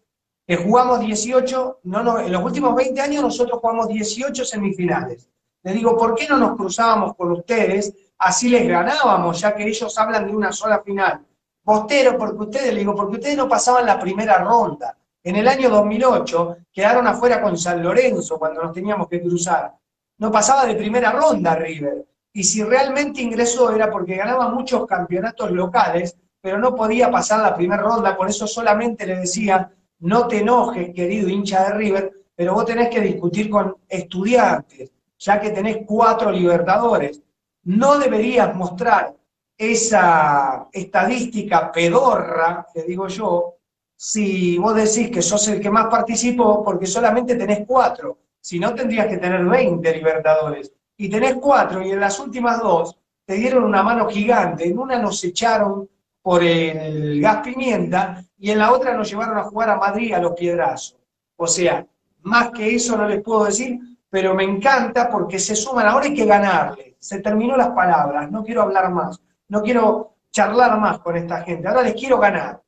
jugamos 0.56 1.00
18, 1.00 1.80
no, 1.84 2.20
en 2.20 2.32
los 2.32 2.42
últimos 2.42 2.74
20 2.74 3.00
años 3.00 3.22
nosotros 3.22 3.60
jugamos 3.60 3.88
18 3.88 4.44
semifinales. 4.44 5.28
Le 5.62 5.72
digo, 5.72 5.96
¿por 5.96 6.14
qué 6.14 6.26
no 6.28 6.38
nos 6.38 6.56
cruzábamos 6.56 7.14
con 7.14 7.32
ustedes? 7.32 7.92
así 8.18 8.48
les 8.48 8.66
ganábamos, 8.66 9.40
ya 9.40 9.54
que 9.54 9.66
ellos 9.66 9.96
hablan 9.96 10.26
de 10.26 10.34
una 10.36 10.52
sola 10.52 10.80
final. 10.80 11.24
Bostero, 11.62 12.16
porque 12.18 12.42
ustedes, 12.42 12.74
digo, 12.74 12.94
porque 12.94 13.16
ustedes 13.16 13.36
no 13.36 13.48
pasaban 13.48 13.86
la 13.86 13.98
primera 13.98 14.38
ronda. 14.38 14.96
En 15.22 15.36
el 15.36 15.46
año 15.46 15.68
2008 15.68 16.56
quedaron 16.72 17.06
afuera 17.06 17.40
con 17.40 17.56
San 17.58 17.82
Lorenzo 17.82 18.38
cuando 18.38 18.62
nos 18.62 18.72
teníamos 18.72 19.08
que 19.08 19.20
cruzar. 19.20 19.74
No 20.18 20.32
pasaba 20.32 20.66
de 20.66 20.74
primera 20.74 21.12
ronda 21.12 21.54
River. 21.54 22.06
Y 22.32 22.44
si 22.44 22.62
realmente 22.62 23.20
ingresó 23.20 23.70
era 23.70 23.90
porque 23.90 24.16
ganaba 24.16 24.48
muchos 24.48 24.86
campeonatos 24.86 25.50
locales, 25.50 26.16
pero 26.40 26.58
no 26.58 26.74
podía 26.74 27.10
pasar 27.10 27.40
la 27.40 27.54
primera 27.54 27.82
ronda, 27.82 28.16
por 28.16 28.28
eso 28.28 28.46
solamente 28.46 29.06
le 29.06 29.16
decía, 29.16 29.70
no 30.00 30.28
te 30.28 30.38
enojes, 30.38 30.94
querido 30.94 31.28
hincha 31.28 31.64
de 31.64 31.74
River, 31.74 32.12
pero 32.34 32.54
vos 32.54 32.64
tenés 32.64 32.88
que 32.88 33.00
discutir 33.00 33.50
con 33.50 33.76
estudiantes, 33.88 34.90
ya 35.18 35.40
que 35.40 35.50
tenés 35.50 35.78
cuatro 35.86 36.30
libertadores 36.30 37.20
no 37.68 37.98
deberías 37.98 38.54
mostrar 38.54 39.14
esa 39.56 40.68
estadística 40.72 41.70
pedorra, 41.70 42.66
que 42.72 42.82
digo 42.84 43.08
yo, 43.08 43.56
si 43.94 44.56
vos 44.56 44.74
decís 44.74 45.10
que 45.10 45.20
sos 45.20 45.46
el 45.48 45.60
que 45.60 45.70
más 45.70 45.86
participó, 45.88 46.64
porque 46.64 46.86
solamente 46.86 47.34
tenés 47.34 47.66
cuatro. 47.66 48.18
Si 48.40 48.58
no, 48.58 48.74
tendrías 48.74 49.06
que 49.08 49.18
tener 49.18 49.44
20 49.44 49.96
libertadores. 49.96 50.72
Y 50.96 51.10
tenés 51.10 51.34
cuatro, 51.34 51.82
y 51.82 51.90
en 51.90 52.00
las 52.00 52.18
últimas 52.20 52.62
dos 52.62 52.98
te 53.26 53.34
dieron 53.34 53.64
una 53.64 53.82
mano 53.82 54.08
gigante. 54.08 54.66
En 54.66 54.78
una 54.78 54.98
nos 54.98 55.22
echaron 55.24 55.88
por 56.22 56.42
el 56.42 57.20
gas 57.20 57.42
pimienta, 57.42 58.24
y 58.38 58.50
en 58.50 58.58
la 58.58 58.72
otra 58.72 58.94
nos 58.94 59.10
llevaron 59.10 59.36
a 59.36 59.44
jugar 59.44 59.70
a 59.70 59.76
Madrid 59.76 60.14
a 60.14 60.20
los 60.20 60.32
piedrazos. 60.32 60.96
O 61.36 61.46
sea, 61.46 61.86
más 62.22 62.50
que 62.50 62.74
eso 62.74 62.96
no 62.96 63.06
les 63.06 63.22
puedo 63.22 63.44
decir, 63.44 63.78
pero 64.08 64.34
me 64.34 64.44
encanta 64.44 65.08
porque 65.10 65.38
se 65.38 65.54
suman, 65.54 65.86
ahora 65.86 66.06
hay 66.06 66.14
que 66.14 66.24
ganarle, 66.24 66.96
se 66.98 67.20
terminó 67.20 67.56
las 67.56 67.70
palabras, 67.70 68.30
no 68.30 68.42
quiero 68.42 68.62
hablar 68.62 68.90
más, 68.90 69.20
no 69.48 69.62
quiero 69.62 70.14
charlar 70.30 70.78
más 70.78 70.98
con 71.00 71.16
esta 71.16 71.42
gente, 71.42 71.68
ahora 71.68 71.82
les 71.82 71.94
quiero 71.94 72.18
ganar. 72.18 72.62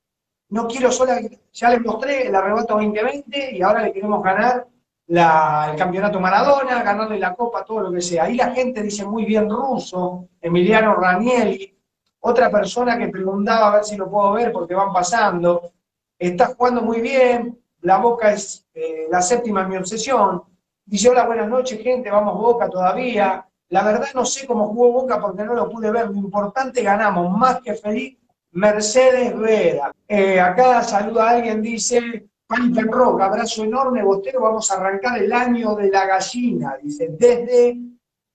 No 0.51 0.67
quiero 0.67 0.91
solo, 0.91 1.13
ya 1.53 1.71
les 1.71 1.81
mostré 1.81 2.27
el 2.27 2.35
arrebato 2.35 2.75
2020 2.75 3.57
y 3.57 3.63
ahora 3.63 3.83
le 3.83 3.93
queremos 3.93 4.21
ganar 4.21 4.67
el 5.07 5.77
campeonato 5.77 6.19
Maradona, 6.19 6.83
ganarle 6.83 7.19
la 7.19 7.35
copa, 7.35 7.65
todo 7.65 7.81
lo 7.83 7.93
que 7.93 8.01
sea. 8.01 8.25
Ahí 8.25 8.35
la 8.35 8.51
gente 8.51 8.83
dice 8.83 9.05
muy 9.05 9.25
bien 9.25 9.49
ruso, 9.49 10.29
Emiliano 10.41 10.95
Ranielli, 10.95 11.73
otra 12.21 12.51
persona 12.51 12.99
que 12.99 13.09
preguntaba 13.09 13.69
a 13.69 13.75
ver 13.77 13.85
si 13.85 13.97
lo 13.97 14.11
puedo 14.11 14.33
ver 14.33 14.53
porque 14.53 14.75
van 14.75 14.93
pasando, 14.93 15.73
está 16.19 16.47
jugando 16.47 16.83
muy 16.83 17.01
bien, 17.01 17.59
la 17.81 17.99
boca 17.99 18.33
es 18.33 18.67
eh, 18.75 19.07
la 19.11 19.23
séptima 19.23 19.63
en 19.63 19.69
mi 19.69 19.77
obsesión, 19.77 20.43
Dice, 20.91 21.09
hola, 21.09 21.25
buenas 21.25 21.49
noches, 21.49 21.81
gente, 21.81 22.11
vamos 22.11 22.37
Boca 22.37 22.69
todavía. 22.69 23.47
La 23.69 23.85
verdad 23.85 24.09
no 24.13 24.25
sé 24.25 24.45
cómo 24.45 24.67
jugó 24.67 24.91
Boca 24.91 25.21
porque 25.21 25.45
no 25.45 25.55
lo 25.55 25.71
pude 25.71 25.89
ver. 25.89 26.11
Lo 26.11 26.17
importante, 26.17 26.83
ganamos, 26.83 27.31
más 27.39 27.61
que 27.61 27.75
feliz, 27.75 28.19
Mercedes 28.51 29.39
Vera. 29.39 29.93
Eh, 30.09 30.41
acá 30.41 30.83
saluda 30.83 31.29
a 31.29 31.31
alguien, 31.31 31.63
dice, 31.63 32.29
Pan 32.45 32.75
Rock, 32.75 33.21
abrazo 33.21 33.63
enorme, 33.63 34.03
Bostero, 34.03 34.41
vamos 34.41 34.69
a 34.73 34.79
arrancar 34.79 35.23
el 35.23 35.33
año 35.33 35.77
de 35.77 35.91
la 35.91 36.07
gallina, 36.07 36.77
dice, 36.83 37.15
desde 37.17 37.79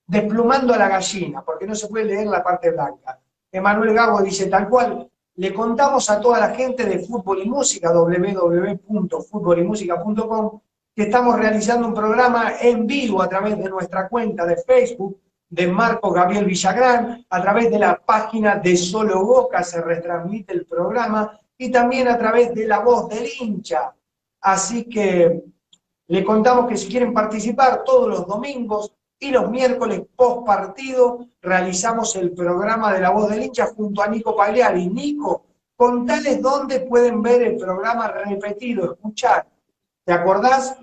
desplumando 0.07 0.73
a 0.73 0.77
la 0.77 0.87
gallina, 0.87 1.41
porque 1.41 1.67
no 1.67 1.75
se 1.75 1.89
puede 1.89 2.05
leer 2.05 2.27
la 2.27 2.41
parte 2.41 2.71
blanca. 2.71 3.19
Emanuel 3.51 3.93
Gago 3.93 4.21
dice, 4.21 4.45
tal 4.47 4.69
cual, 4.69 5.09
le 5.35 5.53
contamos 5.53 6.09
a 6.09 6.21
toda 6.21 6.39
la 6.39 6.55
gente 6.55 6.85
de 6.85 6.99
Fútbol 6.99 7.43
y 7.43 7.49
Música, 7.49 7.91
www.futbolymusica.com, 7.91 10.61
que 10.95 11.03
estamos 11.03 11.37
realizando 11.37 11.87
un 11.87 11.93
programa 11.93 12.53
en 12.61 12.87
vivo 12.87 13.21
a 13.21 13.27
través 13.27 13.57
de 13.57 13.69
nuestra 13.69 14.07
cuenta 14.07 14.45
de 14.45 14.55
Facebook 14.57 15.19
de 15.49 15.67
Marco 15.67 16.11
Gabriel 16.11 16.45
Villagrán, 16.45 17.25
a 17.29 17.41
través 17.41 17.69
de 17.69 17.79
la 17.79 17.97
página 17.97 18.55
de 18.55 18.77
Solo 18.77 19.25
Boca 19.25 19.61
se 19.63 19.81
retransmite 19.81 20.53
el 20.53 20.65
programa 20.65 21.37
y 21.57 21.71
también 21.71 22.07
a 22.07 22.17
través 22.17 22.53
de 22.53 22.65
la 22.65 22.79
voz 22.79 23.09
del 23.09 23.27
hincha. 23.39 23.93
Así 24.41 24.85
que 24.85 25.43
le 26.07 26.23
contamos 26.23 26.67
que 26.67 26.77
si 26.77 26.87
quieren 26.87 27.13
participar 27.13 27.83
todos 27.83 28.09
los 28.09 28.27
domingos 28.27 28.94
y 29.19 29.31
los 29.31 29.49
miércoles 29.49 30.01
post 30.15 30.45
partido 30.45 31.27
realizamos 31.41 32.15
el 32.15 32.31
programa 32.31 32.93
de 32.93 33.01
la 33.01 33.09
voz 33.09 33.29
del 33.29 33.43
hincha 33.43 33.67
junto 33.67 34.01
a 34.01 34.07
Nico 34.07 34.35
Pagliari. 34.35 34.87
Nico 34.87 35.45
contales 35.75 36.41
dónde 36.41 36.81
pueden 36.81 37.21
ver 37.21 37.41
el 37.41 37.57
programa 37.57 38.07
repetido, 38.07 38.93
escuchar. 38.93 39.45
¿Te 40.03 40.13
acordás? 40.13 40.77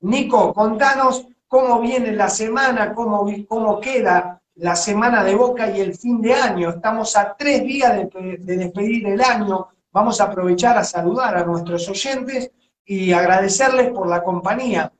Nico, 0.01 0.53
contanos 0.53 1.25
cómo 1.47 1.79
viene 1.79 2.11
la 2.11 2.29
semana, 2.29 2.93
cómo, 2.93 3.25
cómo 3.47 3.79
queda 3.79 4.41
la 4.55 4.75
semana 4.75 5.23
de 5.23 5.35
Boca 5.35 5.69
y 5.69 5.79
el 5.79 5.95
fin 5.95 6.21
de 6.21 6.33
año. 6.33 6.71
Estamos 6.71 7.15
a 7.15 7.33
tres 7.37 7.63
días 7.63 7.95
de, 7.95 8.37
de 8.39 8.57
despedir 8.57 9.07
el 9.07 9.21
año. 9.21 9.69
Vamos 9.93 10.19
a 10.19 10.25
aprovechar 10.25 10.77
a 10.77 10.83
saludar 10.83 11.37
a 11.37 11.45
nuestros 11.45 11.87
oyentes 11.87 12.51
y 12.89 13.13
agradecerles 13.13 13.91
por 13.91 14.07
la 14.07 14.23
compañía. 14.23 14.91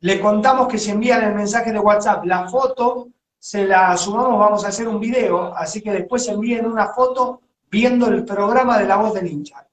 Le 0.00 0.20
contamos 0.20 0.68
que 0.68 0.76
se 0.76 0.90
envían 0.90 1.24
el 1.24 1.34
mensaje 1.34 1.72
de 1.72 1.78
WhatsApp 1.78 2.26
la 2.26 2.46
foto 2.46 3.08
se 3.38 3.64
la 3.64 3.96
sumamos, 3.96 4.38
vamos 4.38 4.66
a 4.66 4.68
hacer 4.68 4.86
un 4.86 5.00
video, 5.00 5.54
así 5.56 5.80
que 5.80 5.92
después 5.92 6.28
envíen 6.28 6.66
una 6.66 6.88
foto 6.88 7.40
viendo 7.70 8.06
el 8.08 8.22
programa 8.26 8.78
de 8.78 8.84
La 8.84 8.96
Voz 8.96 9.14
del 9.14 9.28
Hincha. 9.28 9.66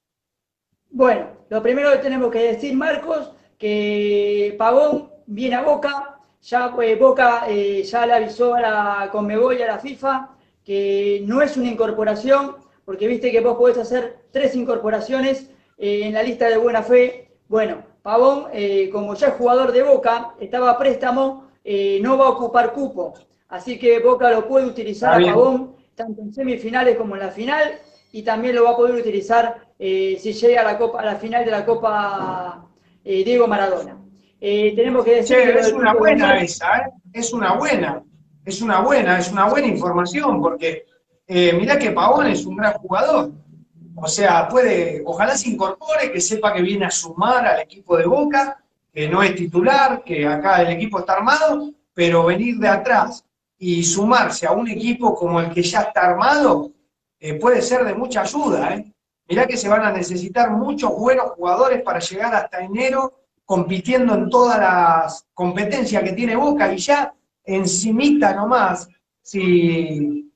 Bueno, 0.90 1.28
lo 1.50 1.62
primero 1.62 1.92
que 1.92 1.98
tenemos 1.98 2.32
que 2.32 2.54
decir, 2.54 2.74
Marcos, 2.74 3.34
que 3.58 4.56
Pavón 4.58 5.12
viene 5.26 5.56
a 5.56 5.64
Boca, 5.64 6.22
ya 6.42 6.74
pues, 6.74 6.98
Boca 6.98 7.44
eh, 7.50 7.84
ya 7.84 8.06
le 8.06 8.14
avisó 8.14 8.56
a 8.56 8.62
la 8.62 9.10
Conmebol 9.12 9.58
y 9.58 9.64
a 9.64 9.68
la 9.68 9.80
FIFA 9.80 10.30
que 10.64 11.24
no 11.26 11.42
es 11.42 11.58
una 11.58 11.68
incorporación, 11.68 12.56
porque 12.86 13.06
viste 13.06 13.34
que 13.34 13.42
vos 13.42 13.58
podés 13.58 13.80
hacer 13.80 14.28
tres 14.32 14.56
incorporaciones 14.56 15.50
eh, 15.78 16.02
en 16.04 16.14
la 16.14 16.24
lista 16.24 16.48
de 16.50 16.58
buena 16.58 16.84
fe. 16.84 17.30
Bueno, 17.48 17.84
Pavón, 18.02 18.48
eh, 18.54 18.90
como 18.92 19.14
ya 19.16 19.28
es 19.28 19.34
jugador 19.36 19.72
de 19.72 19.84
Boca, 19.84 20.34
estaba 20.40 20.72
a 20.72 20.78
préstamo, 20.78 21.48
no 22.02 22.18
va 22.18 22.28
a 22.28 22.30
ocupar 22.30 22.72
cupo. 22.72 23.14
Así 23.50 23.78
que 23.78 24.00
Boca 24.00 24.32
lo 24.32 24.48
puede 24.48 24.66
utilizar 24.66 25.22
a 25.22 25.26
Pavón 25.26 25.76
tanto 25.98 26.22
en 26.22 26.32
semifinales 26.32 26.96
como 26.96 27.16
en 27.16 27.22
la 27.22 27.32
final 27.32 27.80
y 28.12 28.24
también 28.24 28.56
lo 28.56 28.64
va 28.64 28.72
a 28.72 28.76
poder 28.76 28.96
utilizar 28.96 29.68
eh, 29.80 30.18
si 30.22 30.32
llega 30.32 30.62
a 30.62 30.64
la, 30.64 30.78
Copa, 30.78 31.02
a 31.02 31.06
la 31.06 31.16
final 31.16 31.44
de 31.44 31.52
la 31.52 31.66
Copa 31.66 32.66
eh, 33.04 33.24
Diego 33.24 33.48
Maradona. 33.48 33.98
Eh, 34.40 34.74
tenemos 34.76 35.04
que 35.04 35.16
decir 35.16 35.38
que 35.38 35.60
es 35.60 35.74
una 35.74 35.94
buena 35.96 36.40
esa, 36.40 36.92
es 37.12 37.34
una 37.34 37.56
buena, 37.56 38.04
es 38.46 38.62
una 38.62 38.82
buena, 38.82 39.18
es 39.18 39.32
una 39.32 39.50
buena 39.50 39.68
información 39.68 40.40
porque 40.40 40.86
mirá 41.28 41.78
que 41.78 41.92
Pavón 41.92 42.28
es 42.28 42.46
un 42.46 42.56
gran 42.56 42.74
jugador. 42.74 43.32
O 44.00 44.08
sea, 44.08 44.48
puede, 44.48 45.02
ojalá 45.04 45.36
se 45.36 45.50
incorpore, 45.50 46.12
que 46.12 46.22
sepa 46.22 46.54
que 46.54 46.62
viene 46.62 46.86
a 46.86 46.92
sumar 46.92 47.48
al 47.48 47.62
equipo 47.62 47.98
de 47.98 48.06
Boca, 48.06 48.64
que 48.94 49.10
no 49.10 49.24
es 49.24 49.36
titular, 49.36 50.04
que 50.04 50.28
acá 50.28 50.62
el 50.62 50.70
equipo 50.70 51.00
está 51.00 51.14
armado, 51.14 51.72
pero 51.96 52.26
venir 52.26 52.60
de 52.60 52.68
atrás 52.68 53.26
y 53.58 53.84
sumarse 53.84 54.46
a 54.46 54.52
un 54.52 54.68
equipo 54.68 55.16
como 55.16 55.40
el 55.40 55.50
que 55.52 55.64
ya 55.64 55.82
está 55.82 56.02
armado 56.02 56.72
eh, 57.20 57.34
puede 57.40 57.60
ser 57.64 57.84
de 57.86 57.96
mucha 57.96 58.22
ayuda. 58.22 58.76
¿eh? 58.76 58.94
Mirá 59.28 59.48
que 59.48 59.58
se 59.58 59.68
van 59.68 59.84
a 59.84 59.92
necesitar 59.92 60.52
muchos 60.52 60.96
buenos 60.96 61.32
jugadores 61.32 61.82
para 61.82 61.98
llegar 61.98 62.36
hasta 62.36 62.60
enero 62.60 63.24
compitiendo 63.46 64.14
en 64.14 64.30
todas 64.30 64.60
las 64.60 65.26
competencias 65.34 66.04
que 66.04 66.14
tiene 66.14 66.36
Boca 66.36 66.72
y 66.72 66.78
ya 66.78 67.16
encimita 67.44 68.36
nomás, 68.36 68.88
si, 69.24 70.27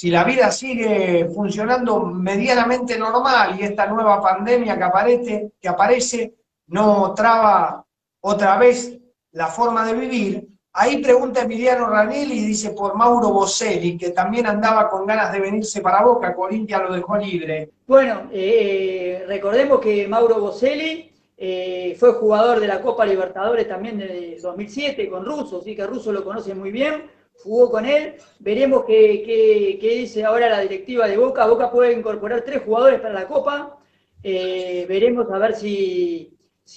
si 0.00 0.08
la 0.08 0.24
vida 0.24 0.50
sigue 0.50 1.28
funcionando 1.28 2.00
medianamente 2.00 2.96
normal 2.96 3.60
y 3.60 3.64
esta 3.64 3.86
nueva 3.86 4.18
pandemia 4.18 4.78
que 4.78 4.84
aparece, 4.84 5.52
que 5.60 5.68
aparece 5.68 6.36
no 6.68 7.12
traba 7.12 7.84
otra 8.20 8.56
vez 8.56 8.98
la 9.32 9.48
forma 9.48 9.84
de 9.84 9.92
vivir, 9.92 10.46
Ahí 10.72 11.02
pregunta 11.02 11.42
Emiliano 11.42 11.88
Ranelli 11.88 12.38
y 12.38 12.46
dice 12.46 12.70
por 12.70 12.94
Mauro 12.94 13.30
Boselli, 13.30 13.98
que 13.98 14.10
también 14.10 14.46
andaba 14.46 14.88
con 14.88 15.04
ganas 15.04 15.32
de 15.32 15.40
venirse 15.40 15.80
para 15.80 16.04
Boca, 16.04 16.32
Corintia 16.32 16.78
lo 16.78 16.94
dejó 16.94 17.18
libre. 17.18 17.70
Bueno, 17.88 18.30
eh, 18.32 19.24
recordemos 19.26 19.80
que 19.80 20.06
Mauro 20.06 20.38
Boselli 20.38 21.12
eh, 21.36 21.96
fue 21.98 22.12
jugador 22.12 22.60
de 22.60 22.68
la 22.68 22.80
Copa 22.80 23.04
Libertadores 23.04 23.66
también 23.66 23.98
de 23.98 24.38
2007 24.40 25.10
con 25.10 25.26
Russo, 25.26 25.58
así 25.58 25.74
que 25.74 25.84
Russo 25.86 26.12
lo 26.12 26.24
conoce 26.24 26.54
muy 26.54 26.70
bien, 26.70 27.02
jugó 27.42 27.70
con 27.70 27.86
él. 27.86 28.16
Veremos 28.38 28.84
qué, 28.86 29.78
dice 29.80 30.24
ahora 30.24 30.48
la 30.48 30.60
directiva 30.60 31.06
de 31.06 31.16
Boca. 31.16 31.46
Boca 31.46 31.70
puede 31.70 31.92
incorporar 31.92 32.42
tres 32.42 32.62
jugadores 32.64 33.00
para 33.00 33.14
la 33.14 33.26
Copa. 33.26 33.78
Eh, 34.22 34.86
veremos 34.88 35.30
a 35.30 35.38
ver 35.38 35.54
si, 35.54 36.36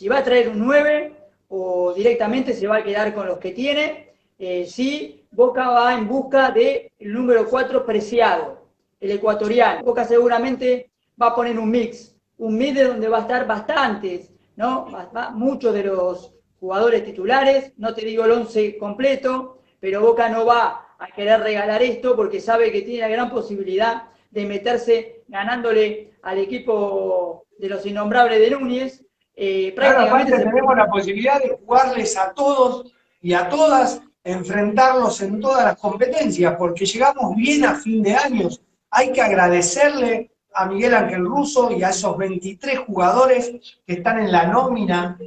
va 0.10 0.20
a 0.20 0.24
traer 0.24 0.50
un 0.50 0.60
9 0.60 1.14
o 1.50 1.94
directamente 1.94 2.54
se 2.54 2.68
va 2.68 2.78
a 2.78 2.84
quedar 2.84 3.14
con 3.14 3.28
los 3.28 3.38
que 3.38 3.52
tiene. 3.52 4.14
Eh, 4.40 4.68
Boca 5.32 5.70
va 5.70 5.94
en 5.96 6.08
busca 6.08 6.52
del 6.52 6.92
número 7.00 7.48
4 7.50 7.86
preciado, 7.86 8.68
el 9.00 9.12
ecuatoriano. 9.12 9.84
Boca 9.84 10.06
seguramente 10.06 10.92
va 11.20 11.28
a 11.28 11.36
poner 11.36 11.58
un 11.58 11.70
mix, 11.70 12.16
un 12.38 12.58
mix 12.58 12.76
de 12.76 12.84
donde 12.86 13.10
va 13.10 13.18
a 13.20 13.22
estar 13.22 13.48
bastantes, 13.48 14.32
¿no? 14.56 14.88
muchos 15.34 15.74
de 15.74 15.84
los 15.84 16.34
jugadores 16.60 17.04
titulares, 17.04 17.74
no 17.78 17.94
te 17.94 18.06
digo 18.06 18.26
el 18.26 18.32
11 18.32 18.78
completo, 18.78 19.60
pero 19.84 20.00
Boca 20.00 20.30
no 20.30 20.46
va 20.46 20.96
a 20.98 21.08
querer 21.08 21.42
regalar 21.42 21.84
esto 21.84 22.16
porque 22.16 22.40
sabe 22.40 22.72
que 22.72 22.84
tiene 22.84 23.02
la 23.02 23.10
gran 23.10 23.30
posibilidad 23.30 24.04
de 24.32 24.46
meterse 24.46 25.24
ganándole 25.28 26.14
al 26.22 26.38
equipo 26.38 27.44
de 27.60 27.68
los 27.68 27.86
innombrables 27.86 28.40
de 28.40 28.52
Núñez, 28.52 29.04
eh, 29.36 29.74
prácticamente 29.76 30.38
tenemos 30.38 30.78
la 30.78 30.88
posibilidad 30.88 31.38
de 31.42 31.58
jugarles 31.58 32.18
a 32.18 32.34
todos 32.34 32.94
y 33.22 33.34
a 33.34 33.50
todas, 33.50 34.02
enfrentarlos 34.24 35.22
en 35.22 35.42
todas 35.42 35.66
las 35.66 35.78
competencias, 35.78 36.56
porque 36.58 36.86
llegamos 36.86 37.36
bien 37.36 37.66
a 37.66 37.76
fin 37.76 38.02
de 38.02 38.16
años. 38.16 38.62
Hay 38.90 39.12
que 39.12 39.22
agradecerle 39.22 40.32
a 40.54 40.66
Miguel 40.66 40.94
Ángel 40.94 41.26
Russo 41.26 41.72
y 41.78 41.84
a 41.84 41.90
esos 41.90 42.18
23 42.18 42.80
jugadores 42.80 43.52
que 43.86 43.96
están 43.96 44.20
en 44.20 44.32
la 44.32 44.48
nómina, 44.48 45.20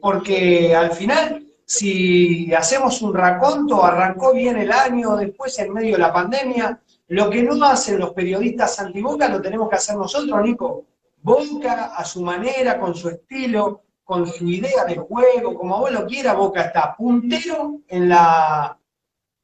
porque 0.00 0.74
al 0.74 0.90
final, 0.90 1.45
si 1.66 2.54
hacemos 2.54 3.02
un 3.02 3.12
raconto, 3.12 3.84
arrancó 3.84 4.32
bien 4.32 4.56
el 4.56 4.70
año, 4.70 5.16
después 5.16 5.58
en 5.58 5.72
medio 5.72 5.94
de 5.94 5.98
la 5.98 6.12
pandemia, 6.12 6.80
lo 7.08 7.28
que 7.28 7.42
no 7.42 7.62
hacen 7.64 7.98
los 7.98 8.12
periodistas 8.12 8.78
antiboca 8.78 9.28
lo 9.28 9.42
tenemos 9.42 9.68
que 9.68 9.74
hacer 9.74 9.96
nosotros, 9.96 10.42
Nico. 10.42 10.84
Boca 11.20 11.96
a 11.96 12.04
su 12.04 12.22
manera, 12.22 12.78
con 12.78 12.94
su 12.94 13.08
estilo, 13.08 13.82
con 14.04 14.28
su 14.28 14.46
idea 14.46 14.84
de 14.84 14.96
juego, 14.96 15.56
como 15.56 15.80
vos 15.80 15.90
lo 15.90 16.06
quieras, 16.06 16.36
Boca 16.36 16.62
está 16.62 16.94
puntero 16.96 17.80
en 17.88 18.08
la, 18.10 18.78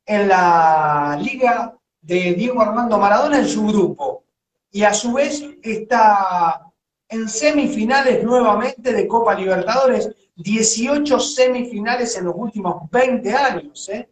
en 0.06 0.28
la 0.28 1.18
liga 1.20 1.76
de 2.00 2.34
Diego 2.34 2.60
Armando 2.60 2.98
Maradona 2.98 3.38
en 3.38 3.48
su 3.48 3.66
grupo. 3.66 4.22
Y 4.70 4.84
a 4.84 4.94
su 4.94 5.14
vez 5.14 5.44
está 5.60 6.70
en 7.08 7.28
semifinales 7.28 8.22
nuevamente 8.22 8.92
de 8.92 9.08
Copa 9.08 9.34
Libertadores, 9.34 10.08
18 10.36 11.20
semifinales 11.20 12.16
en 12.16 12.24
los 12.24 12.34
últimos 12.36 12.90
20 12.90 13.32
años, 13.32 13.88
¿eh? 13.88 14.08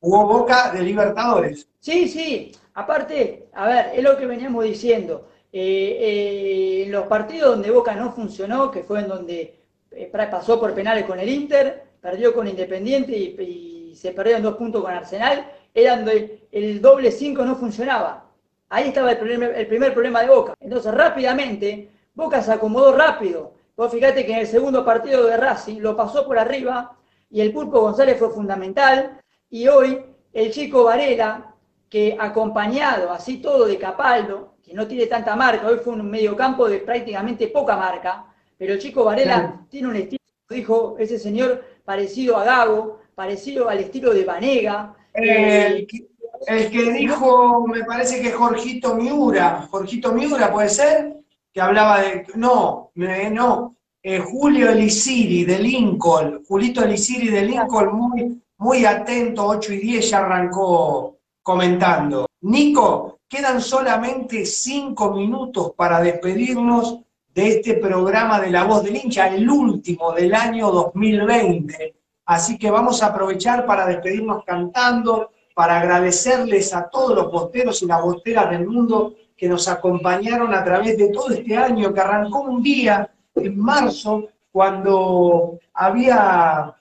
Hubo 0.00 0.26
Boca 0.26 0.72
de 0.72 0.82
Libertadores. 0.82 1.68
Sí, 1.78 2.08
sí, 2.08 2.52
aparte, 2.74 3.48
a 3.52 3.66
ver, 3.66 3.90
es 3.94 4.02
lo 4.02 4.16
que 4.16 4.26
veníamos 4.26 4.64
diciendo. 4.64 5.28
Eh, 5.52 6.84
eh, 6.84 6.86
los 6.88 7.06
partidos 7.06 7.50
donde 7.50 7.70
Boca 7.70 7.94
no 7.94 8.12
funcionó, 8.12 8.70
que 8.70 8.82
fue 8.82 9.00
en 9.00 9.08
donde 9.08 9.60
eh, 9.90 10.10
pasó 10.12 10.58
por 10.58 10.74
penales 10.74 11.04
con 11.04 11.18
el 11.20 11.28
Inter, 11.28 11.84
perdió 12.00 12.32
con 12.32 12.48
Independiente 12.48 13.12
y, 13.16 13.66
se 13.94 14.12
perdieron 14.12 14.42
dos 14.42 14.56
puntos 14.56 14.82
con 14.82 14.92
Arsenal, 14.92 15.52
era 15.74 15.96
donde 15.96 16.46
el 16.52 16.80
doble 16.80 17.10
5 17.10 17.44
no 17.44 17.56
funcionaba. 17.56 18.30
Ahí 18.70 18.88
estaba 18.88 19.10
el 19.10 19.18
primer, 19.18 19.54
el 19.54 19.66
primer 19.66 19.92
problema 19.92 20.22
de 20.22 20.28
Boca. 20.28 20.54
Entonces, 20.58 20.94
rápidamente, 20.94 21.90
Boca 22.14 22.40
se 22.40 22.52
acomodó 22.52 22.96
rápido. 22.96 23.52
Vos 23.80 23.90
fíjate 23.90 24.26
que 24.26 24.32
en 24.32 24.40
el 24.40 24.46
segundo 24.46 24.84
partido 24.84 25.24
de 25.24 25.38
Racing 25.38 25.80
lo 25.80 25.96
pasó 25.96 26.26
por 26.26 26.38
arriba 26.38 26.98
y 27.30 27.40
el 27.40 27.50
Pulpo 27.50 27.80
González 27.80 28.18
fue 28.18 28.28
fundamental. 28.28 29.18
Y 29.48 29.68
hoy 29.68 30.04
el 30.34 30.50
chico 30.52 30.84
Varela, 30.84 31.54
que 31.88 32.14
acompañado 32.20 33.10
así 33.10 33.38
todo 33.38 33.64
de 33.64 33.78
Capaldo, 33.78 34.56
que 34.62 34.74
no 34.74 34.86
tiene 34.86 35.06
tanta 35.06 35.34
marca, 35.34 35.66
hoy 35.66 35.78
fue 35.78 35.94
un 35.94 36.10
mediocampo 36.10 36.68
de 36.68 36.80
prácticamente 36.80 37.48
poca 37.48 37.74
marca, 37.74 38.26
pero 38.58 38.74
el 38.74 38.78
chico 38.78 39.02
Varela 39.02 39.64
tiene 39.70 39.88
un 39.88 39.96
estilo, 39.96 40.20
dijo 40.50 40.96
ese 40.98 41.18
señor, 41.18 41.64
parecido 41.82 42.36
a 42.36 42.44
Gago, 42.44 43.00
parecido 43.14 43.70
al 43.70 43.78
estilo 43.78 44.12
de 44.12 44.24
Vanega. 44.26 44.94
El, 45.14 45.86
que 45.86 46.92
dijo, 46.92 47.66
me 47.66 47.82
parece 47.84 48.20
que 48.20 48.30
Jorgito 48.30 48.94
Miura, 48.94 49.66
Jorgito 49.70 50.12
Miura 50.12 50.52
puede 50.52 50.68
ser, 50.68 51.16
que 51.52 51.60
hablaba 51.60 52.02
de, 52.02 52.26
no, 52.34 52.89
no, 53.30 53.76
eh, 54.02 54.18
Julio 54.18 54.70
Elisiri 54.70 55.44
de 55.44 55.58
Lincoln, 55.58 56.44
Julito 56.46 56.84
Elisiri 56.84 57.28
de 57.28 57.42
Lincoln, 57.42 57.94
muy, 57.94 58.42
muy 58.58 58.84
atento, 58.84 59.46
8 59.46 59.72
y 59.74 59.78
10 59.78 60.10
ya 60.10 60.18
arrancó 60.18 61.18
comentando. 61.42 62.26
Nico, 62.42 63.20
quedan 63.28 63.60
solamente 63.60 64.44
5 64.44 65.14
minutos 65.14 65.72
para 65.76 66.00
despedirnos 66.00 67.00
de 67.34 67.48
este 67.48 67.74
programa 67.74 68.40
de 68.40 68.50
La 68.50 68.64
Voz 68.64 68.82
del 68.82 68.96
Hincha, 68.96 69.28
el 69.28 69.48
último 69.48 70.12
del 70.12 70.34
año 70.34 70.70
2020. 70.70 71.94
Así 72.26 72.58
que 72.58 72.70
vamos 72.70 73.02
a 73.02 73.06
aprovechar 73.06 73.66
para 73.66 73.86
despedirnos 73.86 74.44
cantando, 74.44 75.30
para 75.54 75.80
agradecerles 75.80 76.74
a 76.74 76.88
todos 76.88 77.14
los 77.14 77.30
bosteros 77.30 77.82
y 77.82 77.86
las 77.86 78.02
bosteras 78.02 78.50
del 78.50 78.66
mundo 78.66 79.14
que 79.40 79.48
nos 79.48 79.68
acompañaron 79.68 80.52
a 80.52 80.62
través 80.62 80.98
de 80.98 81.08
todo 81.08 81.30
este 81.30 81.56
año, 81.56 81.94
que 81.94 82.00
arrancó 82.00 82.42
un 82.42 82.62
día 82.62 83.10
en 83.34 83.58
marzo, 83.58 84.28
cuando 84.52 85.58
había, 85.72 86.76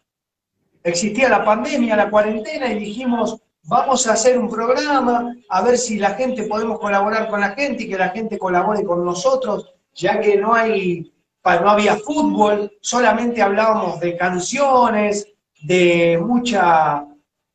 existía 0.83 1.29
la 1.29 1.45
pandemia, 1.45 1.95
la 1.95 2.09
cuarentena, 2.09 2.69
y 2.69 2.79
dijimos, 2.79 3.41
vamos 3.63 4.05
a 4.07 4.11
hacer 4.11 4.37
un 4.37 4.49
programa, 4.49 5.33
a 5.47 5.61
ver 5.61 5.77
si 5.77 5.99
la 5.99 6.15
gente 6.15 6.43
podemos 6.43 6.79
colaborar 6.79 7.29
con 7.29 7.39
la 7.39 7.51
gente 7.51 7.83
y 7.83 7.89
que 7.89 7.97
la 7.97 8.09
gente 8.09 8.37
colabore 8.37 8.83
con 8.83 9.05
nosotros, 9.05 9.73
ya 9.95 10.19
que 10.19 10.35
no 10.35 10.53
hay, 10.53 11.13
no 11.45 11.69
había 11.69 11.95
fútbol, 11.95 12.73
solamente 12.81 13.41
hablábamos 13.41 14.01
de 14.01 14.17
canciones, 14.17 15.29
de 15.61 16.21
mucha, 16.21 17.05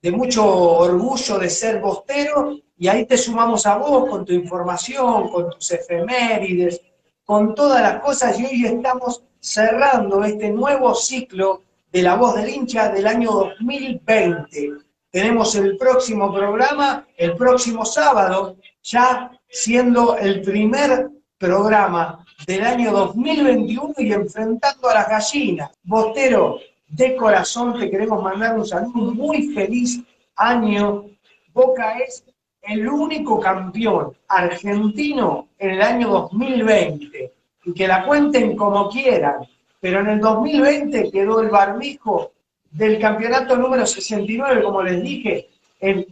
de 0.05 0.13
mucho 0.13 0.47
orgullo 0.47 1.39
de 1.39 1.49
ser 1.49 1.81
bostero, 1.81 2.59
y 2.77 2.89
ahí 2.89 3.07
te 3.07 3.17
sumamos 3.17 3.65
a 3.65 3.79
vos 3.79 4.07
con 4.11 4.23
tu 4.23 4.35
información, 4.35 5.31
con 5.31 5.49
tus 5.49 5.71
efemérides, 5.71 6.79
con 7.25 7.55
todas 7.55 7.81
las 7.81 8.03
cosas, 8.03 8.39
y 8.39 8.45
hoy 8.45 8.67
estamos 8.67 9.25
cerrando 9.41 10.23
este 10.23 10.51
nuevo 10.51 10.95
ciclo 10.95 11.63
de 11.91 12.03
La 12.03 12.17
Voz 12.17 12.35
del 12.35 12.51
Hincha 12.51 12.91
del 12.91 13.07
año 13.07 13.31
2020. 13.31 14.73
Tenemos 15.11 15.55
el 15.55 15.79
próximo 15.79 16.35
programa, 16.35 17.07
el 17.17 17.35
próximo 17.35 17.87
sábado, 17.87 18.59
ya 18.83 19.31
siendo 19.49 20.19
el 20.19 20.43
primer 20.43 21.09
programa 21.39 22.27
del 22.47 22.63
año 22.63 22.93
2021 22.93 23.95
y 23.97 24.13
enfrentando 24.13 24.87
a 24.91 24.95
las 24.97 25.09
gallinas. 25.09 25.71
Bostero, 25.83 26.59
de 26.97 27.17
corazón 27.17 27.79
te 27.79 27.91
queremos 27.91 28.23
mandar 28.23 28.57
un 28.57 28.65
saludo, 28.65 29.15
muy 29.15 29.49
feliz 29.49 30.01
año. 30.37 31.07
Boca 31.53 31.99
es 31.99 32.25
el 32.63 32.89
único 32.89 33.41
campeón 33.41 34.13
argentino 34.29 35.49
en 35.59 35.71
el 35.71 35.83
año 35.83 36.09
2020 36.09 37.33
y 37.65 37.73
que 37.73 37.89
la 37.89 38.07
cuenten 38.07 38.57
como 38.57 38.89
quieran, 38.89 39.45
pero 39.81 40.01
en 40.01 40.09
el 40.09 40.21
2020 40.21 41.11
quedó 41.11 41.41
el 41.41 41.49
barbijo 41.49 42.33
del 42.71 43.01
campeonato 43.01 43.57
número 43.57 43.87
69, 43.87 44.63
como 44.63 44.83
les 44.83 45.03
dije, 45.03 45.49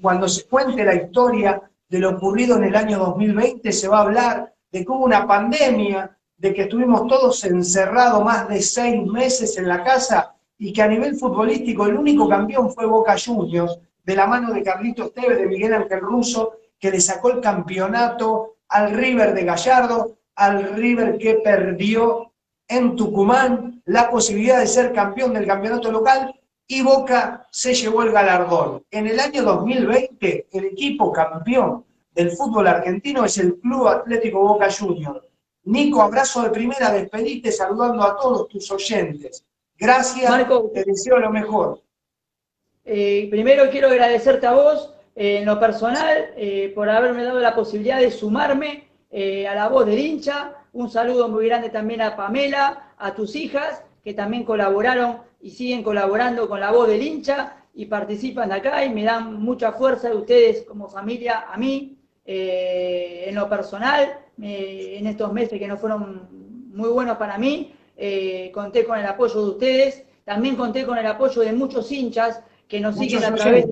cuando 0.00 0.28
se 0.28 0.46
cuente 0.46 0.84
la 0.84 0.94
historia 0.94 1.62
de 1.88 1.98
lo 1.98 2.10
ocurrido 2.10 2.56
en 2.56 2.64
el 2.64 2.76
año 2.76 2.98
2020, 2.98 3.70
se 3.72 3.88
va 3.88 3.98
a 3.98 4.02
hablar 4.02 4.52
de 4.70 4.84
cómo 4.84 5.04
una 5.04 5.26
pandemia, 5.26 6.16
de 6.36 6.52
que 6.52 6.62
estuvimos 6.62 7.06
todos 7.06 7.44
encerrados 7.44 8.24
más 8.24 8.48
de 8.48 8.60
seis 8.60 9.06
meses 9.06 9.56
en 9.58 9.68
la 9.68 9.84
casa 9.84 10.34
y 10.62 10.72
que 10.72 10.80
a 10.80 10.86
nivel 10.86 11.16
futbolístico 11.16 11.86
el 11.86 11.96
único 11.96 12.28
campeón 12.28 12.70
fue 12.70 12.86
Boca 12.86 13.16
Juniors, 13.18 13.80
de 14.04 14.14
la 14.14 14.28
mano 14.28 14.52
de 14.52 14.62
Carlitos 14.62 15.12
Tevez, 15.12 15.36
de 15.38 15.48
Miguel 15.48 15.74
Ángel 15.74 15.98
Russo, 15.98 16.52
que 16.78 16.92
le 16.92 17.00
sacó 17.00 17.32
el 17.32 17.40
campeonato 17.40 18.58
al 18.68 18.92
River 18.92 19.34
de 19.34 19.42
Gallardo, 19.42 20.18
al 20.36 20.76
River 20.76 21.18
que 21.18 21.40
perdió 21.42 22.32
en 22.68 22.94
Tucumán 22.94 23.82
la 23.86 24.08
posibilidad 24.08 24.60
de 24.60 24.68
ser 24.68 24.92
campeón 24.92 25.34
del 25.34 25.48
campeonato 25.48 25.90
local 25.90 26.32
y 26.68 26.80
Boca 26.80 27.44
se 27.50 27.74
llevó 27.74 28.04
el 28.04 28.12
galardón. 28.12 28.84
En 28.92 29.08
el 29.08 29.18
año 29.18 29.42
2020, 29.42 30.46
el 30.52 30.64
equipo 30.66 31.10
campeón 31.10 31.84
del 32.12 32.30
fútbol 32.30 32.68
argentino 32.68 33.24
es 33.24 33.36
el 33.38 33.58
Club 33.58 33.88
Atlético 33.88 34.38
Boca 34.38 34.68
Juniors. 34.70 35.26
Nico, 35.64 36.00
abrazo 36.02 36.42
de 36.42 36.50
primera, 36.50 36.92
despedite 36.92 37.50
saludando 37.50 38.04
a 38.04 38.16
todos 38.16 38.46
tus 38.46 38.70
oyentes. 38.70 39.44
Gracias, 39.82 40.30
Marco, 40.30 40.70
te 40.72 40.84
deseo 40.84 41.18
lo 41.18 41.30
mejor. 41.30 41.82
Eh, 42.84 43.26
primero 43.30 43.68
quiero 43.68 43.88
agradecerte 43.88 44.46
a 44.46 44.52
vos 44.52 44.94
eh, 45.16 45.38
en 45.38 45.44
lo 45.44 45.58
personal 45.58 46.32
eh, 46.36 46.70
por 46.72 46.88
haberme 46.88 47.24
dado 47.24 47.40
la 47.40 47.54
posibilidad 47.54 47.98
de 47.98 48.12
sumarme 48.12 48.88
a 49.12 49.54
la 49.56 49.68
voz 49.68 49.84
del 49.86 49.98
hincha. 49.98 50.54
Un 50.72 50.88
saludo 50.88 51.28
muy 51.28 51.46
grande 51.46 51.68
también 51.68 52.00
a 52.00 52.16
Pamela, 52.16 52.92
a 52.96 53.12
tus 53.12 53.34
hijas, 53.34 53.82
que 54.04 54.14
también 54.14 54.44
colaboraron 54.44 55.18
y 55.40 55.50
siguen 55.50 55.82
colaborando 55.82 56.48
con 56.48 56.60
la 56.60 56.70
voz 56.70 56.86
del 56.88 57.02
hincha 57.02 57.56
y 57.74 57.86
participan 57.86 58.50
de 58.50 58.54
acá 58.54 58.84
y 58.84 58.90
me 58.90 59.02
dan 59.02 59.42
mucha 59.42 59.72
fuerza 59.72 60.08
de 60.08 60.16
ustedes 60.16 60.62
como 60.62 60.88
familia 60.88 61.44
a 61.52 61.56
mí. 61.56 61.98
en 62.24 63.34
lo 63.34 63.48
personal, 63.48 64.20
en 64.40 65.06
estos 65.08 65.32
meses 65.32 65.58
que 65.58 65.68
no 65.68 65.76
fueron 65.76 66.70
muy 66.72 66.88
buenos 66.88 67.18
para 67.18 67.36
mí, 67.36 67.74
conté 68.52 68.84
con 68.84 68.98
el 68.98 69.06
apoyo 69.06 69.44
de 69.44 69.50
ustedes, 69.50 70.04
también 70.24 70.56
conté 70.56 70.84
con 70.84 70.98
el 70.98 71.06
apoyo 71.06 71.42
de 71.42 71.52
muchos 71.52 71.90
hinchas 71.90 72.42
que 72.68 72.80
nos 72.80 72.96
siguen 72.96 73.24
a 73.24 73.34
través 73.34 73.66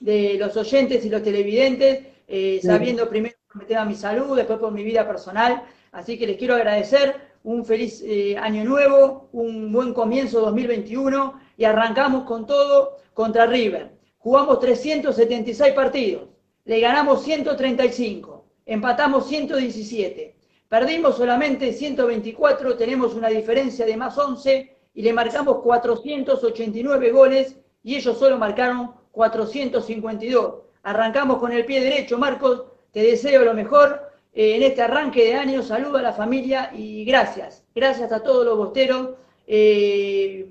de 0.00 0.34
los 0.38 0.56
oyentes 0.56 1.04
y 1.04 1.10
los 1.10 1.22
televidentes, 1.22 2.06
eh, 2.26 2.60
sabiendo 2.62 3.08
primero 3.08 3.36
por 3.46 3.62
mi 3.62 3.66
tema 3.66 3.84
mi 3.84 3.94
salud, 3.94 4.36
después 4.36 4.58
por 4.58 4.72
mi 4.72 4.84
vida 4.84 5.06
personal. 5.06 5.62
Así 5.92 6.18
que 6.18 6.26
les 6.26 6.36
quiero 6.36 6.54
agradecer 6.54 7.16
un 7.42 7.64
feliz 7.64 8.02
eh, 8.04 8.36
año 8.36 8.64
nuevo, 8.64 9.28
un 9.32 9.72
buen 9.72 9.92
comienzo 9.94 10.40
2021 10.40 11.40
y 11.56 11.64
arrancamos 11.64 12.24
con 12.24 12.46
todo 12.46 12.98
contra 13.14 13.46
River. 13.46 13.92
Jugamos 14.18 14.60
376 14.60 15.72
partidos, 15.74 16.28
le 16.64 16.80
ganamos 16.80 17.22
135, 17.24 18.44
empatamos 18.66 19.28
117, 19.28 20.36
perdimos 20.68 21.16
solamente 21.16 21.72
124, 21.72 22.76
tenemos 22.76 23.14
una 23.14 23.28
diferencia 23.28 23.86
de 23.86 23.96
más 23.96 24.16
11 24.16 24.76
y 24.94 25.02
le 25.02 25.12
marcamos 25.12 25.58
489 25.58 27.10
goles 27.12 27.56
y 27.82 27.96
ellos 27.96 28.18
solo 28.18 28.38
marcaron 28.38 28.92
452. 29.12 30.54
Arrancamos 30.82 31.38
con 31.38 31.52
el 31.52 31.64
pie 31.64 31.80
derecho, 31.80 32.18
Marcos, 32.18 32.64
te 32.92 33.02
deseo 33.02 33.44
lo 33.44 33.54
mejor 33.54 34.10
eh, 34.32 34.56
en 34.56 34.62
este 34.62 34.82
arranque 34.82 35.24
de 35.24 35.34
año, 35.34 35.62
saludo 35.62 35.98
a 35.98 36.02
la 36.02 36.12
familia 36.12 36.70
y 36.74 37.04
gracias, 37.04 37.64
gracias 37.74 38.12
a 38.12 38.22
todos 38.22 38.44
los 38.44 38.56
bosteros 38.56 39.10
eh, 39.46 40.48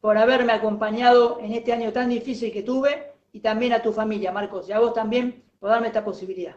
por 0.00 0.18
haberme 0.18 0.52
acompañado 0.52 1.38
en 1.40 1.52
este 1.52 1.72
año 1.72 1.92
tan 1.92 2.08
difícil 2.08 2.52
que 2.52 2.62
tuve 2.62 3.12
y 3.32 3.40
también 3.40 3.72
a 3.72 3.82
tu 3.82 3.92
familia, 3.92 4.32
Marcos, 4.32 4.68
y 4.68 4.72
a 4.72 4.80
vos 4.80 4.94
también 4.94 5.42
por 5.60 5.70
darme 5.70 5.88
esta 5.88 6.04
posibilidad. 6.04 6.56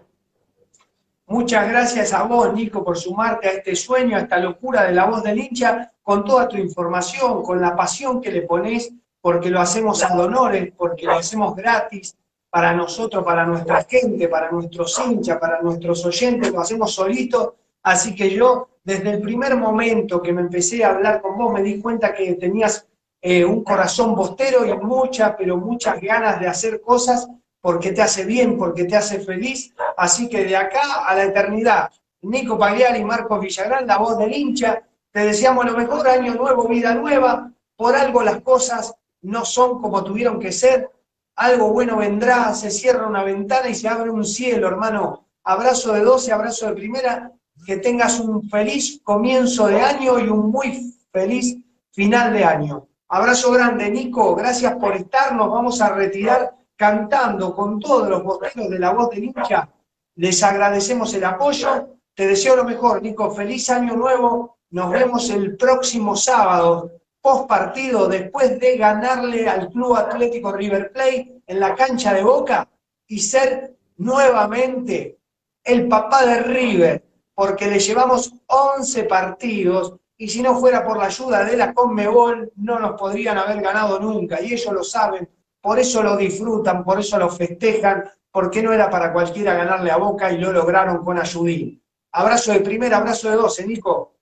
Muchas 1.28 1.68
gracias 1.68 2.14
a 2.14 2.24
vos, 2.24 2.54
Nico, 2.54 2.84
por 2.84 2.98
sumarte 2.98 3.48
a 3.48 3.52
este 3.52 3.76
sueño, 3.76 4.16
a 4.16 4.22
esta 4.22 4.38
locura 4.38 4.84
de 4.84 4.94
la 4.94 5.06
voz 5.06 5.24
del 5.24 5.40
hincha, 5.40 5.92
con 6.04 6.24
toda 6.24 6.48
tu 6.48 6.58
información, 6.58 7.42
con 7.42 7.60
la 7.60 7.76
pasión 7.76 8.22
que 8.22 8.32
le 8.32 8.44
pones 8.44 8.94
porque 9.22 9.50
lo 9.50 9.60
hacemos 9.60 10.04
a 10.04 10.16
donores, 10.16 10.72
porque 10.78 11.08
lo 11.08 11.14
hacemos 11.14 11.56
gratis 11.56 12.16
para 12.48 12.74
nosotros, 12.74 13.24
para 13.24 13.44
nuestra 13.44 13.84
gente, 13.84 14.28
para 14.28 14.52
nuestros 14.52 15.00
hinchas, 15.00 15.40
para 15.40 15.64
nuestros 15.64 16.06
oyentes, 16.06 16.52
lo 16.52 16.62
hacemos 16.62 16.94
solito. 16.94 17.56
Así 17.82 18.14
que 18.14 18.30
yo 18.30 18.70
desde 18.84 19.10
el 19.10 19.22
primer 19.22 19.56
momento 19.56 20.22
que 20.22 20.32
me 20.32 20.42
empecé 20.42 20.86
a 20.86 20.92
hablar 20.92 21.24
con 21.24 21.40
vos, 21.40 21.52
me 21.52 21.64
di 21.64 21.82
cuenta 21.82 22.14
que 22.14 22.36
tenías 22.36 22.88
eh, 23.20 23.44
un 23.44 23.64
corazón 23.64 24.14
bostero 24.14 24.64
y 24.64 24.78
muchas, 24.78 25.34
pero 25.36 25.58
muchas 25.58 26.00
ganas 26.00 26.40
de 26.40 26.48
hacer 26.48 26.82
cosas 26.82 27.28
porque 27.66 27.94
te 27.94 28.04
hace 28.04 28.26
bien, 28.26 28.60
porque 28.60 28.84
te 28.84 28.96
hace 28.96 29.20
feliz. 29.20 29.74
Así 29.98 30.30
que 30.30 30.46
de 30.46 30.56
acá 30.56 31.04
a 31.04 31.16
la 31.16 31.24
eternidad, 31.24 31.90
Nico 32.22 32.60
Pagliari 32.60 33.04
Marcos 33.04 33.42
Villagrán, 33.42 33.88
la 33.88 33.98
voz 33.98 34.20
del 34.20 34.38
hincha, 34.38 34.84
te 35.12 35.22
deseamos 35.22 35.66
lo 35.66 35.76
mejor, 35.76 36.08
año 36.08 36.36
nuevo, 36.36 36.68
vida 36.68 36.94
nueva. 36.94 37.52
Por 37.76 37.96
algo 37.96 38.22
las 38.22 38.42
cosas 38.42 38.94
no 39.24 39.46
son 39.46 39.82
como 39.82 40.04
tuvieron 40.04 40.40
que 40.40 40.52
ser. 40.52 40.92
Algo 41.38 41.72
bueno 41.72 41.98
vendrá, 41.98 42.54
se 42.54 42.70
cierra 42.70 43.08
una 43.08 43.24
ventana 43.24 43.68
y 43.68 43.74
se 43.74 43.88
abre 43.88 44.12
un 44.12 44.26
cielo, 44.26 44.68
hermano. 44.68 45.26
Abrazo 45.44 45.92
de 45.94 46.02
12, 46.02 46.32
abrazo 46.34 46.68
de 46.68 46.74
primera. 46.74 47.32
Que 47.66 47.78
tengas 47.78 48.20
un 48.20 48.48
feliz 48.48 49.02
comienzo 49.02 49.66
de 49.66 49.82
año 49.82 50.20
y 50.20 50.28
un 50.28 50.52
muy 50.52 50.94
feliz 51.12 51.58
final 51.92 52.32
de 52.32 52.44
año. 52.44 52.88
Abrazo 53.08 53.52
grande, 53.52 53.90
Nico. 53.90 54.36
Gracias 54.36 54.76
por 54.76 54.96
estar. 54.96 55.34
Nos 55.34 55.50
vamos 55.50 55.82
a 55.82 55.90
retirar 55.90 56.54
cantando 56.76 57.56
con 57.56 57.80
todos 57.80 58.10
los 58.10 58.24
bosteros 58.24 58.70
de 58.70 58.80
la 58.80 58.92
voz 58.92 59.10
del 59.10 59.26
hincha. 59.26 59.70
Les 60.16 60.42
agradecemos 60.44 61.14
el 61.14 61.24
apoyo. 61.24 61.98
Te 62.14 62.28
deseo 62.28 62.56
lo 62.56 62.64
mejor, 62.64 63.02
Nico. 63.02 63.32
Feliz 63.32 63.70
año 63.70 63.96
nuevo. 63.96 64.58
Nos 64.72 64.92
vemos 64.92 65.30
el 65.30 65.56
próximo 65.56 66.16
sábado, 66.16 66.92
post 67.22 67.48
partido, 67.48 68.08
después 68.08 68.60
de 68.60 68.78
ganarle 68.78 69.48
al 69.48 69.70
Club 69.70 69.96
Atlético 69.96 70.52
River 70.52 70.92
Plate 70.92 71.42
en 71.48 71.60
la 71.60 71.76
cancha 71.76 72.14
de 72.14 72.24
Boca 72.24 72.68
y 73.08 73.20
ser 73.20 73.76
nuevamente 73.98 75.20
el 75.64 75.88
papá 75.88 76.26
de 76.26 76.42
River, 76.42 77.04
porque 77.34 77.68
le 77.68 77.80
llevamos 77.80 78.34
11 78.48 79.04
partidos 79.06 79.96
y 80.18 80.28
si 80.30 80.42
no 80.42 80.56
fuera 80.56 80.86
por 80.86 80.98
la 80.98 81.06
ayuda 81.06 81.44
de 81.44 81.58
la 81.58 81.74
Conmebol 81.74 82.52
no 82.56 82.80
nos 82.80 83.00
podrían 83.00 83.38
haber 83.38 83.62
ganado 83.62 84.00
nunca 84.00 84.42
y 84.42 84.54
ellos 84.54 84.74
lo 84.74 84.84
saben 84.84 85.30
por 85.66 85.80
eso 85.80 86.04
lo 86.04 86.16
disfrutan, 86.16 86.84
por 86.84 87.00
eso 87.00 87.18
lo 87.18 87.28
festejan, 87.28 88.08
porque 88.30 88.62
no 88.62 88.72
era 88.72 88.88
para 88.88 89.12
cualquiera 89.12 89.56
ganarle 89.56 89.90
a 89.90 89.98
Boca 89.98 90.32
y 90.32 90.38
lo 90.38 90.52
lograron 90.52 91.04
con 91.04 91.18
Ayudín. 91.18 91.82
Abrazo 92.12 92.52
de 92.54 92.60
primera, 92.60 92.98
abrazo 92.98 93.32
de 93.32 93.36
doce, 93.36 93.66
Nico. 93.66 94.14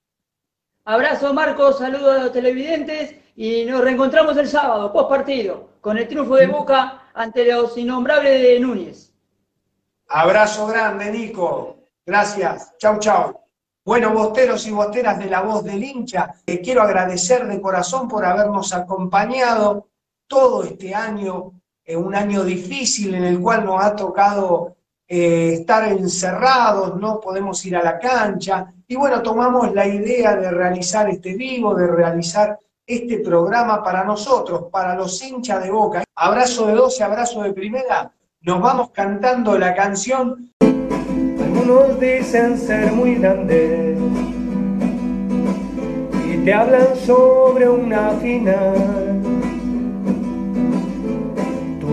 Abrazo, 0.86 1.34
Marcos, 1.34 1.76
saludos 1.76 2.16
a 2.16 2.22
los 2.22 2.32
televidentes 2.32 3.16
y 3.36 3.66
nos 3.66 3.82
reencontramos 3.84 4.34
el 4.38 4.48
sábado, 4.48 4.90
post 4.90 5.10
partido, 5.10 5.68
con 5.82 5.98
el 5.98 6.08
triunfo 6.08 6.34
de 6.36 6.46
Boca 6.46 7.10
ante 7.12 7.44
los 7.44 7.76
innombrables 7.76 8.40
de 8.40 8.60
Núñez. 8.60 9.12
Abrazo 10.08 10.66
grande, 10.66 11.10
Nico. 11.10 11.76
Gracias. 12.06 12.72
Chau, 12.78 12.98
chau. 12.98 13.38
Bueno, 13.84 14.14
bosteros 14.14 14.66
y 14.66 14.70
bosteras 14.70 15.18
de 15.18 15.26
la 15.26 15.42
voz 15.42 15.62
del 15.62 15.84
hincha, 15.84 16.36
eh, 16.46 16.62
quiero 16.62 16.80
agradecer 16.80 17.46
de 17.46 17.60
corazón 17.60 18.08
por 18.08 18.24
habernos 18.24 18.72
acompañado 18.72 19.88
todo 20.34 20.64
este 20.64 20.92
año, 20.92 21.52
eh, 21.84 21.96
un 21.96 22.12
año 22.12 22.42
difícil 22.42 23.14
en 23.14 23.22
el 23.22 23.38
cual 23.38 23.64
nos 23.64 23.80
ha 23.80 23.94
tocado 23.94 24.74
eh, 25.06 25.58
estar 25.60 25.86
encerrados, 25.92 27.00
no 27.00 27.20
podemos 27.20 27.64
ir 27.64 27.76
a 27.76 27.84
la 27.84 28.00
cancha. 28.00 28.66
Y 28.88 28.96
bueno, 28.96 29.22
tomamos 29.22 29.72
la 29.72 29.86
idea 29.86 30.34
de 30.34 30.50
realizar 30.50 31.08
este 31.08 31.34
vivo, 31.34 31.72
de 31.76 31.86
realizar 31.86 32.58
este 32.84 33.20
programa 33.20 33.80
para 33.80 34.02
nosotros, 34.02 34.64
para 34.72 34.96
los 34.96 35.22
hinchas 35.22 35.62
de 35.62 35.70
boca. 35.70 36.02
Abrazo 36.16 36.66
de 36.66 36.72
12, 36.72 37.04
abrazo 37.04 37.42
de 37.44 37.52
primera. 37.52 38.10
Nos 38.40 38.60
vamos 38.60 38.90
cantando 38.90 39.56
la 39.56 39.72
canción. 39.72 40.50
Algunos 40.60 42.00
dicen 42.00 42.58
ser 42.58 42.90
muy 42.90 43.14
grandes 43.14 43.96
y 46.26 46.44
te 46.44 46.52
hablan 46.52 46.96
sobre 47.06 47.68
una 47.68 48.10
final 48.20 49.13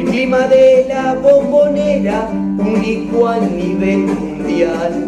el 0.00 0.06
clima 0.06 0.46
de 0.46 0.86
la 0.88 1.14
bombonera 1.14 2.28
único 2.58 3.28
a 3.28 3.38
nivel 3.38 4.06
mundial. 4.06 5.06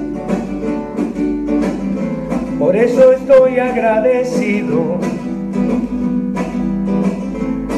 Por 2.58 2.76
eso 2.76 3.12
estoy 3.12 3.58
agradecido 3.58 4.98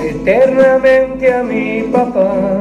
eternamente 0.04 1.32
a 1.32 1.42
mi 1.42 1.82
papá 1.84 2.60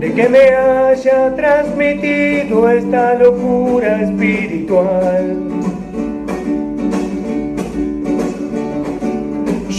de 0.00 0.12
que 0.12 0.28
me 0.28 0.50
haya 0.50 1.34
transmitido 1.36 2.68
esta 2.70 3.14
locura 3.14 4.02
espiritual. 4.02 5.55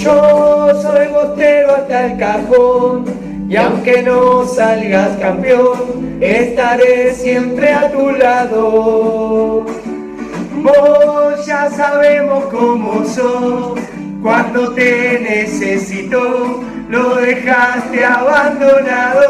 Yo 0.07 0.71
soy 0.81 1.07
bostero 1.09 1.75
hasta 1.75 2.05
el 2.05 2.17
cajón 2.17 3.03
y 3.49 3.57
aunque 3.57 4.01
no 4.03 4.45
salgas 4.45 5.17
campeón, 5.17 6.17
estaré 6.21 7.13
siempre 7.13 7.73
a 7.73 7.91
tu 7.91 8.11
lado. 8.11 9.65
Vos 10.63 11.45
ya 11.45 11.69
sabemos 11.69 12.45
cómo 12.45 13.03
sos, 13.03 13.77
cuando 14.23 14.71
te 14.71 15.19
necesito, 15.19 16.63
lo 16.87 17.15
dejaste 17.15 18.05
abandonado. 18.05 19.25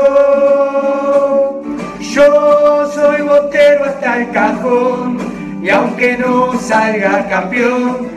Yo 1.99 2.87
soy 2.93 3.23
bostero 3.23 3.85
hasta 3.85 4.19
el 4.19 4.29
cajón 4.29 5.17
y 5.63 5.71
aunque 5.71 6.19
no 6.19 6.53
salga 6.59 7.27
campeón, 7.27 8.16